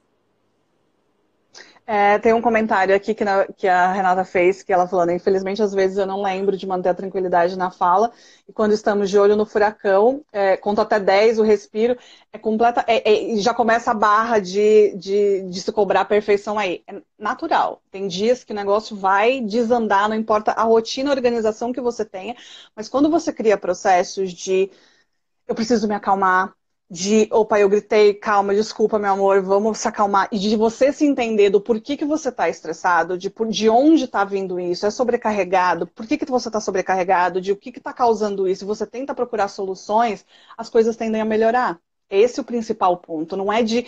É, 1.86 2.20
tem 2.20 2.32
um 2.32 2.40
comentário 2.40 2.94
aqui 2.94 3.14
que, 3.14 3.24
na, 3.24 3.46
que, 3.46 3.66
a 3.66 3.90
Renata 3.92 4.24
fez, 4.24 4.62
que 4.62 4.72
ela 4.72 4.86
falando, 4.86 5.10
infelizmente, 5.10 5.60
às 5.60 5.72
vezes 5.72 5.98
eu 5.98 6.06
não 6.06 6.22
lembro 6.22 6.56
de 6.56 6.64
manter 6.64 6.90
a 6.90 6.94
tranquilidade 6.94 7.58
na 7.58 7.70
fala, 7.70 8.12
e 8.48 8.52
quando 8.52 8.72
estamos 8.72 9.10
de 9.10 9.18
olho 9.18 9.34
no 9.34 9.44
furacão, 9.44 10.24
é, 10.32 10.56
conto 10.56 10.80
até 10.80 11.00
10, 11.00 11.40
o 11.40 11.42
respiro, 11.42 11.98
é 12.32 12.38
completa, 12.38 12.84
é, 12.86 13.32
é, 13.32 13.36
já 13.38 13.52
começa 13.52 13.90
a 13.90 13.94
barra 13.94 14.38
de, 14.38 14.94
de, 14.96 15.42
de, 15.42 15.60
se 15.60 15.72
cobrar 15.72 16.02
a 16.02 16.04
perfeição 16.04 16.58
aí. 16.58 16.82
É 16.86 17.02
natural. 17.18 17.82
Tem 17.90 18.06
dias 18.06 18.44
que 18.44 18.52
o 18.52 18.56
negócio 18.56 18.96
vai 18.96 19.40
desandar, 19.40 20.08
não 20.08 20.14
importa 20.14 20.52
a 20.52 20.62
rotina, 20.62 21.10
a 21.10 21.14
organização 21.14 21.72
que 21.72 21.80
você 21.80 22.04
tenha, 22.04 22.36
mas 22.76 22.88
quando 22.88 23.10
você 23.10 23.32
cria 23.32 23.58
processos 23.58 24.32
de 24.32 24.70
eu 25.48 25.54
preciso 25.54 25.88
me 25.88 25.94
acalmar, 25.94 26.54
de, 26.90 27.28
opa, 27.30 27.60
eu 27.60 27.68
gritei, 27.68 28.14
calma, 28.14 28.54
desculpa, 28.54 28.98
meu 28.98 29.12
amor, 29.12 29.40
vamos 29.42 29.78
se 29.78 29.86
acalmar. 29.86 30.28
E 30.32 30.38
de 30.38 30.56
você 30.56 30.92
se 30.92 31.04
entender 31.06 31.48
do 31.50 31.60
porquê 31.60 31.96
que 31.96 32.04
você 32.04 32.30
está 32.30 32.48
estressado, 32.48 33.16
de, 33.16 33.32
de 33.48 33.68
onde 33.68 34.04
está 34.04 34.24
vindo 34.24 34.58
isso, 34.58 34.84
é 34.86 34.90
sobrecarregado, 34.90 35.86
por 35.86 36.06
que, 36.06 36.18
que 36.18 36.26
você 36.26 36.48
está 36.48 36.60
sobrecarregado, 36.60 37.40
de 37.40 37.52
o 37.52 37.56
que 37.56 37.70
está 37.70 37.92
causando 37.92 38.48
isso, 38.48 38.66
você 38.66 38.86
tenta 38.86 39.14
procurar 39.14 39.48
soluções, 39.48 40.26
as 40.58 40.68
coisas 40.68 40.96
tendem 40.96 41.20
a 41.20 41.24
melhorar. 41.24 41.80
Esse 42.10 42.40
é 42.40 42.42
o 42.42 42.44
principal 42.44 42.96
ponto. 42.98 43.36
Não 43.36 43.52
é 43.52 43.62
de 43.62 43.86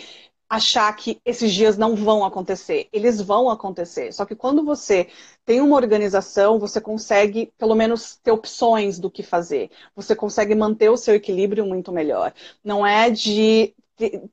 achar 0.49 0.93
que 0.95 1.19
esses 1.25 1.51
dias 1.53 1.77
não 1.77 1.95
vão 1.95 2.23
acontecer. 2.23 2.87
Eles 2.93 3.21
vão 3.21 3.49
acontecer. 3.49 4.13
Só 4.13 4.25
que 4.25 4.35
quando 4.35 4.63
você 4.63 5.07
tem 5.45 5.61
uma 5.61 5.75
organização, 5.75 6.59
você 6.59 6.79
consegue, 6.79 7.51
pelo 7.57 7.75
menos, 7.75 8.17
ter 8.17 8.31
opções 8.31 8.99
do 8.99 9.09
que 9.09 9.23
fazer. 9.23 9.71
Você 9.95 10.15
consegue 10.15 10.53
manter 10.55 10.89
o 10.89 10.97
seu 10.97 11.15
equilíbrio 11.15 11.65
muito 11.65 11.91
melhor. 11.91 12.33
Não 12.63 12.85
é 12.85 13.09
de, 13.09 13.73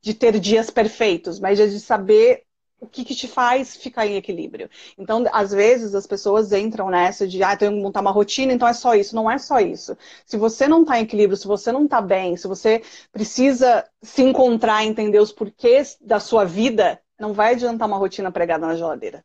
de, 0.00 0.14
ter 0.14 0.38
dias 0.38 0.70
perfeitos, 0.70 1.40
mas 1.40 1.58
é 1.58 1.66
de 1.66 1.80
saber 1.80 2.44
o 2.80 2.86
que, 2.86 3.04
que, 3.04 3.14
te 3.14 3.28
faz 3.28 3.76
ficar 3.76 4.06
em 4.06 4.16
equilíbrio. 4.16 4.70
Então, 4.96 5.24
às 5.32 5.52
vezes, 5.52 5.94
as 5.94 6.06
pessoas 6.06 6.52
entram 6.52 6.88
nessa 6.88 7.28
de, 7.28 7.42
ah, 7.42 7.56
tenho 7.56 7.72
que 7.72 7.82
montar 7.82 8.00
uma 8.00 8.10
rotina, 8.10 8.52
então 8.52 8.66
é 8.66 8.72
só 8.72 8.94
isso. 8.94 9.14
Não 9.14 9.30
é 9.30 9.38
só 9.38 9.60
isso. 9.60 9.96
Se 10.24 10.36
você 10.36 10.66
não 10.66 10.82
está 10.82 10.98
em 10.98 11.02
equilíbrio, 11.02 11.36
se 11.36 11.46
você 11.46 11.70
não 11.70 11.84
está 11.84 12.00
bem, 12.00 12.36
se 12.36 12.48
você 12.48 12.82
precisa 13.12 13.84
se 14.02 14.22
encontrar, 14.22 14.84
entender 14.84 15.20
os 15.20 15.32
porquês 15.32 15.98
da 16.00 16.18
sua 16.18 16.44
vida, 16.44 17.00
não 17.18 17.32
vai 17.34 17.52
adiantar 17.52 17.86
uma 17.86 17.98
rotina 17.98 18.32
pregada 18.32 18.66
na 18.66 18.74
geladeira. 18.74 19.22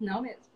Não 0.00 0.22
mesmo. 0.22 0.53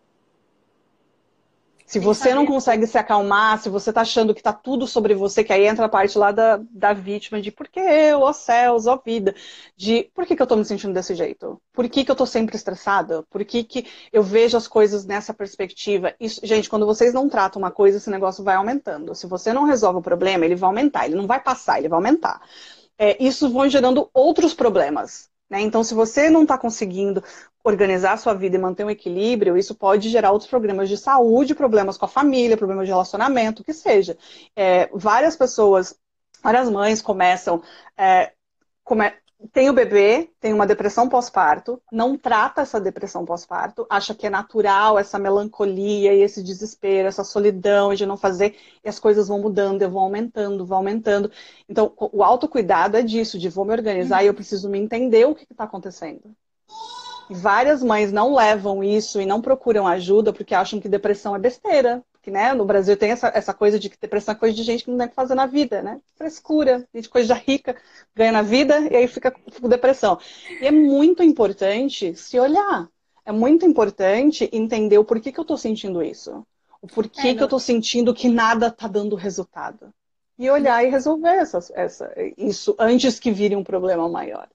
Se 1.89 1.97
você 1.97 2.35
não 2.35 2.45
consegue 2.45 2.85
se 2.85 2.99
acalmar, 2.99 3.59
se 3.59 3.67
você 3.67 3.91
tá 3.91 4.01
achando 4.01 4.35
que 4.35 4.43
tá 4.43 4.53
tudo 4.53 4.85
sobre 4.85 5.15
você, 5.15 5.43
que 5.43 5.51
aí 5.51 5.65
entra 5.65 5.87
a 5.87 5.89
parte 5.89 6.19
lá 6.19 6.31
da, 6.31 6.61
da 6.69 6.93
vítima 6.93 7.41
de 7.41 7.51
por 7.51 7.67
que 7.67 7.79
eu, 7.79 8.21
ó 8.21 8.31
céus, 8.31 8.85
ó 8.85 8.95
vida, 9.03 9.33
de 9.75 10.03
por 10.13 10.23
que, 10.27 10.35
que 10.35 10.41
eu 10.43 10.45
tô 10.45 10.55
me 10.55 10.63
sentindo 10.63 10.93
desse 10.93 11.15
jeito? 11.15 11.59
Por 11.73 11.89
que, 11.89 12.05
que 12.05 12.11
eu 12.11 12.15
tô 12.15 12.27
sempre 12.27 12.55
estressada? 12.55 13.23
Por 13.23 13.43
que, 13.43 13.63
que 13.63 13.87
eu 14.13 14.21
vejo 14.21 14.55
as 14.55 14.67
coisas 14.67 15.03
nessa 15.03 15.33
perspectiva? 15.33 16.13
Isso, 16.19 16.39
gente, 16.43 16.69
quando 16.69 16.85
vocês 16.85 17.11
não 17.11 17.27
tratam 17.27 17.59
uma 17.59 17.71
coisa, 17.71 17.97
esse 17.97 18.11
negócio 18.11 18.43
vai 18.43 18.53
aumentando. 18.53 19.15
Se 19.15 19.25
você 19.25 19.51
não 19.51 19.63
resolve 19.63 19.97
o 19.97 20.03
problema, 20.03 20.45
ele 20.45 20.55
vai 20.55 20.67
aumentar, 20.67 21.07
ele 21.07 21.15
não 21.15 21.25
vai 21.25 21.39
passar, 21.39 21.79
ele 21.79 21.89
vai 21.89 21.97
aumentar. 21.97 22.39
É, 22.99 23.17
isso 23.23 23.51
vai 23.51 23.67
gerando 23.67 24.07
outros 24.13 24.53
problemas. 24.53 25.27
Né? 25.49 25.61
Então, 25.61 25.83
se 25.83 25.93
você 25.93 26.29
não 26.29 26.43
está 26.43 26.57
conseguindo 26.57 27.23
organizar 27.63 28.13
a 28.13 28.17
sua 28.17 28.33
vida 28.33 28.55
e 28.55 28.59
manter 28.59 28.83
um 28.83 28.89
equilíbrio, 28.89 29.57
isso 29.57 29.75
pode 29.75 30.09
gerar 30.09 30.31
outros 30.31 30.49
problemas 30.49 30.87
de 30.87 30.97
saúde, 30.97 31.55
problemas 31.55 31.97
com 31.97 32.05
a 32.05 32.09
família, 32.09 32.57
problemas 32.57 32.85
de 32.85 32.91
relacionamento, 32.91 33.61
o 33.61 33.65
que 33.65 33.73
seja. 33.73 34.17
É, 34.55 34.89
várias 34.93 35.35
pessoas, 35.35 35.95
várias 36.43 36.69
mães 36.69 37.01
começam, 37.01 37.61
é, 37.97 38.33
come, 38.83 39.11
tem 39.53 39.69
o 39.69 39.73
bebê, 39.73 40.29
tem 40.39 40.53
uma 40.53 40.67
depressão 40.67 41.07
pós-parto, 41.07 41.81
não 41.91 42.17
trata 42.17 42.61
essa 42.61 42.79
depressão 42.79 43.25
pós-parto, 43.25 43.85
acha 43.89 44.13
que 44.13 44.27
é 44.27 44.29
natural 44.29 44.99
essa 44.99 45.17
melancolia 45.17 46.13
e 46.13 46.21
esse 46.21 46.43
desespero, 46.43 47.07
essa 47.07 47.23
solidão 47.23 47.93
de 47.93 48.05
não 48.05 48.17
fazer, 48.17 48.55
e 48.83 48.89
as 48.89 48.99
coisas 48.99 49.29
vão 49.29 49.39
mudando, 49.39 49.89
vão 49.89 50.03
aumentando, 50.03 50.65
vão 50.65 50.79
aumentando. 50.79 51.31
Então, 51.67 51.93
o 51.97 52.23
autocuidado 52.23 52.97
é 52.97 53.01
disso, 53.01 53.39
de 53.39 53.49
vou 53.49 53.63
me 53.63 53.71
organizar 53.71 54.23
e 54.23 54.27
eu 54.27 54.33
preciso 54.33 54.69
me 54.69 54.77
entender 54.77 55.25
o 55.25 55.33
que 55.33 55.45
está 55.49 55.63
acontecendo. 55.63 56.35
Várias 57.29 57.81
mães 57.83 58.11
não 58.11 58.33
levam 58.33 58.83
isso 58.83 59.21
e 59.21 59.25
não 59.25 59.41
procuram 59.41 59.87
ajuda 59.87 60.33
porque 60.33 60.55
acham 60.55 60.79
que 60.79 60.89
depressão 60.89 61.35
é 61.35 61.39
besteira 61.39 62.03
que 62.29 62.31
né, 62.31 62.53
no 62.53 62.63
Brasil 62.63 62.95
tem 62.95 63.09
essa, 63.09 63.31
essa 63.33 63.53
coisa 63.53 63.79
de 63.79 63.89
que 63.89 63.97
depressão 63.99 64.35
é 64.35 64.37
coisa 64.37 64.55
de 64.55 64.61
gente 64.61 64.83
que 64.83 64.91
não 64.91 64.97
tem 64.99 65.07
o 65.07 65.09
que 65.09 65.15
fazer 65.15 65.33
na 65.33 65.47
vida, 65.47 65.81
né? 65.81 65.99
Frescura, 66.15 66.87
gente 66.93 67.09
coisa 67.09 67.33
rica, 67.33 67.75
ganha 68.15 68.31
na 68.31 68.43
vida 68.43 68.79
e 68.81 68.95
aí 68.95 69.07
fica 69.07 69.31
com 69.31 69.67
depressão. 69.67 70.19
E 70.61 70.67
é 70.67 70.71
muito 70.71 71.23
importante 71.23 72.15
se 72.15 72.39
olhar. 72.39 72.87
É 73.25 73.31
muito 73.31 73.65
importante 73.65 74.47
entender 74.53 74.99
o 74.99 75.03
porquê 75.03 75.31
que 75.31 75.39
eu 75.39 75.43
estou 75.43 75.57
sentindo 75.57 76.03
isso. 76.03 76.45
O 76.81 76.87
porquê 76.87 77.29
é, 77.29 77.35
que 77.35 77.41
eu 77.41 77.45
estou 77.45 77.59
sentindo 77.59 78.13
que 78.13 78.29
nada 78.29 78.67
está 78.67 78.87
dando 78.87 79.15
resultado. 79.15 79.91
E 80.37 80.49
olhar 80.49 80.85
e 80.85 80.89
resolver 80.89 81.35
essa, 81.35 81.59
essa, 81.73 82.13
isso 82.37 82.75
antes 82.79 83.19
que 83.19 83.31
vire 83.31 83.55
um 83.55 83.63
problema 83.63 84.07
maior. 84.07 84.47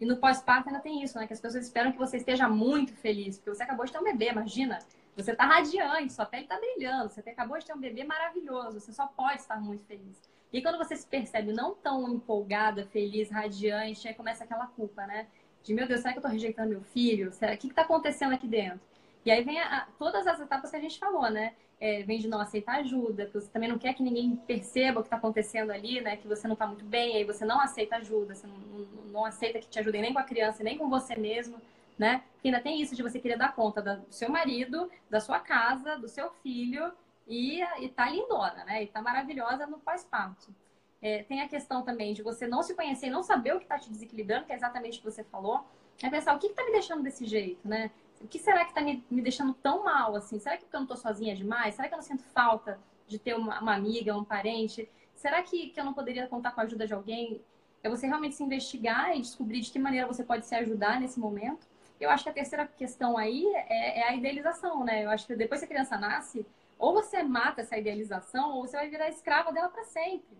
E 0.00 0.06
no 0.06 0.16
pós-parto 0.16 0.68
ainda 0.68 0.80
tem 0.80 1.02
isso, 1.02 1.18
né? 1.18 1.26
Que 1.26 1.34
as 1.34 1.40
pessoas 1.40 1.66
esperam 1.66 1.92
que 1.92 1.98
você 1.98 2.16
esteja 2.16 2.48
muito 2.48 2.92
feliz, 2.94 3.36
porque 3.36 3.50
você 3.50 3.62
acabou 3.62 3.84
de 3.84 3.92
ter 3.92 3.98
um 3.98 4.04
bebê, 4.04 4.30
imagina. 4.30 4.78
Você 5.16 5.30
está 5.30 5.44
radiante, 5.44 6.12
sua 6.12 6.26
pele 6.26 6.42
está 6.42 6.58
brilhando, 6.58 7.08
você 7.08 7.20
acabou 7.20 7.58
de 7.58 7.64
ter 7.64 7.72
um 7.72 7.80
bebê 7.80 8.02
maravilhoso, 8.02 8.80
você 8.80 8.92
só 8.92 9.06
pode 9.06 9.40
estar 9.40 9.60
muito 9.60 9.84
feliz. 9.84 10.20
E 10.52 10.60
quando 10.60 10.78
você 10.78 10.96
se 10.96 11.06
percebe 11.06 11.52
não 11.52 11.74
tão 11.74 12.08
empolgada, 12.08 12.84
feliz, 12.86 13.30
radiante, 13.30 14.08
aí 14.08 14.14
começa 14.14 14.44
aquela 14.44 14.66
culpa, 14.66 15.06
né? 15.06 15.26
De 15.62 15.72
meu 15.72 15.86
Deus, 15.86 16.00
será 16.00 16.12
que 16.12 16.18
eu 16.18 16.20
estou 16.20 16.32
rejeitando 16.32 16.70
meu 16.70 16.82
filho? 16.82 17.32
Será... 17.32 17.54
O 17.54 17.58
que 17.58 17.68
está 17.68 17.82
acontecendo 17.82 18.34
aqui 18.34 18.46
dentro? 18.46 18.80
E 19.24 19.30
aí 19.30 19.42
vem 19.42 19.60
a... 19.60 19.86
todas 19.98 20.26
as 20.26 20.40
etapas 20.40 20.70
que 20.70 20.76
a 20.76 20.80
gente 20.80 20.98
falou, 20.98 21.30
né? 21.30 21.54
É, 21.80 22.02
vem 22.02 22.18
de 22.18 22.28
não 22.28 22.40
aceitar 22.40 22.76
ajuda, 22.76 23.26
que 23.26 23.34
você 23.34 23.48
também 23.48 23.68
não 23.68 23.78
quer 23.78 23.94
que 23.94 24.02
ninguém 24.02 24.36
perceba 24.36 25.00
o 25.00 25.02
que 25.02 25.08
está 25.08 25.16
acontecendo 25.16 25.70
ali, 25.70 26.00
né? 26.00 26.16
Que 26.16 26.26
você 26.26 26.46
não 26.46 26.54
está 26.54 26.66
muito 26.66 26.84
bem, 26.84 27.16
aí 27.16 27.24
você 27.24 27.44
não 27.44 27.60
aceita 27.60 27.96
ajuda, 27.96 28.34
você 28.34 28.46
não, 28.46 28.56
não, 28.56 29.04
não 29.06 29.24
aceita 29.24 29.58
que 29.58 29.68
te 29.68 29.78
ajudem 29.78 30.02
nem 30.02 30.12
com 30.12 30.18
a 30.18 30.24
criança, 30.24 30.62
nem 30.62 30.78
com 30.78 30.88
você 30.88 31.16
mesmo 31.16 31.60
né? 31.98 32.22
Porque 32.44 32.54
ainda 32.54 32.62
tem 32.62 32.78
isso 32.78 32.94
de 32.94 33.02
você 33.02 33.18
querer 33.18 33.38
dar 33.38 33.54
conta 33.54 33.80
do 33.80 34.04
seu 34.12 34.28
marido, 34.28 34.90
da 35.08 35.18
sua 35.18 35.40
casa, 35.40 35.96
do 35.96 36.06
seu 36.06 36.28
filho 36.42 36.92
e, 37.26 37.62
e 37.80 37.88
tá 37.88 38.10
lindona, 38.10 38.66
né? 38.66 38.82
E 38.82 38.86
tá 38.86 39.00
maravilhosa 39.00 39.66
no 39.66 39.78
pós-parto. 39.78 40.54
É, 41.00 41.22
tem 41.22 41.40
a 41.40 41.48
questão 41.48 41.80
também 41.80 42.12
de 42.12 42.22
você 42.22 42.46
não 42.46 42.62
se 42.62 42.74
conhecer 42.74 43.08
não 43.08 43.22
saber 43.22 43.54
o 43.54 43.58
que 43.58 43.64
está 43.64 43.78
te 43.78 43.88
desequilibrando, 43.88 44.44
que 44.44 44.52
é 44.52 44.56
exatamente 44.56 44.98
o 44.98 45.00
que 45.00 45.10
você 45.10 45.24
falou. 45.24 45.64
É 46.02 46.10
pensar, 46.10 46.36
o 46.36 46.38
que 46.38 46.48
está 46.48 46.62
me 46.66 46.72
deixando 46.72 47.02
desse 47.02 47.24
jeito, 47.24 47.66
né? 47.66 47.90
O 48.20 48.28
que 48.28 48.38
será 48.38 48.62
que 48.62 48.72
está 48.72 48.82
me, 48.82 49.02
me 49.10 49.22
deixando 49.22 49.54
tão 49.54 49.82
mal, 49.82 50.14
assim? 50.14 50.38
Será 50.38 50.58
que 50.58 50.64
eu 50.64 50.68
não 50.74 50.82
estou 50.82 50.98
sozinha 50.98 51.34
demais? 51.34 51.76
Será 51.76 51.88
que 51.88 51.94
eu 51.94 51.98
não 51.98 52.04
sinto 52.04 52.24
falta 52.24 52.78
de 53.06 53.18
ter 53.18 53.34
uma, 53.34 53.58
uma 53.58 53.74
amiga, 53.74 54.14
um 54.14 54.22
parente? 54.22 54.86
Será 55.14 55.42
que, 55.42 55.70
que 55.70 55.80
eu 55.80 55.84
não 55.84 55.94
poderia 55.94 56.26
contar 56.26 56.50
com 56.50 56.60
a 56.60 56.64
ajuda 56.64 56.86
de 56.86 56.92
alguém? 56.92 57.40
É 57.82 57.88
você 57.88 58.06
realmente 58.06 58.34
se 58.34 58.42
investigar 58.42 59.16
e 59.16 59.22
descobrir 59.22 59.62
de 59.62 59.72
que 59.72 59.78
maneira 59.78 60.06
você 60.06 60.22
pode 60.22 60.44
se 60.44 60.54
ajudar 60.54 61.00
nesse 61.00 61.18
momento. 61.18 61.72
Eu 62.04 62.10
acho 62.10 62.22
que 62.22 62.30
a 62.30 62.34
terceira 62.34 62.66
questão 62.66 63.16
aí 63.16 63.46
é, 63.54 64.00
é, 64.00 64.08
a 64.08 64.14
idealização, 64.14 64.84
né? 64.84 65.04
Eu 65.04 65.10
acho 65.10 65.26
que 65.26 65.34
depois 65.34 65.60
que 65.60 65.64
a 65.64 65.68
criança 65.68 65.96
nasce, 65.96 66.46
ou 66.78 66.92
você 66.92 67.22
mata 67.22 67.62
essa 67.62 67.78
idealização, 67.78 68.56
ou 68.56 68.66
você 68.66 68.76
vai 68.76 68.88
virar 68.90 69.08
escrava 69.08 69.50
dela 69.50 69.68
para 69.68 69.84
sempre. 69.84 70.36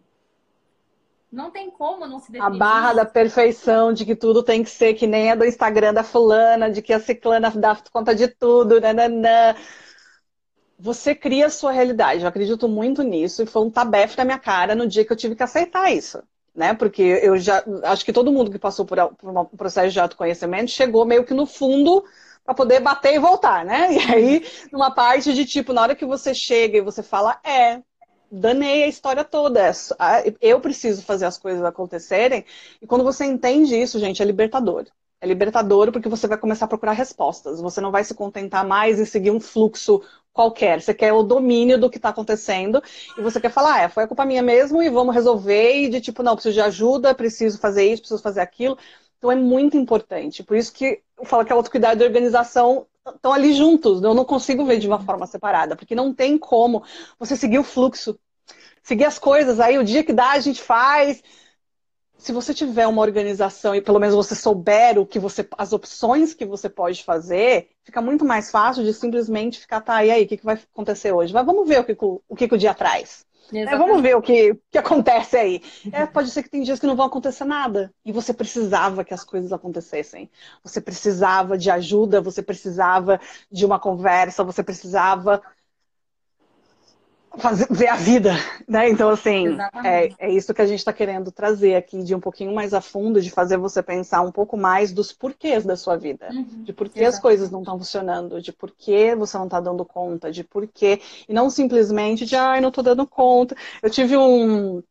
Não 1.33 1.50
tem 1.50 1.70
como 1.70 2.07
não 2.07 2.20
se 2.20 2.31
definir. 2.31 2.55
A 2.55 2.59
barra 2.59 2.92
da 2.92 3.05
perfeição, 3.05 3.92
de 3.92 4.05
que 4.05 4.14
tudo 4.14 4.42
tem 4.42 4.62
que 4.62 4.70
ser 4.70 4.94
que 4.94 5.07
nem 5.07 5.33
a 5.33 5.35
do 5.35 5.44
Instagram 5.44 5.94
da 5.94 6.05
fulana, 6.05 6.70
de 6.70 6.83
que 6.83 6.92
a 6.92 7.00
ciclana 7.00 7.50
dá 7.50 7.77
conta 7.90 8.14
de 8.14 8.29
tudo, 8.29 8.81
nananã. 8.81 9.57
Você 10.79 11.14
cria 11.14 11.46
a 11.46 11.50
sua 11.50 11.72
realidade. 11.72 12.22
Eu 12.22 12.29
acredito 12.29 12.68
muito 12.68 13.03
nisso 13.03 13.42
e 13.42 13.46
foi 13.46 13.62
um 13.62 13.70
tabefe 13.70 14.18
na 14.18 14.24
minha 14.24 14.38
cara 14.38 14.74
no 14.74 14.87
dia 14.87 15.05
que 15.05 15.12
eu 15.12 15.16
tive 15.16 15.35
que 15.35 15.42
aceitar 15.42 15.90
isso 15.90 16.22
né? 16.54 16.74
Porque 16.74 17.02
eu 17.02 17.36
já 17.38 17.64
acho 17.84 18.04
que 18.04 18.12
todo 18.12 18.32
mundo 18.32 18.50
que 18.50 18.58
passou 18.58 18.84
por, 18.86 18.98
um 19.00 19.44
processo 19.56 19.92
de 19.92 20.00
autoconhecimento 20.00 20.70
chegou 20.70 21.04
meio 21.04 21.24
que 21.24 21.34
no 21.34 21.46
fundo 21.46 22.04
para 22.44 22.54
poder 22.54 22.80
bater 22.80 23.14
e 23.14 23.18
voltar, 23.18 23.64
né? 23.64 23.88
E 23.94 23.98
aí, 24.12 24.46
numa 24.72 24.90
parte 24.90 25.32
de 25.32 25.44
tipo, 25.44 25.72
na 25.72 25.82
hora 25.82 25.94
que 25.96 26.04
você 26.04 26.34
chega 26.34 26.78
e 26.78 26.82
você 26.82 27.02
fala, 27.02 27.40
é, 27.44 27.82
danei 28.30 28.84
a 28.84 28.88
história 28.88 29.24
toda, 29.24 29.60
é 29.60 29.72
eu 30.40 30.60
preciso 30.60 31.02
fazer 31.02 31.26
as 31.26 31.38
coisas 31.38 31.64
acontecerem. 31.64 32.44
E 32.80 32.86
quando 32.86 33.04
você 33.04 33.24
entende 33.24 33.74
isso, 33.80 33.98
gente, 33.98 34.22
é 34.22 34.24
libertador. 34.24 34.86
É 35.24 35.26
libertador 35.26 35.90
porque 35.90 36.06
você 36.06 36.28
vai 36.28 36.37
começar 36.37 36.66
a 36.66 36.68
procurar 36.68 36.92
respostas. 36.92 37.58
Você 37.58 37.80
não 37.80 37.90
vai 37.90 38.04
se 38.04 38.12
contentar 38.12 38.62
mais 38.62 39.00
em 39.00 39.06
seguir 39.06 39.30
um 39.30 39.40
fluxo 39.40 40.02
qualquer. 40.34 40.82
Você 40.82 40.92
quer 40.92 41.14
o 41.14 41.22
domínio 41.22 41.80
do 41.80 41.88
que 41.88 41.96
está 41.96 42.10
acontecendo 42.10 42.82
e 43.16 43.22
você 43.22 43.40
quer 43.40 43.50
falar, 43.50 43.76
ah, 43.76 43.80
é, 43.84 43.88
foi 43.88 44.04
a 44.04 44.06
culpa 44.06 44.26
minha 44.26 44.42
mesmo 44.42 44.82
e 44.82 44.90
vamos 44.90 45.14
resolver. 45.14 45.76
E 45.76 45.88
de 45.88 45.98
tipo, 45.98 46.22
não, 46.22 46.34
preciso 46.34 46.52
de 46.52 46.60
ajuda, 46.60 47.14
preciso 47.14 47.58
fazer 47.58 47.90
isso, 47.90 48.02
preciso 48.02 48.22
fazer 48.22 48.42
aquilo. 48.42 48.76
Então 49.16 49.32
é 49.32 49.34
muito 49.34 49.78
importante. 49.78 50.42
Por 50.42 50.58
isso 50.58 50.70
que 50.70 51.00
eu 51.18 51.24
falo 51.24 51.42
que 51.42 51.50
a 51.54 51.56
autocuidado 51.56 52.02
e 52.02 52.04
a 52.04 52.06
organização 52.06 52.87
estão 53.08 53.32
ali 53.32 53.54
juntos. 53.54 54.02
Eu 54.02 54.12
não 54.12 54.26
consigo 54.26 54.62
ver 54.66 54.78
de 54.78 54.87
uma 54.87 55.00
forma 55.00 55.26
separada, 55.26 55.74
porque 55.74 55.94
não 55.94 56.12
tem 56.12 56.37
como 56.37 56.84
você 57.18 57.34
seguir 57.34 57.58
o 57.58 57.64
fluxo. 57.64 58.18
Seguir 58.82 59.06
as 59.06 59.18
coisas, 59.18 59.58
aí 59.58 59.78
o 59.78 59.84
dia 59.84 60.04
que 60.04 60.12
dá 60.12 60.32
a 60.32 60.40
gente 60.40 60.60
faz 60.60 61.22
se 62.24 62.32
você 62.32 62.54
tiver 62.54 62.87
uma 62.87 63.02
organização 63.02 63.75
e 63.75 63.83
pelo 63.83 64.00
menos 64.00 64.14
você 64.14 64.35
souber 64.35 64.98
o 64.98 65.04
que 65.04 65.18
você, 65.18 65.46
as 65.58 65.75
opções 65.75 66.33
que 66.33 66.46
você 66.46 66.70
pode 66.70 67.04
fazer, 67.04 67.68
fica 67.83 68.00
muito 68.00 68.25
mais 68.25 68.50
fácil 68.50 68.83
de 68.83 68.94
simplesmente 68.94 69.60
ficar, 69.60 69.83
tá, 69.83 70.02
e 70.02 70.10
aí, 70.10 70.25
o 70.25 70.27
que, 70.27 70.38
que 70.38 70.44
vai 70.44 70.54
acontecer 70.54 71.12
hoje? 71.12 71.35
Vai, 71.35 71.44
vamos 71.44 71.68
ver 71.68 71.81
o 71.81 71.85
que 71.85 71.94
o, 72.00 72.35
que, 72.35 72.46
o 72.46 72.56
dia 72.56 72.72
traz. 72.72 73.27
É, 73.52 73.77
vamos 73.77 74.00
ver 74.00 74.16
o 74.16 74.22
que, 74.22 74.58
que 74.70 74.79
acontece 74.79 75.37
aí. 75.37 75.62
É, 75.92 76.06
pode 76.06 76.31
ser 76.31 76.42
que 76.42 76.48
tem 76.48 76.62
dias 76.62 76.81
que 76.81 76.87
não 76.87 76.96
vão 76.96 77.04
acontecer 77.04 77.44
nada. 77.44 77.92
E 78.02 78.10
você 78.10 78.33
precisava 78.33 79.04
que 79.04 79.12
as 79.12 79.22
coisas 79.22 79.52
acontecessem. 79.52 80.31
Você 80.62 80.81
precisava 80.81 81.58
de 81.58 81.70
ajuda, 81.70 82.22
você 82.22 82.42
precisava 82.42 83.20
de 83.52 83.66
uma 83.66 83.79
conversa, 83.79 84.42
você 84.42 84.62
precisava 84.62 85.42
fazer, 87.38 87.66
ver 87.70 87.88
a 87.88 87.96
vida, 87.96 88.35
né? 88.68 88.88
Então, 88.88 89.08
assim, 89.08 89.56
é, 89.85 90.10
é, 90.18 90.30
isso 90.30 90.54
que 90.54 90.62
a 90.62 90.66
gente 90.66 90.78
está 90.78 90.92
querendo 90.92 91.32
trazer 91.32 91.74
aqui, 91.74 92.02
de 92.02 92.14
um 92.14 92.20
pouquinho 92.20 92.54
mais 92.54 92.72
a 92.72 92.80
fundo, 92.80 93.20
de 93.20 93.30
fazer 93.30 93.56
você 93.56 93.82
pensar 93.82 94.20
um 94.22 94.32
pouco 94.32 94.56
mais 94.56 94.92
dos 94.92 95.12
porquês 95.12 95.64
da 95.64 95.76
sua 95.76 95.96
vida, 95.96 96.28
uhum. 96.32 96.62
de 96.64 96.72
por 96.72 96.88
que 96.88 97.04
as 97.04 97.18
coisas 97.18 97.50
não 97.50 97.60
estão 97.60 97.78
funcionando, 97.78 98.40
de 98.40 98.52
por 98.52 98.70
que 98.70 99.14
você 99.14 99.37
não 99.37 99.46
está 99.46 99.60
dando 99.60 99.85
conta, 99.85 100.30
de 100.30 100.44
por 100.44 100.66
que, 100.66 101.00
e 101.28 101.32
não 101.32 101.50
simplesmente 101.50 102.24
de, 102.24 102.37
ai, 102.37 102.60
não 102.60 102.68
estou 102.68 102.85
dando 102.85 103.06
conta. 103.06 103.56
Eu 103.82 103.90
tive 103.90 104.16
um, 104.16 104.82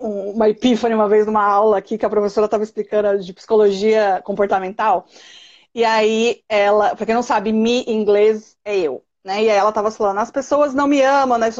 um, 0.00 0.30
uma 0.30 0.48
epífane 0.48 0.94
uma 0.94 1.08
vez 1.08 1.26
numa 1.26 1.44
aula 1.44 1.78
aqui 1.78 1.98
que 1.98 2.06
a 2.06 2.10
professora 2.10 2.46
estava 2.46 2.64
explicando 2.64 3.22
de 3.22 3.32
psicologia 3.32 4.20
comportamental, 4.24 5.06
e 5.74 5.84
aí 5.84 6.42
ela, 6.48 6.94
para 6.94 7.06
quem 7.06 7.14
não 7.14 7.22
sabe, 7.22 7.52
me 7.52 7.82
em 7.82 8.00
inglês 8.00 8.56
é 8.64 8.78
eu. 8.78 9.02
Né? 9.24 9.44
E 9.44 9.50
aí 9.50 9.56
ela 9.56 9.68
estava 9.68 9.90
falando, 9.90 10.18
as 10.18 10.30
pessoas 10.32 10.74
não 10.74 10.88
me 10.88 11.00
amam, 11.00 11.38
né? 11.38 11.50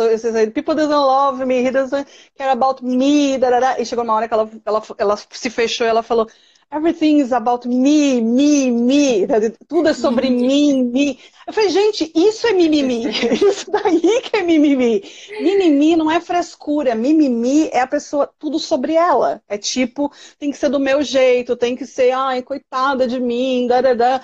People 0.53 0.75
doesn't 0.75 0.93
love 0.93 1.45
me, 1.45 1.65
he 1.65 1.71
doesn't 1.71 2.07
care 2.37 2.51
about 2.51 2.85
me, 2.85 3.39
darará. 3.39 3.81
e 3.81 3.87
chegou 3.87 4.05
uma 4.05 4.15
hora 4.15 4.27
que 4.27 4.35
ela, 4.35 4.51
ela, 4.67 4.83
ela 4.99 5.17
se 5.17 5.49
fechou 5.49 5.87
e 5.87 5.91
ela 5.91 6.03
falou, 6.03 6.27
everything 6.73 7.19
is 7.19 7.33
about 7.33 7.69
me, 7.69 8.21
me, 8.21 8.71
me, 8.71 9.27
tudo 9.69 9.91
é 9.91 9.95
sobre 9.95 10.29
uhum. 10.29 10.37
mim, 10.37 10.83
me. 10.85 11.19
Eu 11.47 11.53
falei, 11.53 11.69
gente, 11.71 12.11
isso 12.15 12.47
é 12.47 12.53
mimimi, 12.53 13.05
isso 13.35 13.71
daí 13.71 14.23
que 14.23 14.37
é 14.37 14.43
mimimi. 14.43 15.03
Mimimi 15.41 15.97
não 15.97 16.11
é 16.11 16.21
frescura, 16.21 16.95
mimimi 16.95 17.69
é 17.69 17.81
a 17.81 17.87
pessoa, 17.87 18.29
tudo 18.39 18.59
sobre 18.59 18.95
ela. 18.95 19.43
É 19.49 19.59
tipo, 19.59 20.11
tem 20.39 20.51
que 20.51 20.57
ser 20.57 20.71
do 20.71 20.81
meu 20.81 21.03
jeito, 21.03 21.57
tem 21.57 21.77
que 21.77 21.85
ser, 21.85 22.13
ai, 22.13 22.43
coitada 22.43 23.07
de 23.07 23.21
mim, 23.21 23.67
darará. 23.67 24.23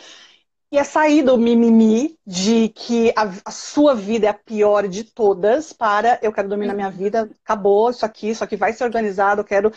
E 0.70 0.76
é 0.76 0.84
sair 0.84 1.22
do 1.22 1.38
mimimi 1.38 2.18
de 2.26 2.68
que 2.68 3.10
a, 3.16 3.32
a, 3.46 3.50
sua 3.50 3.94
vida 3.94 4.26
é 4.26 4.28
a 4.28 4.34
pior 4.34 4.86
de 4.86 5.02
todas 5.02 5.72
para 5.72 6.18
eu 6.20 6.30
quero 6.30 6.48
dominar 6.48 6.74
minha 6.74 6.90
vida, 6.90 7.30
acabou 7.42 7.88
isso 7.88 8.04
aqui, 8.04 8.28
isso 8.28 8.44
aqui 8.44 8.54
vai 8.54 8.74
ser 8.74 8.84
organizado, 8.84 9.40
eu 9.40 9.44
quero 9.46 9.72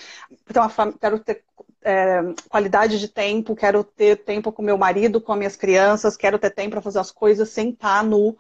ter, 0.45 0.59
uma, 0.59 0.69
quero 0.99 1.19
ter 1.19 1.45
é, 1.81 2.21
qualidade 2.49 2.99
de 2.99 3.07
tempo, 3.07 3.55
quero 3.55 3.85
ter 3.85 4.17
tempo 4.17 4.51
com 4.51 4.61
meu 4.61 4.77
marido, 4.77 5.21
com 5.21 5.31
as 5.31 5.37
minhas 5.37 5.55
crianças, 5.55 6.17
quero 6.17 6.37
ter 6.37 6.49
tempo 6.49 6.71
para 6.71 6.81
fazer 6.81 6.99
as 6.99 7.09
coisas 7.09 7.47
sem 7.49 7.69
estar 7.69 8.03
no 8.03 8.35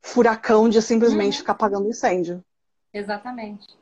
furacão 0.00 0.66
de 0.66 0.80
simplesmente 0.80 1.34
uhum. 1.34 1.40
ficar 1.40 1.52
apagando 1.52 1.90
incêndio. 1.90 2.42
Exatamente. 2.92 3.76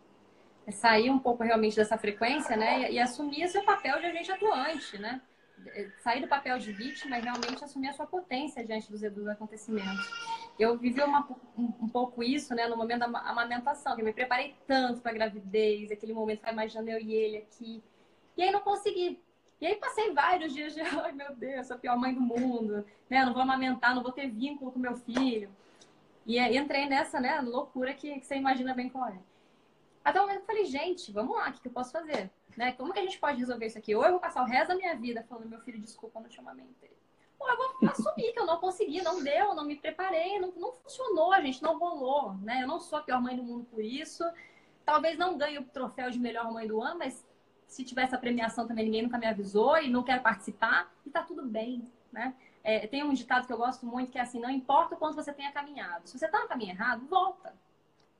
É 0.66 0.72
sair 0.72 1.10
um 1.10 1.18
pouco 1.20 1.44
realmente 1.44 1.76
dessa 1.76 1.96
frequência, 1.96 2.56
né? 2.56 2.90
E, 2.90 2.94
e 2.94 2.98
assumir 2.98 3.42
esse 3.42 3.60
papel 3.62 4.00
de 4.00 4.06
agente 4.06 4.32
atuante, 4.32 4.98
né? 4.98 5.20
Sair 6.00 6.20
do 6.20 6.28
papel 6.28 6.58
de 6.58 6.72
vítima 6.72 7.18
e 7.18 7.22
realmente 7.22 7.64
assumir 7.64 7.88
a 7.88 7.92
sua 7.92 8.06
potência 8.06 8.64
diante 8.64 8.90
dos, 8.90 9.00
dos 9.12 9.28
acontecimentos. 9.28 10.10
Eu 10.58 10.76
vivi 10.78 11.02
uma, 11.02 11.26
um, 11.56 11.72
um, 11.82 11.88
pouco 11.88 12.22
isso, 12.22 12.54
né, 12.54 12.66
no 12.66 12.76
momento 12.76 13.00
da 13.00 13.06
amamentação, 13.20 13.94
que 13.94 14.00
eu 14.00 14.04
me 14.04 14.12
preparei 14.12 14.54
tanto 14.66 15.00
para 15.00 15.12
a 15.12 15.14
gravidez, 15.14 15.90
aquele 15.90 16.12
momento 16.12 16.42
que 16.42 16.50
imaginando 16.50 16.90
eu 16.90 16.98
e 16.98 17.12
ele 17.14 17.36
aqui, 17.38 17.82
e 18.36 18.42
aí 18.42 18.50
não 18.50 18.60
consegui. 18.60 19.20
E 19.60 19.66
aí 19.66 19.76
passei 19.76 20.12
vários 20.12 20.52
dias 20.52 20.74
de, 20.74 20.80
ai 21.02 21.12
meu 21.12 21.34
Deus, 21.34 21.66
sou 21.66 21.76
a 21.76 21.78
pior 21.78 21.98
mãe 21.98 22.14
do 22.14 22.20
mundo, 22.20 22.84
né, 23.08 23.24
não 23.24 23.32
vou 23.32 23.42
amamentar, 23.42 23.94
não 23.94 24.02
vou 24.02 24.12
ter 24.12 24.28
vínculo 24.28 24.72
com 24.72 24.78
meu 24.78 24.96
filho. 24.96 25.50
E 26.24 26.38
aí 26.38 26.56
entrei 26.56 26.86
nessa, 26.86 27.20
né, 27.20 27.40
loucura 27.40 27.94
que, 27.94 28.18
que 28.18 28.26
você 28.26 28.36
imagina 28.36 28.74
bem 28.74 28.88
qual 28.88 29.08
é. 29.08 29.18
Até 30.04 30.20
o 30.20 30.22
momento 30.22 30.40
eu 30.40 30.46
falei, 30.46 30.64
gente, 30.64 31.12
vamos 31.12 31.36
lá, 31.36 31.50
o 31.50 31.52
que, 31.52 31.60
que 31.60 31.68
eu 31.68 31.72
posso 31.72 31.92
fazer? 31.92 32.30
Né? 32.56 32.72
Como 32.72 32.92
que 32.92 32.98
a 32.98 33.02
gente 33.02 33.18
pode 33.18 33.38
resolver 33.38 33.66
isso 33.66 33.78
aqui? 33.78 33.94
Ou 33.94 34.04
eu 34.04 34.12
vou 34.12 34.20
passar 34.20 34.42
o 34.42 34.46
resto 34.46 34.68
da 34.68 34.76
minha 34.76 34.96
vida 34.96 35.24
falando, 35.28 35.48
meu 35.48 35.60
filho, 35.60 35.78
desculpa, 35.78 36.20
não 36.20 36.28
te 36.28 36.40
amamentei. 36.40 36.96
Ou 37.38 37.48
eu 37.50 37.56
vou 37.56 37.90
assumir 37.90 38.32
que 38.32 38.38
eu 38.38 38.46
não 38.46 38.58
consegui, 38.58 39.02
não 39.02 39.22
deu, 39.22 39.54
não 39.54 39.64
me 39.64 39.76
preparei, 39.76 40.38
não, 40.38 40.50
não 40.52 40.72
funcionou, 40.72 41.34
gente, 41.42 41.62
não 41.62 41.78
rolou, 41.78 42.34
né? 42.38 42.62
Eu 42.62 42.66
não 42.66 42.80
sou 42.80 42.98
a 42.98 43.02
pior 43.02 43.20
mãe 43.20 43.36
do 43.36 43.42
mundo 43.42 43.66
por 43.66 43.84
isso. 43.84 44.24
Talvez 44.86 45.18
não 45.18 45.36
ganhe 45.36 45.58
o 45.58 45.64
troféu 45.64 46.10
de 46.10 46.18
melhor 46.18 46.50
mãe 46.50 46.66
do 46.66 46.80
ano, 46.80 46.98
mas 46.98 47.26
se 47.66 47.84
tivesse 47.84 48.14
a 48.14 48.18
premiação 48.18 48.66
também 48.66 48.86
ninguém 48.86 49.02
nunca 49.02 49.18
me 49.18 49.26
avisou 49.26 49.76
e 49.78 49.90
não 49.90 50.02
quer 50.02 50.22
participar, 50.22 50.90
e 51.04 51.10
tá 51.10 51.22
tudo 51.22 51.44
bem, 51.44 51.84
né? 52.10 52.34
É, 52.64 52.86
tem 52.86 53.04
um 53.04 53.12
ditado 53.12 53.46
que 53.46 53.52
eu 53.52 53.58
gosto 53.58 53.84
muito 53.84 54.10
que 54.10 54.18
é 54.18 54.22
assim, 54.22 54.40
não 54.40 54.50
importa 54.50 54.94
o 54.94 54.98
quanto 54.98 55.14
você 55.14 55.32
tenha 55.32 55.52
caminhado. 55.52 56.08
Se 56.08 56.18
você 56.18 56.26
tá 56.26 56.40
no 56.40 56.48
caminho 56.48 56.70
errado, 56.70 57.06
volta. 57.06 57.54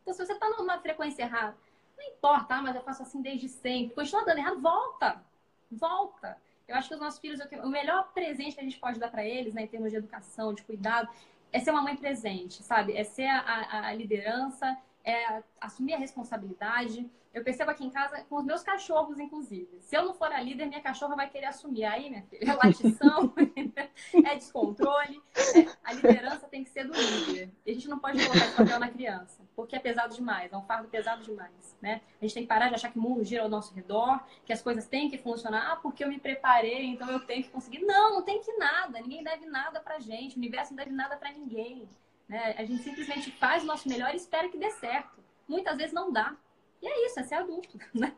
Então, 0.02 0.14
se 0.14 0.24
você 0.24 0.34
tá 0.36 0.48
numa 0.50 0.78
frequência 0.78 1.22
errada, 1.22 1.56
não 1.96 2.04
importa, 2.04 2.56
ah, 2.56 2.62
mas 2.62 2.76
eu 2.76 2.82
faço 2.82 3.02
assim 3.02 3.22
desde 3.22 3.48
sempre. 3.48 3.94
Continua 3.94 4.24
dando 4.24 4.38
errado, 4.38 4.60
volta. 4.60 5.22
Volta. 5.70 6.36
Eu 6.68 6.74
acho 6.76 6.88
que 6.88 6.94
os 6.94 7.00
nossos 7.00 7.20
filhos, 7.20 7.40
o 7.62 7.68
melhor 7.68 8.12
presente 8.12 8.54
que 8.54 8.60
a 8.60 8.64
gente 8.64 8.78
pode 8.78 8.98
dar 8.98 9.10
para 9.10 9.24
eles, 9.24 9.54
né, 9.54 9.62
em 9.62 9.68
termos 9.68 9.90
de 9.90 9.96
educação, 9.96 10.52
de 10.52 10.62
cuidado, 10.62 11.08
é 11.52 11.60
ser 11.60 11.70
uma 11.70 11.82
mãe 11.82 11.96
presente, 11.96 12.62
sabe? 12.62 12.96
É 12.96 13.04
ser 13.04 13.26
a, 13.26 13.40
a, 13.40 13.86
a 13.88 13.94
liderança, 13.94 14.76
é 15.04 15.42
assumir 15.60 15.94
a 15.94 15.98
responsabilidade. 15.98 17.08
Eu 17.36 17.44
percebo 17.44 17.70
aqui 17.70 17.84
em 17.84 17.90
casa 17.90 18.24
com 18.30 18.36
os 18.36 18.44
meus 18.46 18.62
cachorros, 18.62 19.18
inclusive. 19.18 19.68
Se 19.82 19.94
eu 19.94 20.06
não 20.06 20.14
for 20.14 20.32
a 20.32 20.40
líder, 20.40 20.64
minha 20.64 20.80
cachorra 20.80 21.14
vai 21.14 21.28
querer 21.28 21.44
assumir. 21.44 21.84
Aí, 21.84 22.08
minha 22.08 22.22
filha, 22.22 22.50
é 22.50 22.54
latição, 22.54 23.30
é 24.24 24.34
descontrole. 24.34 25.22
É, 25.54 25.66
a 25.84 25.92
liderança 25.92 26.48
tem 26.48 26.64
que 26.64 26.70
ser 26.70 26.84
do 26.84 26.94
líder. 26.94 27.52
E 27.66 27.72
a 27.72 27.74
gente 27.74 27.88
não 27.88 27.98
pode 27.98 28.24
colocar 28.24 28.46
esse 28.46 28.56
papel 28.56 28.78
na 28.80 28.88
criança, 28.88 29.46
porque 29.54 29.76
é 29.76 29.78
pesado 29.78 30.14
demais, 30.14 30.50
é 30.50 30.56
um 30.56 30.62
fardo 30.62 30.88
pesado 30.88 31.22
demais. 31.24 31.76
Né? 31.82 32.00
A 32.18 32.24
gente 32.24 32.32
tem 32.32 32.42
que 32.44 32.48
parar 32.48 32.70
de 32.70 32.74
achar 32.76 32.90
que 32.90 32.98
o 32.98 33.02
mundo 33.02 33.22
gira 33.22 33.42
ao 33.42 33.50
nosso 33.50 33.74
redor, 33.74 34.18
que 34.46 34.52
as 34.54 34.62
coisas 34.62 34.86
têm 34.86 35.10
que 35.10 35.18
funcionar. 35.18 35.72
Ah, 35.72 35.76
porque 35.76 36.02
eu 36.02 36.08
me 36.08 36.18
preparei, 36.18 36.86
então 36.86 37.10
eu 37.10 37.20
tenho 37.20 37.42
que 37.42 37.50
conseguir. 37.50 37.80
Não, 37.80 38.14
não 38.14 38.22
tem 38.22 38.40
que 38.40 38.52
nada. 38.54 38.98
Ninguém 38.98 39.22
deve 39.22 39.44
nada 39.44 39.78
pra 39.78 39.98
gente. 39.98 40.36
O 40.36 40.38
universo 40.38 40.72
não 40.72 40.78
deve 40.78 40.90
nada 40.90 41.18
pra 41.18 41.30
ninguém. 41.32 41.86
Né? 42.26 42.54
A 42.56 42.64
gente 42.64 42.82
simplesmente 42.82 43.30
faz 43.32 43.62
o 43.62 43.66
nosso 43.66 43.86
melhor 43.86 44.14
e 44.14 44.16
espera 44.16 44.48
que 44.48 44.56
dê 44.56 44.70
certo. 44.70 45.22
Muitas 45.46 45.76
vezes 45.76 45.92
não 45.92 46.10
dá. 46.10 46.34
E 46.82 46.86
é 46.86 47.06
isso, 47.06 47.20
é 47.20 47.22
ser 47.22 47.34
adulto, 47.36 47.78
né? 47.94 48.12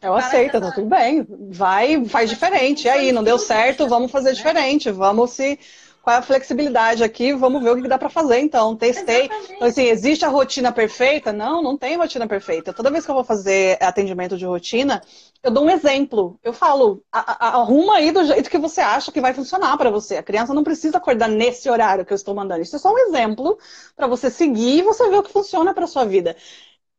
Eu 0.00 0.14
aceito, 0.14 0.60
tá 0.60 0.70
tudo 0.70 0.86
bem. 0.86 1.26
Vai, 1.50 2.04
faz 2.04 2.30
diferente. 2.30 2.86
E 2.86 2.90
aí, 2.90 3.10
não 3.10 3.24
deu 3.24 3.38
certo, 3.38 3.88
vamos 3.88 4.12
fazer 4.12 4.32
diferente. 4.32 4.90
Vamos 4.90 5.30
se 5.32 5.58
qual 6.08 6.16
é 6.16 6.18
a 6.20 6.22
flexibilidade 6.22 7.04
aqui, 7.04 7.34
vamos 7.34 7.62
ver 7.62 7.70
o 7.70 7.82
que 7.82 7.86
dá 7.86 7.98
para 7.98 8.08
fazer, 8.08 8.38
então. 8.38 8.74
Testei. 8.74 9.26
Exatamente. 9.26 9.52
Então, 9.52 9.68
assim, 9.68 9.82
existe 9.84 10.24
a 10.24 10.28
rotina 10.28 10.72
perfeita? 10.72 11.34
Não, 11.34 11.62
não 11.62 11.76
tem 11.76 11.98
rotina 11.98 12.26
perfeita. 12.26 12.72
Toda 12.72 12.90
vez 12.90 13.04
que 13.04 13.10
eu 13.10 13.14
vou 13.14 13.24
fazer 13.24 13.76
atendimento 13.78 14.34
de 14.38 14.46
rotina, 14.46 15.02
eu 15.42 15.50
dou 15.50 15.64
um 15.64 15.70
exemplo. 15.70 16.38
Eu 16.42 16.54
falo, 16.54 17.02
arruma 17.12 17.96
aí 17.96 18.10
do 18.10 18.24
jeito 18.24 18.48
que 18.48 18.56
você 18.56 18.80
acha 18.80 19.12
que 19.12 19.20
vai 19.20 19.34
funcionar 19.34 19.76
para 19.76 19.90
você. 19.90 20.16
A 20.16 20.22
criança 20.22 20.54
não 20.54 20.64
precisa 20.64 20.96
acordar 20.96 21.28
nesse 21.28 21.68
horário 21.68 22.06
que 22.06 22.12
eu 22.12 22.16
estou 22.16 22.34
mandando. 22.34 22.62
Isso 22.62 22.76
é 22.76 22.78
só 22.78 22.90
um 22.90 22.98
exemplo 22.98 23.58
para 23.94 24.06
você 24.06 24.30
seguir 24.30 24.78
e 24.78 24.82
você 24.82 25.10
ver 25.10 25.18
o 25.18 25.22
que 25.22 25.30
funciona 25.30 25.74
para 25.74 25.86
sua 25.86 26.06
vida. 26.06 26.34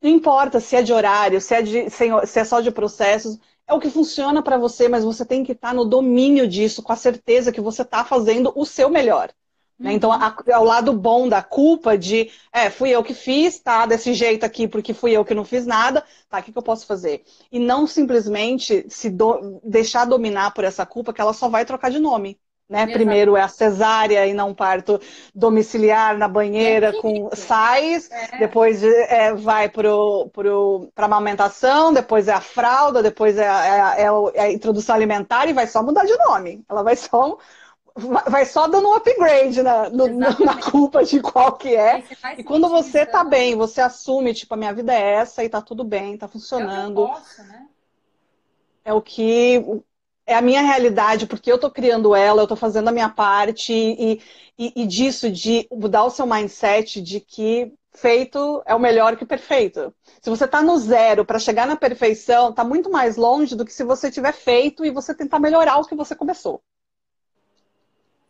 Não 0.02 0.10
importa 0.10 0.60
se 0.60 0.76
é 0.76 0.82
de 0.82 0.94
horário, 0.94 1.42
se 1.42 1.54
é, 1.54 1.62
de, 1.62 1.90
se 1.90 2.40
é 2.40 2.44
só 2.46 2.62
de 2.62 2.72
processos 2.72 3.38
é 3.70 3.74
o 3.74 3.80
que 3.80 3.90
funciona 3.90 4.42
para 4.42 4.58
você, 4.58 4.90
mas 4.90 5.04
você 5.04 5.24
tem 5.24 5.44
que 5.44 5.52
estar 5.52 5.70
tá 5.70 5.74
no 5.74 5.86
domínio 5.86 6.48
disso, 6.48 6.82
com 6.82 6.92
a 6.92 6.96
certeza 6.96 7.52
que 7.52 7.62
você 7.62 7.84
está 7.84 8.04
fazendo 8.04 8.52
o 8.56 8.66
seu 8.66 8.90
melhor. 8.90 9.30
Né? 9.78 9.94
Então, 9.94 10.12
a, 10.12 10.36
é 10.48 10.58
o 10.58 10.64
lado 10.64 10.92
bom 10.92 11.30
da 11.30 11.44
culpa 11.44 11.98
de, 11.98 12.32
é, 12.52 12.70
fui 12.70 12.90
eu 12.90 13.04
que 13.04 13.14
fiz, 13.14 13.60
tá 13.60 13.86
desse 13.86 14.14
jeito 14.14 14.44
aqui 14.44 14.68
porque 14.68 14.94
fui 14.94 15.12
eu 15.12 15.24
que 15.24 15.36
não 15.36 15.46
fiz 15.46 15.66
nada, 15.68 16.04
tá, 16.28 16.40
o 16.40 16.44
que, 16.44 16.52
que 16.52 16.58
eu 16.58 16.64
posso 16.64 16.86
fazer? 16.86 17.24
E 17.52 17.60
não 17.60 17.86
simplesmente 17.86 18.86
se 18.90 19.10
do, 19.10 19.62
deixar 19.64 20.06
dominar 20.06 20.52
por 20.52 20.64
essa 20.64 20.86
culpa, 20.86 21.14
que 21.14 21.22
ela 21.22 21.32
só 21.32 21.48
vai 21.48 21.64
trocar 21.64 21.92
de 21.92 22.00
nome. 22.00 22.38
Né? 22.70 22.86
Primeiro 22.86 23.36
é 23.36 23.42
a 23.42 23.48
cesárea 23.48 24.28
e 24.28 24.34
não 24.34 24.54
parto 24.54 25.02
domiciliar 25.34 26.16
na 26.20 26.28
banheira 26.28 26.90
é 26.90 27.02
com 27.02 27.32
sais, 27.34 28.12
é. 28.12 28.38
depois 28.38 28.84
é, 28.84 29.34
vai 29.34 29.68
para 29.68 29.90
a 29.90 31.06
amamentação, 31.06 31.92
depois 31.92 32.28
é 32.28 32.34
a 32.34 32.40
fralda, 32.40 33.02
depois 33.02 33.40
é 33.40 33.50
a, 33.50 33.96
é, 33.98 34.04
é 34.36 34.42
a, 34.42 34.52
introdução 34.52 34.94
alimentar 34.94 35.48
e 35.48 35.54
vai 35.54 35.66
só 35.66 35.82
mudar 35.82 36.06
de 36.06 36.16
nome. 36.18 36.64
Ela 36.70 36.84
vai 36.84 36.96
só 36.96 37.40
vai 37.96 38.46
só 38.46 38.68
dando 38.68 38.88
um 38.88 38.94
upgrade 38.94 39.64
na, 39.64 39.90
no, 39.90 40.08
na 40.08 40.62
culpa 40.62 41.04
de 41.04 41.20
qual 41.22 41.54
que 41.54 41.76
é. 41.76 42.04
E 42.38 42.44
quando 42.44 42.70
você 42.70 43.04
tá 43.04 43.24
bem, 43.24 43.56
você 43.56 43.82
assume, 43.82 44.34
tipo, 44.34 44.54
a 44.54 44.58
minha 44.58 44.74
vida 44.74 44.94
é 44.94 45.16
essa 45.16 45.44
e 45.44 45.50
tá 45.50 45.60
tudo 45.60 45.84
bem, 45.84 46.18
tá 46.18 46.28
funcionando. 46.28 47.02
É 47.02 47.04
o 47.04 47.08
que, 47.08 47.20
posso, 47.20 47.44
né? 47.44 47.68
é 48.86 48.94
o 48.94 49.02
que 49.02 49.84
é 50.30 50.36
a 50.36 50.44
minha 50.44 50.62
realidade, 50.62 51.26
porque 51.26 51.52
eu 51.52 51.56
estou 51.56 51.72
criando 51.72 52.16
ela, 52.16 52.42
eu 52.42 52.46
estou 52.46 52.56
fazendo 52.56 52.88
a 52.88 52.92
minha 52.92 53.10
parte, 53.10 53.74
e, 53.74 54.22
e, 54.60 54.84
e, 54.84 54.86
disso, 54.86 55.32
de 55.32 55.68
mudar 55.72 56.04
o 56.04 56.12
seu 56.12 56.28
mindset 56.28 57.02
de 57.02 57.20
que 57.20 57.74
feito 57.92 58.62
é 58.68 58.76
o 58.76 58.80
melhor 58.80 59.18
que 59.18 59.26
perfeito. 59.26 59.92
Se 60.22 60.30
você 60.30 60.46
está 60.46 60.62
no 60.62 60.78
zero 60.78 61.26
para 61.26 61.40
chegar 61.40 61.66
na 61.66 61.76
perfeição, 61.76 62.52
está 62.52 62.64
muito 62.64 62.92
mais 62.92 63.18
longe 63.18 63.56
do 63.56 63.66
que 63.66 63.74
se 63.74 63.84
você 63.84 64.12
tiver 64.12 64.32
feito 64.32 64.86
e 64.86 64.92
você 64.92 65.16
tentar 65.16 65.40
melhorar 65.40 65.78
o 65.78 65.86
que 65.86 65.96
você 65.96 66.16
começou. 66.16 66.62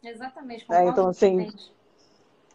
Exatamente. 0.01 0.65
É, 0.71 0.87
então, 0.87 1.09
assim, 1.09 1.51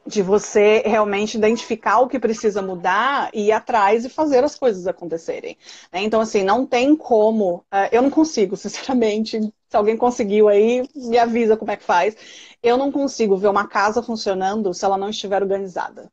de 0.06 0.22
você 0.22 0.82
realmente 0.84 1.36
identificar 1.36 2.00
o 2.00 2.08
que 2.08 2.18
precisa 2.18 2.60
mudar 2.62 3.30
e 3.32 3.46
ir 3.46 3.52
atrás 3.52 4.04
e 4.04 4.08
fazer 4.08 4.44
as 4.44 4.54
coisas 4.58 4.86
acontecerem. 4.86 5.56
Né? 5.92 6.02
Então, 6.02 6.20
assim, 6.20 6.42
não 6.42 6.66
tem 6.66 6.94
como. 6.96 7.56
Uh, 7.72 7.88
eu 7.92 8.02
não 8.02 8.10
consigo, 8.10 8.56
sinceramente. 8.58 9.40
Se 9.68 9.76
alguém 9.76 9.96
conseguiu 9.96 10.48
aí, 10.48 10.88
me 10.94 11.18
avisa 11.18 11.56
como 11.56 11.70
é 11.70 11.76
que 11.76 11.84
faz. 11.84 12.16
Eu 12.62 12.76
não 12.76 12.92
consigo 12.92 13.36
ver 13.36 13.48
uma 13.48 13.66
casa 13.66 14.02
funcionando 14.02 14.72
se 14.72 14.84
ela 14.84 14.96
não 14.96 15.10
estiver 15.10 15.42
organizada 15.42 16.10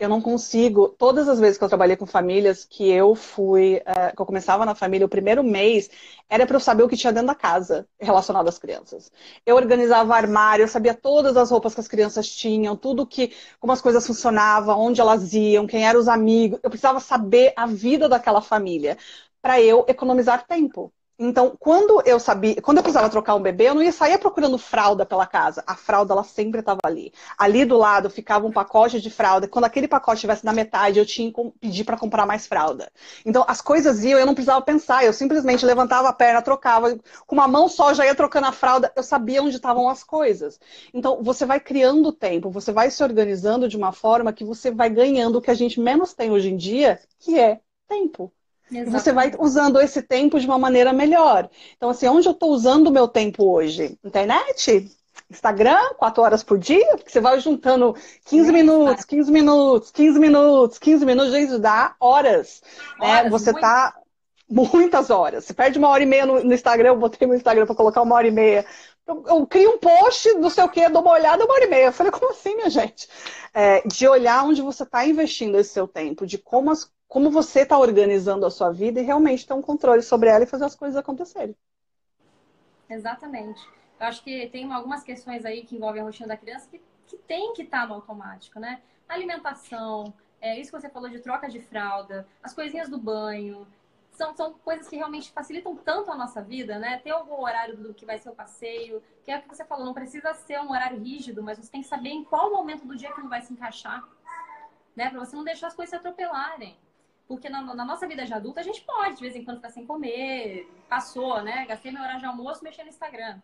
eu 0.00 0.08
não 0.08 0.20
consigo. 0.20 0.88
Todas 0.88 1.28
as 1.28 1.38
vezes 1.38 1.58
que 1.58 1.64
eu 1.64 1.68
trabalhei 1.68 1.96
com 1.96 2.06
famílias, 2.06 2.64
que 2.64 2.88
eu 2.90 3.14
fui, 3.14 3.76
uh, 3.78 4.16
que 4.16 4.20
eu 4.22 4.26
começava 4.26 4.64
na 4.66 4.74
família, 4.74 5.06
o 5.06 5.08
primeiro 5.08 5.44
mês 5.44 5.90
era 6.28 6.46
para 6.46 6.56
eu 6.56 6.60
saber 6.60 6.82
o 6.82 6.88
que 6.88 6.96
tinha 6.96 7.12
dentro 7.12 7.28
da 7.28 7.34
casa 7.34 7.86
relacionado 8.00 8.48
às 8.48 8.58
crianças. 8.58 9.12
Eu 9.46 9.56
organizava 9.56 10.14
armário, 10.14 10.64
eu 10.64 10.68
sabia 10.68 10.94
todas 10.94 11.36
as 11.36 11.50
roupas 11.50 11.74
que 11.74 11.80
as 11.80 11.88
crianças 11.88 12.28
tinham, 12.28 12.76
tudo 12.76 13.06
que, 13.06 13.32
como 13.60 13.72
as 13.72 13.80
coisas 13.80 14.06
funcionavam, 14.06 14.78
onde 14.80 15.00
elas 15.00 15.32
iam, 15.34 15.66
quem 15.66 15.86
eram 15.86 16.00
os 16.00 16.08
amigos. 16.08 16.58
Eu 16.62 16.70
precisava 16.70 17.00
saber 17.00 17.52
a 17.56 17.66
vida 17.66 18.08
daquela 18.08 18.40
família 18.40 18.96
para 19.42 19.60
eu 19.60 19.84
economizar 19.88 20.46
tempo. 20.46 20.92
Então, 21.22 21.54
quando 21.60 22.02
eu 22.06 22.18
sabia, 22.18 22.62
quando 22.62 22.78
eu 22.78 22.82
precisava 22.82 23.10
trocar 23.10 23.34
um 23.34 23.42
bebê, 23.42 23.68
eu 23.68 23.74
não 23.74 23.82
ia 23.82 23.92
sair 23.92 24.16
procurando 24.16 24.56
fralda 24.56 25.04
pela 25.04 25.26
casa. 25.26 25.62
A 25.66 25.76
fralda, 25.76 26.14
ela 26.14 26.24
sempre 26.24 26.60
estava 26.60 26.80
ali. 26.82 27.12
Ali 27.36 27.66
do 27.66 27.76
lado 27.76 28.08
ficava 28.08 28.46
um 28.46 28.50
pacote 28.50 28.98
de 29.02 29.10
fralda. 29.10 29.46
Quando 29.46 29.66
aquele 29.66 29.86
pacote 29.86 30.16
estivesse 30.16 30.46
na 30.46 30.52
metade, 30.54 30.98
eu 30.98 31.04
tinha 31.04 31.30
que 31.30 31.50
pedir 31.60 31.84
para 31.84 31.98
comprar 31.98 32.24
mais 32.24 32.46
fralda. 32.46 32.90
Então, 33.26 33.44
as 33.46 33.60
coisas 33.60 34.02
iam, 34.02 34.18
eu 34.18 34.24
não 34.24 34.34
precisava 34.34 34.62
pensar. 34.62 35.04
Eu 35.04 35.12
simplesmente 35.12 35.66
levantava 35.66 36.08
a 36.08 36.12
perna, 36.14 36.40
trocava. 36.40 36.98
Com 37.26 37.36
uma 37.36 37.46
mão 37.46 37.68
só, 37.68 37.92
já 37.92 38.06
ia 38.06 38.14
trocando 38.14 38.46
a 38.46 38.52
fralda. 38.52 38.90
Eu 38.96 39.02
sabia 39.02 39.42
onde 39.42 39.56
estavam 39.56 39.90
as 39.90 40.02
coisas. 40.02 40.58
Então, 40.94 41.22
você 41.22 41.44
vai 41.44 41.60
criando 41.60 42.12
tempo, 42.12 42.50
você 42.50 42.72
vai 42.72 42.90
se 42.90 43.02
organizando 43.02 43.68
de 43.68 43.76
uma 43.76 43.92
forma 43.92 44.32
que 44.32 44.42
você 44.44 44.70
vai 44.70 44.88
ganhando 44.88 45.36
o 45.36 45.42
que 45.42 45.50
a 45.50 45.54
gente 45.54 45.78
menos 45.80 46.14
tem 46.14 46.30
hoje 46.30 46.48
em 46.48 46.56
dia, 46.56 46.98
que 47.18 47.38
é 47.38 47.60
tempo. 47.86 48.32
Exatamente. 48.70 48.90
Você 48.90 49.12
vai 49.12 49.32
usando 49.38 49.80
esse 49.80 50.02
tempo 50.02 50.38
de 50.38 50.46
uma 50.46 50.58
maneira 50.58 50.92
melhor. 50.92 51.48
Então, 51.76 51.90
assim, 51.90 52.06
onde 52.06 52.28
eu 52.28 52.32
estou 52.32 52.50
usando 52.50 52.86
o 52.86 52.92
meu 52.92 53.08
tempo 53.08 53.50
hoje? 53.52 53.98
Internet? 54.04 54.90
Instagram, 55.30 55.94
quatro 55.96 56.22
horas 56.22 56.42
por 56.42 56.58
dia, 56.58 56.96
porque 56.96 57.10
você 57.10 57.20
vai 57.20 57.38
juntando 57.38 57.94
15 58.24 58.52
minutos, 58.52 59.04
15 59.04 59.30
minutos, 59.30 59.90
15 59.90 60.18
minutos, 60.18 60.78
15 60.78 61.06
minutos, 61.06 61.34
isso 61.34 61.58
dá 61.58 61.94
horas. 62.00 62.62
Né? 62.98 63.06
horas 63.06 63.24
né? 63.24 63.30
Você 63.30 63.52
muito... 63.52 63.62
tá 63.62 63.94
muitas 64.48 65.10
horas. 65.10 65.44
Você 65.44 65.54
perde 65.54 65.78
uma 65.78 65.88
hora 65.88 66.02
e 66.02 66.06
meia 66.06 66.26
no, 66.26 66.42
no 66.42 66.52
Instagram, 66.52 66.88
eu 66.88 66.96
botei 66.96 67.26
no 67.28 67.34
Instagram 67.34 67.66
para 67.66 67.76
colocar 67.76 68.02
uma 68.02 68.16
hora 68.16 68.26
e 68.26 68.32
meia. 68.32 68.66
Eu, 69.06 69.24
eu, 69.26 69.46
crio 69.46 69.70
um 69.70 69.78
post, 69.78 70.32
não 70.34 70.50
sei 70.50 70.64
o 70.64 70.68
quê, 70.68 70.88
dou 70.88 71.02
uma 71.02 71.12
olhada, 71.12 71.44
uma 71.44 71.54
hora 71.54 71.64
e 71.64 71.70
meia. 71.70 71.86
Eu 71.86 71.92
falei, 71.92 72.10
como 72.10 72.32
assim, 72.32 72.56
minha 72.56 72.70
gente? 72.70 73.08
É, 73.54 73.82
de 73.86 74.08
olhar 74.08 74.44
onde 74.44 74.62
você 74.62 74.82
está 74.82 75.06
investindo 75.06 75.56
esse 75.56 75.70
seu 75.70 75.86
tempo, 75.86 76.26
de 76.26 76.38
como 76.38 76.70
as 76.70 76.90
como 77.10 77.28
você 77.28 77.62
está 77.62 77.76
organizando 77.76 78.46
a 78.46 78.50
sua 78.52 78.70
vida 78.70 79.00
e 79.00 79.02
realmente 79.02 79.44
ter 79.44 79.52
um 79.52 79.60
controle 79.60 80.00
sobre 80.00 80.28
ela 80.28 80.44
e 80.44 80.46
fazer 80.46 80.64
as 80.64 80.76
coisas 80.76 80.96
acontecerem. 80.96 81.56
Exatamente. 82.88 83.68
Eu 83.98 84.06
acho 84.06 84.22
que 84.22 84.46
tem 84.50 84.72
algumas 84.72 85.02
questões 85.02 85.44
aí 85.44 85.64
que 85.64 85.74
envolvem 85.74 86.02
a 86.02 86.04
rotina 86.04 86.28
da 86.28 86.36
criança 86.36 86.68
que, 86.70 86.80
que 87.08 87.16
tem 87.16 87.52
que 87.52 87.62
estar 87.62 87.80
tá 87.80 87.86
no 87.88 87.94
automático, 87.94 88.60
né? 88.60 88.80
Alimentação, 89.08 90.14
é, 90.40 90.56
isso 90.60 90.70
que 90.70 90.80
você 90.80 90.88
falou 90.88 91.10
de 91.10 91.18
troca 91.18 91.48
de 91.48 91.58
fralda, 91.58 92.28
as 92.44 92.54
coisinhas 92.54 92.88
do 92.88 92.96
banho, 92.96 93.66
são, 94.12 94.32
são 94.36 94.52
coisas 94.52 94.86
que 94.86 94.94
realmente 94.94 95.32
facilitam 95.32 95.74
tanto 95.74 96.12
a 96.12 96.16
nossa 96.16 96.40
vida, 96.40 96.78
né? 96.78 96.98
Ter 96.98 97.10
algum 97.10 97.42
horário 97.42 97.76
do 97.76 97.92
que 97.92 98.06
vai 98.06 98.18
ser 98.18 98.30
o 98.30 98.36
passeio, 98.36 99.02
que 99.24 99.32
é 99.32 99.38
o 99.38 99.42
que 99.42 99.48
você 99.48 99.64
falou, 99.64 99.84
não 99.84 99.94
precisa 99.94 100.32
ser 100.32 100.60
um 100.60 100.70
horário 100.70 101.00
rígido, 101.00 101.42
mas 101.42 101.58
você 101.58 101.72
tem 101.72 101.82
que 101.82 101.88
saber 101.88 102.10
em 102.10 102.22
qual 102.22 102.52
momento 102.52 102.86
do 102.86 102.94
dia 102.94 103.12
que 103.12 103.20
não 103.20 103.28
vai 103.28 103.42
se 103.42 103.52
encaixar, 103.52 104.08
né? 104.94 105.10
Para 105.10 105.18
você 105.18 105.34
não 105.34 105.42
deixar 105.42 105.66
as 105.66 105.74
coisas 105.74 105.90
se 105.90 105.96
atropelarem. 105.96 106.78
Porque 107.30 107.48
na, 107.48 107.62
na, 107.62 107.84
nossa 107.84 108.08
vida 108.08 108.26
de 108.26 108.34
adulta 108.34 108.58
a 108.58 108.64
gente 108.64 108.80
pode, 108.80 109.14
de 109.14 109.20
vez 109.20 109.36
em 109.36 109.44
quando, 109.44 109.58
ficar 109.58 109.68
sem 109.68 109.86
comer, 109.86 110.68
passou, 110.88 111.40
né? 111.44 111.64
Gastei 111.64 111.92
meu 111.92 112.02
horário 112.02 112.18
de 112.18 112.26
almoço 112.26 112.64
mexendo 112.64 112.86
no 112.86 112.90
Instagram. 112.90 113.40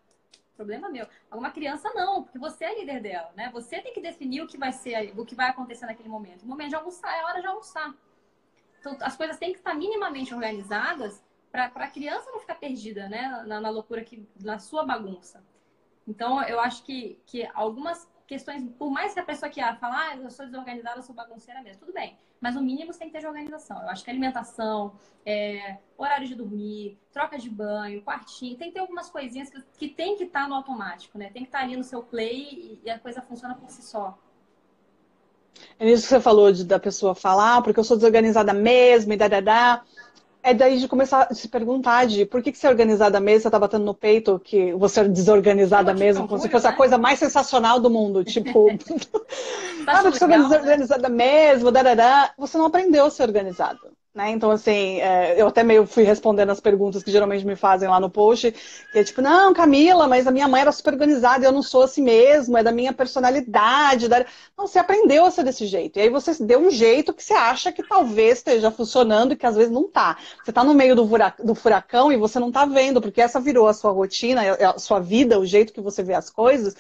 Problema 0.57 0.89
meu. 0.89 1.07
Alguma 1.31 1.53
criança 1.53 1.89
não, 1.95 2.25
porque 2.25 2.37
você 2.37 2.65
é 2.65 2.81
líder 2.81 3.01
dela, 3.01 3.33
né? 3.37 3.49
Você 3.53 3.81
tem 3.81 3.95
que 3.95 4.01
definir 4.01 4.43
o 4.43 4.49
que 4.49 4.59
vai 4.59 4.73
ser, 4.73 5.15
o 5.17 5.25
que 5.25 5.37
vai 5.37 5.51
acontecer 5.51 5.87
naquele 5.87 6.09
momento. 6.09 6.43
O 6.43 6.49
momento 6.49 6.71
de 6.71 6.75
almoçar 6.75 7.17
é 7.17 7.21
a 7.21 7.27
hora 7.27 7.41
de 7.41 7.47
almoçar. 7.47 7.95
Então, 8.81 8.99
as 9.03 9.17
coisas 9.17 9.37
têm 9.37 9.53
que 9.53 9.59
estar 9.59 9.75
minimamente 9.75 10.35
organizadas 10.35 11.23
para 11.53 11.67
a 11.67 11.89
criança 11.89 12.29
não 12.33 12.41
ficar 12.41 12.57
perdida, 12.57 13.09
né? 13.09 13.45
Na, 13.47 13.61
na 13.61 13.71
loucura 13.71 14.03
que 14.03 14.29
na 14.41 14.59
sua 14.59 14.85
bagunça. 14.85 15.45
Então, 16.09 16.43
eu 16.43 16.59
acho 16.59 16.83
que, 16.83 17.21
que 17.25 17.49
algumas 17.55 18.11
questões, 18.27 18.69
por 18.79 18.91
mais 18.91 19.15
que 19.15 19.21
a 19.21 19.25
pessoa 19.25 19.51
que 19.51 19.61
fala, 19.79 20.09
ah, 20.09 20.17
eu 20.17 20.31
sou 20.31 20.45
desorganizada, 20.47 20.99
eu 20.99 21.03
sou 21.03 21.15
bagunceira 21.15 21.63
mesmo, 21.63 21.81
tudo 21.81 21.93
bem. 21.93 22.19
Mas 22.41 22.57
o 22.57 22.61
mínimo 22.61 22.93
você 22.93 22.99
tem 22.99 23.09
que 23.09 23.15
ter 23.15 23.21
de 23.21 23.27
organização. 23.27 23.81
Eu 23.81 23.89
acho 23.89 24.05
que 24.05 24.11
alimentação, 24.11 24.93
é, 25.25 25.79
horário 25.97 26.27
de 26.27 26.35
dormir, 26.35 26.99
troca 27.13 27.39
de 27.39 27.49
banho, 27.49 28.03
quartinho, 28.03 28.57
tem 28.57 28.69
que 28.69 28.75
ter 28.75 28.81
algumas 28.81 29.09
coisinhas 29.09 29.49
que, 29.49 29.63
que 29.79 29.89
tem 29.89 30.17
que 30.17 30.25
estar 30.25 30.43
tá 30.43 30.49
no 30.49 30.55
automático, 30.55 31.17
né? 31.17 31.31
Tem 31.31 31.43
que 31.43 31.49
estar 31.49 31.61
tá 31.61 31.65
ali 31.65 31.77
no 31.77 31.85
seu 31.85 32.03
play 32.03 32.49
e, 32.53 32.81
e 32.85 32.91
a 32.91 32.99
coisa 32.99 33.23
funciona 33.23 33.55
por 33.55 33.71
si 33.71 33.83
só. 33.83 34.19
É 35.79 35.91
isso 35.91 36.03
que 36.03 36.09
você 36.09 36.21
falou 36.21 36.53
de, 36.53 36.65
da 36.65 36.79
pessoa 36.79 37.15
falar, 37.15 37.57
ah, 37.57 37.63
porque 37.63 37.81
eu 37.81 37.85
sou 37.85 37.97
desorganizada 37.97 38.53
mesmo 38.53 39.13
e 39.13 39.17
da 39.17 39.29
é 40.47 40.55
daí 40.55 40.79
de 40.79 40.87
começar 40.87 41.27
a 41.29 41.35
se 41.35 41.49
perguntar 41.49 42.07
de 42.07 42.25
por 42.25 42.41
que, 42.41 42.53
que 42.53 42.59
você 42.59 42.69
é 42.69 42.71
organizada 42.71 43.19
mesmo, 43.19 43.43
você 43.43 43.51
tá 43.51 43.59
batendo 43.59 43.85
no 43.85 43.93
peito 43.93 44.39
que 44.39 44.73
você 44.75 45.01
é 45.01 45.09
desorganizada 45.09 45.93
mesmo, 45.93 46.29
como 46.29 46.41
se 46.41 46.49
fosse 46.49 46.67
né? 46.67 46.71
a 46.71 46.77
coisa 46.77 46.97
mais 46.97 47.19
sensacional 47.19 47.81
do 47.81 47.91
mundo. 47.91 48.23
Tipo, 48.37 48.69
tá 49.85 49.99
ah, 49.99 50.03
você 50.03 50.25
é 50.25 50.39
organizada 50.39 51.09
né? 51.09 51.17
mesmo, 51.17 51.73
darará. 51.73 52.33
você 52.39 52.57
não 52.57 52.67
aprendeu 52.67 53.07
a 53.07 53.11
ser 53.11 53.25
organizado. 53.25 53.96
Né? 54.17 54.31
Então, 54.31 54.51
assim, 54.51 54.99
é, 55.03 55.39
eu 55.39 55.47
até 55.47 55.63
meio 55.63 55.87
fui 55.87 56.03
respondendo 56.03 56.49
as 56.49 56.59
perguntas 56.59 57.03
que 57.03 57.11
geralmente 57.11 57.45
me 57.45 57.55
fazem 57.55 57.87
lá 57.87 58.01
no 58.01 58.09
post, 58.09 58.51
que 58.91 58.99
é 58.99 59.05
tipo, 59.05 59.21
não, 59.21 59.53
Camila, 59.53 60.09
mas 60.09 60.27
a 60.27 60.31
minha 60.31 60.49
mãe 60.49 60.63
era 60.63 60.73
super 60.73 60.95
organizada, 60.95 61.45
eu 61.45 61.53
não 61.53 61.63
sou 61.63 61.83
assim 61.83 62.01
mesmo, 62.01 62.57
é 62.57 62.63
da 62.63 62.73
minha 62.73 62.95
personalidade. 62.95 64.09
Da... 64.09 64.25
Não, 64.57 64.67
você 64.67 64.79
aprendeu 64.79 65.27
a 65.27 65.31
ser 65.31 65.45
desse 65.45 65.67
jeito. 65.67 65.99
E 65.99 66.01
aí 66.01 66.09
você 66.09 66.33
deu 66.43 66.61
um 66.61 66.71
jeito 66.71 67.13
que 67.13 67.23
você 67.23 67.35
acha 67.35 67.71
que 67.71 67.87
talvez 67.87 68.39
esteja 68.39 68.71
funcionando 68.71 69.35
e 69.35 69.37
que 69.37 69.45
às 69.45 69.55
vezes 69.55 69.71
não 69.71 69.87
tá. 69.87 70.17
Você 70.43 70.51
tá 70.51 70.65
no 70.65 70.73
meio 70.73 70.97
do, 70.97 71.55
furacão 71.55 72.11
e 72.11 72.17
você 72.17 72.41
não 72.41 72.51
tá 72.51 72.65
vendo, 72.65 73.03
porque 73.03 73.21
essa 73.21 73.39
virou 73.39 73.69
a 73.69 73.75
sua 73.75 73.91
rotina, 73.91 74.41
a 74.55 74.79
sua 74.79 74.99
vida, 74.99 75.39
o 75.39 75.45
jeito 75.45 75.75
que 75.75 75.81
você 75.83 76.03
vê 76.03 76.15
as 76.15 76.31
coisas. 76.31 76.75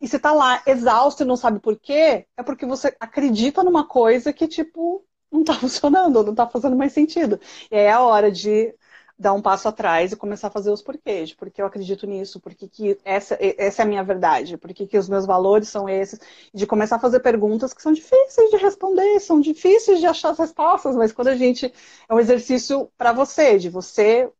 E 0.00 0.08
você 0.08 0.18
tá 0.18 0.32
lá 0.32 0.62
exausto 0.66 1.22
e 1.22 1.26
não 1.26 1.36
sabe 1.36 1.58
por 1.58 1.76
quê, 1.76 2.24
é 2.34 2.42
porque 2.42 2.64
você 2.64 2.96
acredita 2.98 3.62
numa 3.62 3.86
coisa 3.86 4.32
que, 4.32 4.48
tipo, 4.48 5.04
não 5.30 5.40
está 5.40 5.54
funcionando, 5.58 6.22
não 6.24 6.32
está 6.32 6.46
fazendo 6.48 6.76
mais 6.76 6.92
sentido. 6.92 7.40
E 7.70 7.76
aí 7.76 7.84
é 7.84 7.92
a 7.92 8.00
hora 8.00 8.30
de 8.30 8.74
dar 9.18 9.32
um 9.32 9.42
passo 9.42 9.66
atrás 9.68 10.12
e 10.12 10.16
começar 10.16 10.46
a 10.46 10.50
fazer 10.50 10.70
os 10.70 10.80
porquês, 10.80 11.34
porque 11.34 11.60
eu 11.60 11.66
acredito 11.66 12.06
nisso, 12.06 12.38
porque 12.40 12.68
que 12.68 12.96
essa, 13.04 13.36
essa 13.40 13.82
é 13.82 13.84
a 13.84 13.88
minha 13.88 14.04
verdade, 14.04 14.56
porque 14.56 14.86
que 14.86 14.96
os 14.96 15.08
meus 15.08 15.26
valores 15.26 15.68
são 15.68 15.88
esses, 15.88 16.20
de 16.54 16.66
começar 16.66 16.96
a 16.96 17.00
fazer 17.00 17.18
perguntas 17.20 17.74
que 17.74 17.82
são 17.82 17.92
difíceis 17.92 18.50
de 18.50 18.56
responder, 18.58 19.18
são 19.20 19.40
difíceis 19.40 19.98
de 19.98 20.06
achar 20.06 20.30
as 20.30 20.38
respostas, 20.38 20.94
mas 20.94 21.10
quando 21.12 21.28
a 21.28 21.36
gente 21.36 21.72
é 22.08 22.14
um 22.14 22.20
exercício 22.20 22.90
para 22.96 23.12
você, 23.12 23.58
de 23.58 23.68
você 23.68 24.30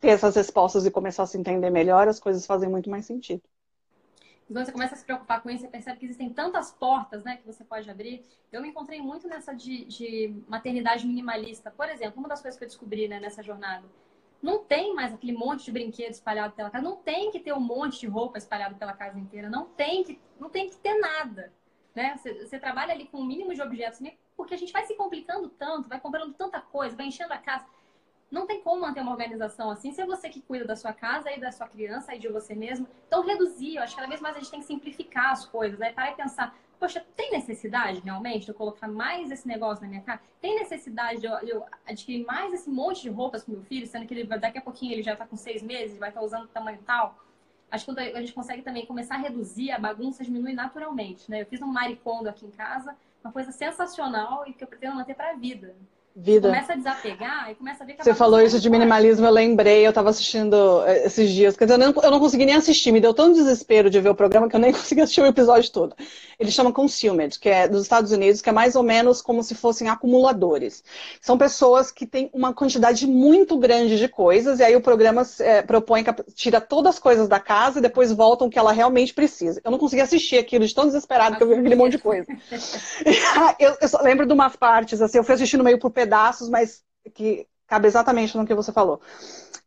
ter 0.00 0.08
essas 0.10 0.36
respostas 0.36 0.86
e 0.86 0.90
começar 0.90 1.24
a 1.24 1.26
se 1.26 1.38
entender 1.38 1.70
melhor, 1.70 2.08
as 2.08 2.20
coisas 2.20 2.46
fazem 2.46 2.68
muito 2.70 2.90
mais 2.90 3.06
sentido. 3.06 3.42
Quando 4.46 4.64
você 4.64 4.72
começa 4.72 4.94
a 4.94 4.98
se 4.98 5.04
preocupar 5.04 5.42
com 5.42 5.48
isso, 5.48 5.62
você 5.62 5.68
percebe 5.68 5.98
que 5.98 6.04
existem 6.04 6.28
tantas 6.30 6.70
portas 6.70 7.24
né, 7.24 7.36
que 7.36 7.46
você 7.46 7.64
pode 7.64 7.90
abrir. 7.90 8.24
Eu 8.52 8.60
me 8.60 8.68
encontrei 8.68 9.00
muito 9.00 9.26
nessa 9.26 9.54
de, 9.54 9.84
de 9.86 10.42
maternidade 10.46 11.06
minimalista. 11.06 11.70
Por 11.70 11.88
exemplo, 11.88 12.18
uma 12.18 12.28
das 12.28 12.42
coisas 12.42 12.58
que 12.58 12.64
eu 12.64 12.68
descobri 12.68 13.08
né, 13.08 13.18
nessa 13.18 13.42
jornada. 13.42 13.86
Não 14.42 14.62
tem 14.62 14.94
mais 14.94 15.14
aquele 15.14 15.32
monte 15.32 15.64
de 15.64 15.72
brinquedos 15.72 16.16
espalhado 16.16 16.54
pela 16.54 16.68
casa. 16.68 16.84
Não 16.84 16.96
tem 16.96 17.30
que 17.30 17.40
ter 17.40 17.54
um 17.54 17.60
monte 17.60 18.00
de 18.00 18.06
roupa 18.06 18.36
espalhado 18.36 18.74
pela 18.74 18.92
casa 18.92 19.18
inteira. 19.18 19.48
Não 19.48 19.64
tem 19.66 20.04
que, 20.04 20.20
não 20.38 20.50
tem 20.50 20.68
que 20.68 20.76
ter 20.76 20.98
nada. 20.98 21.50
Né? 21.94 22.14
Você, 22.16 22.46
você 22.46 22.58
trabalha 22.58 22.92
ali 22.92 23.06
com 23.06 23.18
o 23.18 23.20
um 23.22 23.24
mínimo 23.24 23.54
de 23.54 23.62
objetos, 23.62 24.00
né? 24.00 24.12
porque 24.36 24.54
a 24.54 24.58
gente 24.58 24.72
vai 24.72 24.84
se 24.84 24.94
complicando 24.94 25.48
tanto, 25.48 25.88
vai 25.88 26.00
comprando 26.00 26.34
tanta 26.34 26.60
coisa, 26.60 26.96
vai 26.96 27.06
enchendo 27.06 27.32
a 27.32 27.38
casa. 27.38 27.64
Não 28.30 28.46
tem 28.46 28.60
como 28.60 28.80
manter 28.80 29.00
uma 29.00 29.12
organização 29.12 29.70
assim 29.70 29.92
se 29.92 30.00
é 30.00 30.06
você 30.06 30.28
que 30.28 30.40
cuida 30.40 30.64
da 30.64 30.74
sua 30.74 30.92
casa 30.92 31.30
e 31.30 31.38
da 31.38 31.52
sua 31.52 31.68
criança 31.68 32.14
e 32.14 32.18
de 32.18 32.28
você 32.28 32.54
mesmo. 32.54 32.88
Então, 33.06 33.22
reduzir, 33.22 33.76
eu 33.76 33.82
acho 33.82 33.94
que 33.94 34.00
cada 34.00 34.08
vez 34.08 34.20
mais 34.20 34.36
a 34.36 34.40
gente 34.40 34.50
tem 34.50 34.60
que 34.60 34.66
simplificar 34.66 35.32
as 35.32 35.46
coisas, 35.46 35.78
né? 35.78 35.92
Parar 35.92 36.12
e 36.12 36.16
pensar, 36.16 36.56
poxa, 36.78 37.04
tem 37.14 37.30
necessidade 37.30 38.00
realmente 38.00 38.44
de 38.44 38.50
eu 38.50 38.54
colocar 38.54 38.88
mais 38.88 39.30
esse 39.30 39.46
negócio 39.46 39.82
na 39.82 39.88
minha 39.88 40.02
casa? 40.02 40.20
Tem 40.40 40.58
necessidade 40.58 41.20
de 41.20 41.26
eu, 41.26 41.64
adquirir 41.86 42.24
mais 42.26 42.52
esse 42.52 42.68
monte 42.68 43.02
de 43.02 43.08
roupas 43.08 43.44
para 43.44 43.54
meu 43.54 43.62
filho, 43.62 43.86
sendo 43.86 44.06
que 44.06 44.14
ele, 44.14 44.24
daqui 44.24 44.58
a 44.58 44.62
pouquinho 44.62 44.92
ele 44.92 45.02
já 45.02 45.12
está 45.12 45.26
com 45.26 45.36
seis 45.36 45.62
meses, 45.62 45.98
vai 45.98 46.08
estar 46.08 46.20
tá 46.20 46.26
usando 46.26 46.48
tamanho 46.48 46.78
tal? 46.84 47.18
Acho 47.70 47.92
que 47.92 48.00
a 48.00 48.20
gente 48.20 48.32
consegue 48.32 48.62
também 48.62 48.86
começar 48.86 49.16
a 49.16 49.18
reduzir, 49.18 49.70
a 49.70 49.78
bagunça 49.78 50.22
diminui 50.22 50.52
naturalmente, 50.52 51.30
né? 51.30 51.42
Eu 51.42 51.46
fiz 51.46 51.60
um 51.62 51.66
maricondo 51.66 52.28
aqui 52.28 52.46
em 52.46 52.50
casa, 52.50 52.96
uma 53.22 53.32
coisa 53.32 53.50
sensacional 53.50 54.46
e 54.46 54.52
que 54.52 54.62
eu 54.62 54.68
pretendo 54.68 54.94
manter 54.94 55.14
para 55.14 55.30
a 55.30 55.34
vida 55.34 55.74
vida. 56.16 56.48
Começa 56.48 56.72
a 56.72 56.76
desapegar 56.76 57.50
e 57.50 57.54
começa 57.54 57.82
a 57.82 57.86
ver 57.86 57.94
que 57.94 58.04
Você 58.04 58.14
falou 58.14 58.40
isso 58.40 58.60
de 58.60 58.70
minimalismo, 58.70 59.26
eu 59.26 59.32
lembrei, 59.32 59.86
eu 59.86 59.92
tava 59.92 60.10
assistindo 60.10 60.82
eh, 60.86 61.06
esses 61.06 61.30
dias, 61.30 61.56
quer 61.56 61.64
dizer, 61.64 61.80
eu 61.80 61.92
não, 61.92 62.02
eu 62.02 62.10
não 62.10 62.20
consegui 62.20 62.46
nem 62.46 62.54
assistir, 62.54 62.92
me 62.92 63.00
deu 63.00 63.12
tão 63.12 63.32
desespero 63.32 63.90
de 63.90 64.00
ver 64.00 64.10
o 64.10 64.14
programa 64.14 64.48
que 64.48 64.54
eu 64.54 64.60
nem 64.60 64.70
consegui 64.72 65.00
assistir 65.00 65.22
o 65.22 65.26
episódio 65.26 65.70
todo. 65.72 65.96
Ele 66.38 66.50
chama 66.50 66.72
Consumed, 66.72 67.38
que 67.38 67.48
é 67.48 67.66
dos 67.66 67.82
Estados 67.82 68.12
Unidos, 68.12 68.40
que 68.40 68.48
é 68.48 68.52
mais 68.52 68.76
ou 68.76 68.82
menos 68.82 69.20
como 69.20 69.42
se 69.42 69.54
fossem 69.54 69.88
acumuladores. 69.88 70.84
São 71.20 71.36
pessoas 71.36 71.90
que 71.90 72.06
têm 72.06 72.30
uma 72.32 72.52
quantidade 72.52 73.06
muito 73.06 73.58
grande 73.58 73.98
de 73.98 74.08
coisas, 74.08 74.60
e 74.60 74.62
aí 74.62 74.76
o 74.76 74.80
programa 74.80 75.22
é, 75.40 75.62
propõe 75.62 76.04
que 76.04 76.12
tira 76.32 76.60
todas 76.60 76.94
as 76.94 76.98
coisas 77.00 77.28
da 77.28 77.40
casa 77.40 77.78
e 77.78 77.82
depois 77.82 78.12
voltam 78.12 78.46
o 78.46 78.50
que 78.50 78.58
ela 78.58 78.72
realmente 78.72 79.12
precisa. 79.12 79.60
Eu 79.64 79.70
não 79.70 79.78
consegui 79.78 80.02
assistir 80.02 80.38
aquilo 80.38 80.66
de 80.66 80.74
tão 80.74 80.86
desesperado 80.86 81.36
que 81.36 81.42
eu 81.42 81.48
vi 81.48 81.54
aquele 81.54 81.74
monte 81.74 81.92
de 81.92 81.98
coisa. 81.98 82.26
eu, 83.58 83.76
eu 83.80 83.88
só 83.88 84.00
lembro 84.00 84.26
de 84.26 84.32
umas 84.32 84.54
partes, 84.56 85.00
assim, 85.00 85.18
eu 85.18 85.24
fui 85.24 85.34
assistindo 85.34 85.64
meio 85.64 85.78
por 85.78 85.90
pedaços, 86.04 86.48
mas 86.48 86.82
que 87.14 87.46
cabe 87.66 87.86
exatamente 87.88 88.36
no 88.36 88.46
que 88.46 88.54
você 88.54 88.72
falou. 88.72 89.00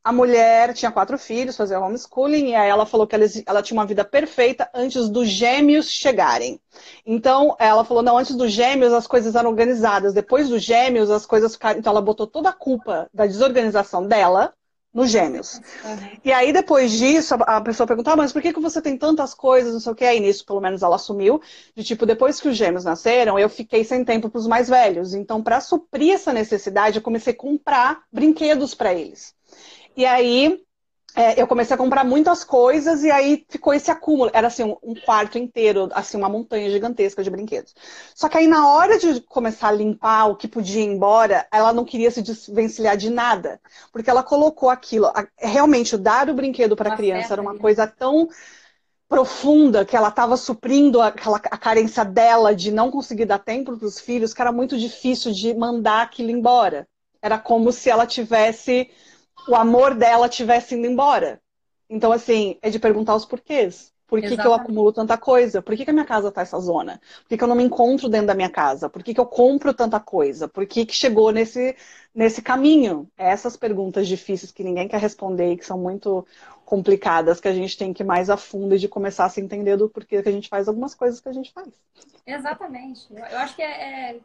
A 0.04 0.12
mulher 0.14 0.74
tinha 0.74 0.92
quatro 0.92 1.18
filhos, 1.18 1.58
fazia 1.58 1.80
homeschooling, 1.82 2.52
e 2.52 2.56
aí 2.56 2.70
ela 2.70 2.86
falou 2.86 3.06
que 3.06 3.14
ela, 3.14 3.26
ela, 3.46 3.62
tinha 3.62 3.78
uma 3.78 3.86
vida 3.86 4.06
perfeita 4.06 4.70
antes 4.74 5.10
dos 5.10 5.28
gêmeos 5.28 5.90
chegarem. 5.90 6.62
Então, 7.06 7.58
ela 7.60 7.84
falou, 7.84 8.02
não, 8.02 8.18
antes 8.18 8.34
dos 8.36 8.52
gêmeos 8.52 8.94
as 8.94 9.06
coisas 9.06 9.36
eram 9.36 9.50
organizadas, 9.50 10.14
depois 10.14 10.48
dos 10.48 10.64
gêmeos 10.64 11.12
as 11.12 11.26
coisas 11.26 11.54
ficaram... 11.54 11.80
Então, 11.80 11.92
ela 11.92 12.02
botou 12.02 12.26
toda 12.26 12.50
a 12.50 12.54
culpa 12.54 13.10
da 13.14 13.26
desorganização 13.26 14.08
dela 14.08 14.54
nos 14.98 15.12
gêmeos. 15.12 15.62
E 16.26 16.34
aí, 16.34 16.52
depois 16.52 16.92
disso, 16.92 17.36
a, 17.42 17.62
pessoa 17.62 17.86
perguntou, 17.86 18.14
ah, 18.14 18.16
mas 18.16 18.34
por 18.34 18.42
que, 18.42 18.52
que 18.52 18.60
você 18.60 18.82
tem 18.82 18.98
tantas 18.98 19.32
coisas, 19.32 19.72
não 19.72 19.80
sei 19.80 19.92
o 19.92 19.96
que. 19.96 20.04
Aí, 20.04 20.20
nisso, 20.20 20.44
pelo 20.44 20.60
menos, 20.60 20.82
ela 20.82 20.96
assumiu, 20.96 21.40
de 21.76 21.84
tipo, 21.84 22.04
depois 22.04 22.42
que 22.42 22.50
os 22.50 22.58
gêmeos 22.58 22.84
nasceram, 22.84 23.38
eu 23.38 23.48
fiquei 23.48 23.84
sem 23.84 24.04
tempo 24.04 24.28
para 24.28 24.40
os 24.40 24.48
mais 24.48 24.68
velhos. 24.68 25.14
Então, 25.14 25.44
para 25.44 25.62
suprir 25.62 26.16
essa 26.16 26.34
necessidade, 26.34 26.98
eu 26.98 27.04
comecei 27.04 27.32
a 27.32 27.38
comprar 27.38 28.02
brinquedos 28.12 28.74
para 28.74 28.92
eles. 28.92 29.36
E 29.96 30.04
aí, 30.04 30.64
é, 31.18 31.42
eu 31.42 31.48
comecei 31.48 31.74
a 31.74 31.78
comprar 31.78 32.04
muitas 32.04 32.44
coisas 32.44 33.04
e 33.04 33.10
aí 33.10 33.44
ficou 33.50 33.74
esse 33.74 33.90
acúmulo. 33.90 34.30
Era 34.32 34.48
assim, 34.48 34.64
um, 34.84 34.94
quarto 34.94 35.40
inteiro, 35.40 35.90
assim, 35.92 36.16
uma 36.16 36.30
montanha 36.30 36.70
gigantesca 36.70 37.24
de 37.24 37.30
brinquedos. 37.32 37.74
Só 38.14 38.30
que 38.30 38.38
aí 38.38 38.46
na 38.46 38.70
hora 38.70 39.00
de 39.00 39.20
começar 39.22 39.70
a 39.70 39.72
limpar 39.72 40.28
o 40.28 40.36
que 40.36 40.48
podia 40.48 40.80
ir 40.80 40.86
embora, 40.86 41.48
ela 41.52 41.74
não 41.74 41.84
queria 41.84 42.12
se 42.12 42.22
desvencilhar 42.22 42.96
de 42.96 43.10
nada. 43.10 43.60
Porque 43.92 44.12
ela 44.12 44.22
colocou 44.22 44.70
aquilo. 44.70 45.12
Realmente, 45.40 45.98
dar 45.98 46.30
o 46.30 46.36
brinquedo 46.36 46.76
para 46.76 46.94
a 46.94 46.96
criança 46.96 47.34
era 47.34 47.42
uma 47.42 47.58
coisa 47.58 47.88
tão 47.88 48.30
profunda 49.10 49.84
que 49.84 49.96
ela 49.96 50.10
estava 50.10 50.38
suprindo 50.38 51.02
aquela, 51.02 51.38
a 51.38 51.58
carência 51.58 52.06
dela 52.06 52.54
de 52.54 52.70
não 52.72 52.92
conseguir 52.92 53.26
dar 53.26 53.40
tempo 53.40 53.76
para 53.76 53.88
os 53.88 54.00
filhos, 54.00 54.36
que 54.36 54.42
era 54.42 54.52
muito 54.52 54.78
difícil 54.78 55.32
de 55.32 55.52
mandar 55.56 56.04
aquilo 56.04 56.30
embora. 56.30 56.88
Era 57.20 57.40
como 57.40 57.72
se 57.72 57.90
ela 57.90 58.06
tivesse 58.06 58.92
o 59.48 59.56
amor 59.56 59.96
dela 59.96 60.30
tivesse 60.30 60.76
indo 60.76 60.88
embora. 60.88 61.42
Então, 61.90 62.12
assim, 62.12 62.58
é 62.62 62.70
de 62.70 62.80
perguntar 62.80 63.16
os 63.16 63.26
porquês. 63.26 63.94
Por 64.08 64.22
que, 64.22 64.38
que 64.38 64.48
eu 64.48 64.54
acumulo 64.54 64.94
tanta 64.94 65.18
coisa? 65.18 65.62
Por 65.62 65.76
que, 65.76 65.84
que 65.84 65.90
a 65.90 65.94
minha 65.94 66.06
casa 66.06 66.32
tá 66.32 66.42
essa 66.42 66.58
zona? 66.60 67.02
Por 67.24 67.28
que, 67.28 67.38
que 67.38 67.44
eu 67.44 67.48
não 67.48 67.56
me 67.58 67.64
encontro 67.64 68.08
dentro 68.08 68.28
da 68.28 68.34
minha 68.34 68.50
casa? 68.50 68.90
Por 68.90 69.04
que, 69.04 69.14
que 69.14 69.20
eu 69.20 69.26
compro 69.26 69.74
tanta 69.74 70.00
coisa? 70.00 70.48
Por 70.48 70.66
que, 70.66 70.86
que 70.86 70.96
chegou 70.96 71.30
nesse, 71.32 71.76
nesse 72.16 72.42
caminho? 72.42 73.10
É 73.18 73.30
essas 73.30 73.58
perguntas 73.58 74.08
difíceis 74.08 74.50
que 74.50 74.64
ninguém 74.64 74.88
quer 74.88 75.02
responder 75.02 75.52
e 75.52 75.58
que 75.58 75.66
são 75.66 75.78
muito 75.78 76.26
complicadas, 76.64 77.42
que 77.42 77.50
a 77.50 77.54
gente 77.54 77.78
tem 77.78 77.94
que 77.94 78.02
ir 78.02 78.06
mais 78.06 78.30
a 78.30 78.38
fundo 78.38 78.76
e 78.76 78.80
de 78.80 78.88
começar 78.88 79.26
a 79.26 79.30
se 79.30 79.42
entender 79.42 79.76
do 79.76 79.90
porquê 79.90 80.24
que 80.24 80.30
a 80.30 80.32
gente 80.32 80.48
faz 80.48 80.70
algumas 80.70 80.96
coisas 80.96 81.20
que 81.20 81.28
a 81.28 81.34
gente 81.34 81.52
faz. 81.52 81.68
Exatamente. 82.26 83.08
Eu 83.14 83.38
acho 83.40 83.58
que 83.58 83.62
é, 83.62 84.12
é 84.12 84.20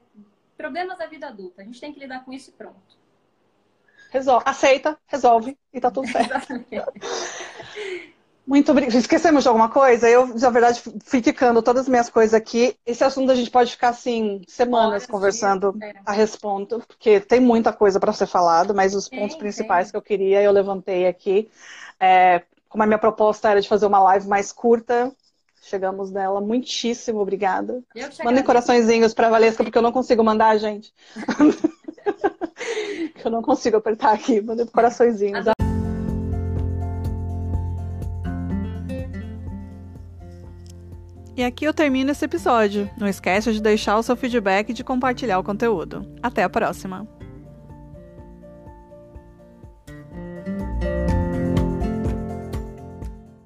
problemas 0.57 0.97
da 0.97 1.07
vida 1.09 1.27
adulta. 1.27 1.63
A 1.63 1.65
gente 1.65 1.81
tem 1.81 1.93
que 1.93 1.99
lidar 1.99 2.25
com 2.25 2.33
isso 2.33 2.51
e 2.51 2.53
pronto 2.53 3.02
resolve, 4.13 4.45
aceita, 4.47 4.99
resolve 5.07 5.57
e 5.73 5.81
tá 5.81 5.91
tudo 5.91 6.07
certo. 6.09 6.33
Muito 8.47 8.73
obrigada. 8.73 8.99
Esquecemos 8.99 9.45
de 9.45 9.49
alguma 9.49 9.69
coisa? 9.69 10.11
Eu, 10.11 10.27
na 10.27 10.51
verdade, 10.51 10.83
fui 11.05 11.23
ficando 11.23 11.63
todas 11.63 11.83
as 11.83 11.89
minhas 11.89 12.11
coisas 12.11 12.35
aqui. 12.35 12.77
Esse 12.85 13.05
assunto 13.05 13.31
a 13.31 13.35
gente 13.35 13.51
pode 13.51 13.71
ficar, 13.71 13.91
assim, 13.91 14.43
semanas 14.49 15.07
conversando 15.07 15.75
é. 15.81 15.95
a 16.05 16.13
respondo, 16.13 16.83
porque 16.87 17.21
tem 17.21 17.41
muita 17.41 17.73
coisa 17.73 18.01
para 18.01 18.13
ser 18.13 18.27
falado, 18.27 18.75
mas 18.75 18.95
os 18.95 19.09
pontos 19.09 19.37
principais 19.37 19.91
que 19.91 19.97
eu 19.97 20.03
queria 20.03 20.43
eu 20.43 20.51
levantei 20.51 21.07
aqui. 21.07 21.49
É, 22.01 22.43
como 22.69 22.83
a 22.83 22.87
minha 22.87 22.99
proposta 22.99 23.49
era 23.49 23.61
de 23.61 23.69
fazer 23.69 23.87
uma 23.87 24.01
live 24.01 24.27
mais 24.27 24.51
curta, 24.51 25.13
chegamos 25.63 26.11
nela. 26.11 26.41
Muitíssimo 26.41 27.21
obrigada. 27.21 27.81
Mandem 28.25 28.43
coraçõezinhos 28.43 29.15
para 29.15 29.31
Valesca, 29.31 29.63
porque 29.63 29.79
eu 29.79 29.83
não 29.83 29.93
consigo 29.93 30.23
mandar, 30.25 30.59
gente. 30.59 30.93
que 33.15 33.27
eu 33.27 33.31
não 33.31 33.43
consigo 33.43 33.77
apertar 33.77 34.13
aqui, 34.13 34.41
mandei 34.41 34.67
coraçõezinhos. 34.67 35.47
E 41.35 41.43
aqui 41.43 41.65
eu 41.65 41.73
termino 41.73 42.11
esse 42.11 42.25
episódio. 42.25 42.91
Não 42.99 43.09
esqueça 43.09 43.53
de 43.53 43.61
deixar 43.61 43.97
o 43.97 44.03
seu 44.03 44.15
feedback 44.15 44.71
e 44.71 44.75
de 44.75 44.85
compartilhar 44.85 45.39
o 45.39 45.45
conteúdo. 45.45 46.07
Até 46.23 46.43
a 46.43 46.49
próxima! 46.49 47.09